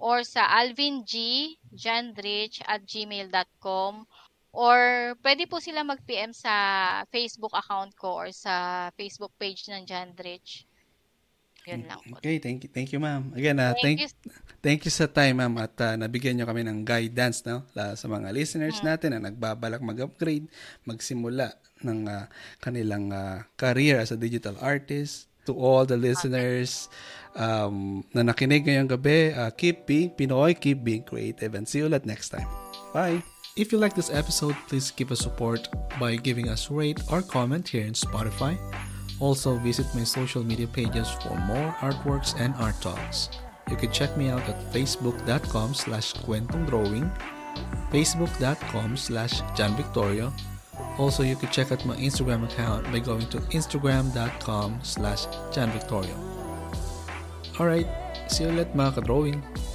or 0.00 0.24
sa 0.24 0.48
alvingjandrich 0.56 2.64
at 2.64 2.80
gmail.com 2.88 4.08
or 4.50 5.14
pwede 5.22 5.46
po 5.46 5.62
sila 5.62 5.86
mag-PM 5.86 6.34
sa 6.34 7.06
Facebook 7.12 7.54
account 7.54 7.94
ko 7.94 8.26
or 8.26 8.34
sa 8.34 8.90
Facebook 8.98 9.30
page 9.38 9.70
ng 9.70 9.86
Jandrich. 9.86 10.66
Yun 11.68 11.84
lang 11.84 12.00
po. 12.00 12.16
Okay, 12.18 12.40
thank 12.40 12.64
you, 12.64 12.70
thank 12.72 12.88
you, 12.90 13.00
ma'am. 13.00 13.32
Again, 13.36 13.60
uh, 13.60 13.76
Thank 13.76 13.82
thank, 13.82 13.98
you. 14.00 14.08
thank 14.64 14.80
you 14.84 14.92
sa 14.92 15.04
time, 15.04 15.36
ma'am, 15.38 15.54
at 15.60 15.76
uh, 15.80 15.94
nabigyan 15.94 16.40
nyo 16.40 16.46
kami 16.48 16.64
ng 16.64 16.84
guidance, 16.84 17.44
no? 17.44 17.68
La, 17.76 17.92
sa 17.94 18.08
mga 18.08 18.32
listeners 18.32 18.80
Mm. 18.80 18.86
natin 18.86 19.08
na 19.12 19.28
nagbabalak 19.28 19.84
mag-upgrade, 19.84 20.48
magsimula 20.84 21.52
ng 21.84 22.08
uh, 22.08 22.24
kanilang 22.58 23.12
uh, 23.12 23.44
career 23.56 24.00
as 24.00 24.10
a 24.10 24.18
digital 24.18 24.56
artist. 24.60 25.28
To 25.48 25.56
all 25.56 25.88
the 25.88 25.96
listeners 25.96 26.92
um, 27.32 28.04
na 28.12 28.20
nakinig 28.20 28.68
ngayong 28.68 28.92
gabi, 28.92 29.32
uh, 29.32 29.48
keep 29.50 29.88
being 29.88 30.12
Pinoy, 30.12 30.52
keep 30.52 30.84
being 30.84 31.00
creative, 31.02 31.56
and 31.56 31.64
see 31.64 31.80
you 31.80 31.88
ulit 31.88 32.04
next 32.04 32.28
time. 32.28 32.44
Bye! 32.92 33.24
If 33.56 33.72
you 33.72 33.80
like 33.80 33.96
this 33.96 34.12
episode, 34.12 34.54
please 34.68 34.92
give 34.92 35.08
us 35.10 35.24
support 35.24 35.66
by 35.96 36.20
giving 36.20 36.52
us 36.52 36.68
rate 36.70 37.00
or 37.08 37.24
comment 37.24 37.66
here 37.72 37.88
in 37.88 37.96
Spotify. 37.96 38.60
Also, 39.20 39.56
visit 39.56 39.86
my 39.94 40.02
social 40.04 40.42
media 40.42 40.66
pages 40.66 41.08
for 41.22 41.36
more 41.44 41.76
artworks 41.84 42.34
and 42.40 42.54
art 42.56 42.74
talks. 42.80 43.28
You 43.68 43.76
can 43.76 43.92
check 43.92 44.16
me 44.16 44.28
out 44.28 44.42
at 44.48 44.58
facebook.com 44.72 45.74
slash 45.74 46.14
kwentongdrawing, 46.14 47.12
facebook.com 47.92 48.96
slash 48.96 49.42
janvictorio. 49.54 50.32
Also, 50.98 51.22
you 51.22 51.36
can 51.36 51.50
check 51.50 51.70
out 51.70 51.84
my 51.84 51.96
Instagram 51.96 52.44
account 52.44 52.84
by 52.90 52.98
going 52.98 53.28
to 53.28 53.38
instagram.com 53.52 54.80
slash 54.82 55.26
janvictorio. 55.52 56.16
Alright, 57.60 57.86
see 58.26 58.44
you 58.44 58.52
later 58.52 58.72
mga 58.74 58.94
ka-drawing. 58.94 59.69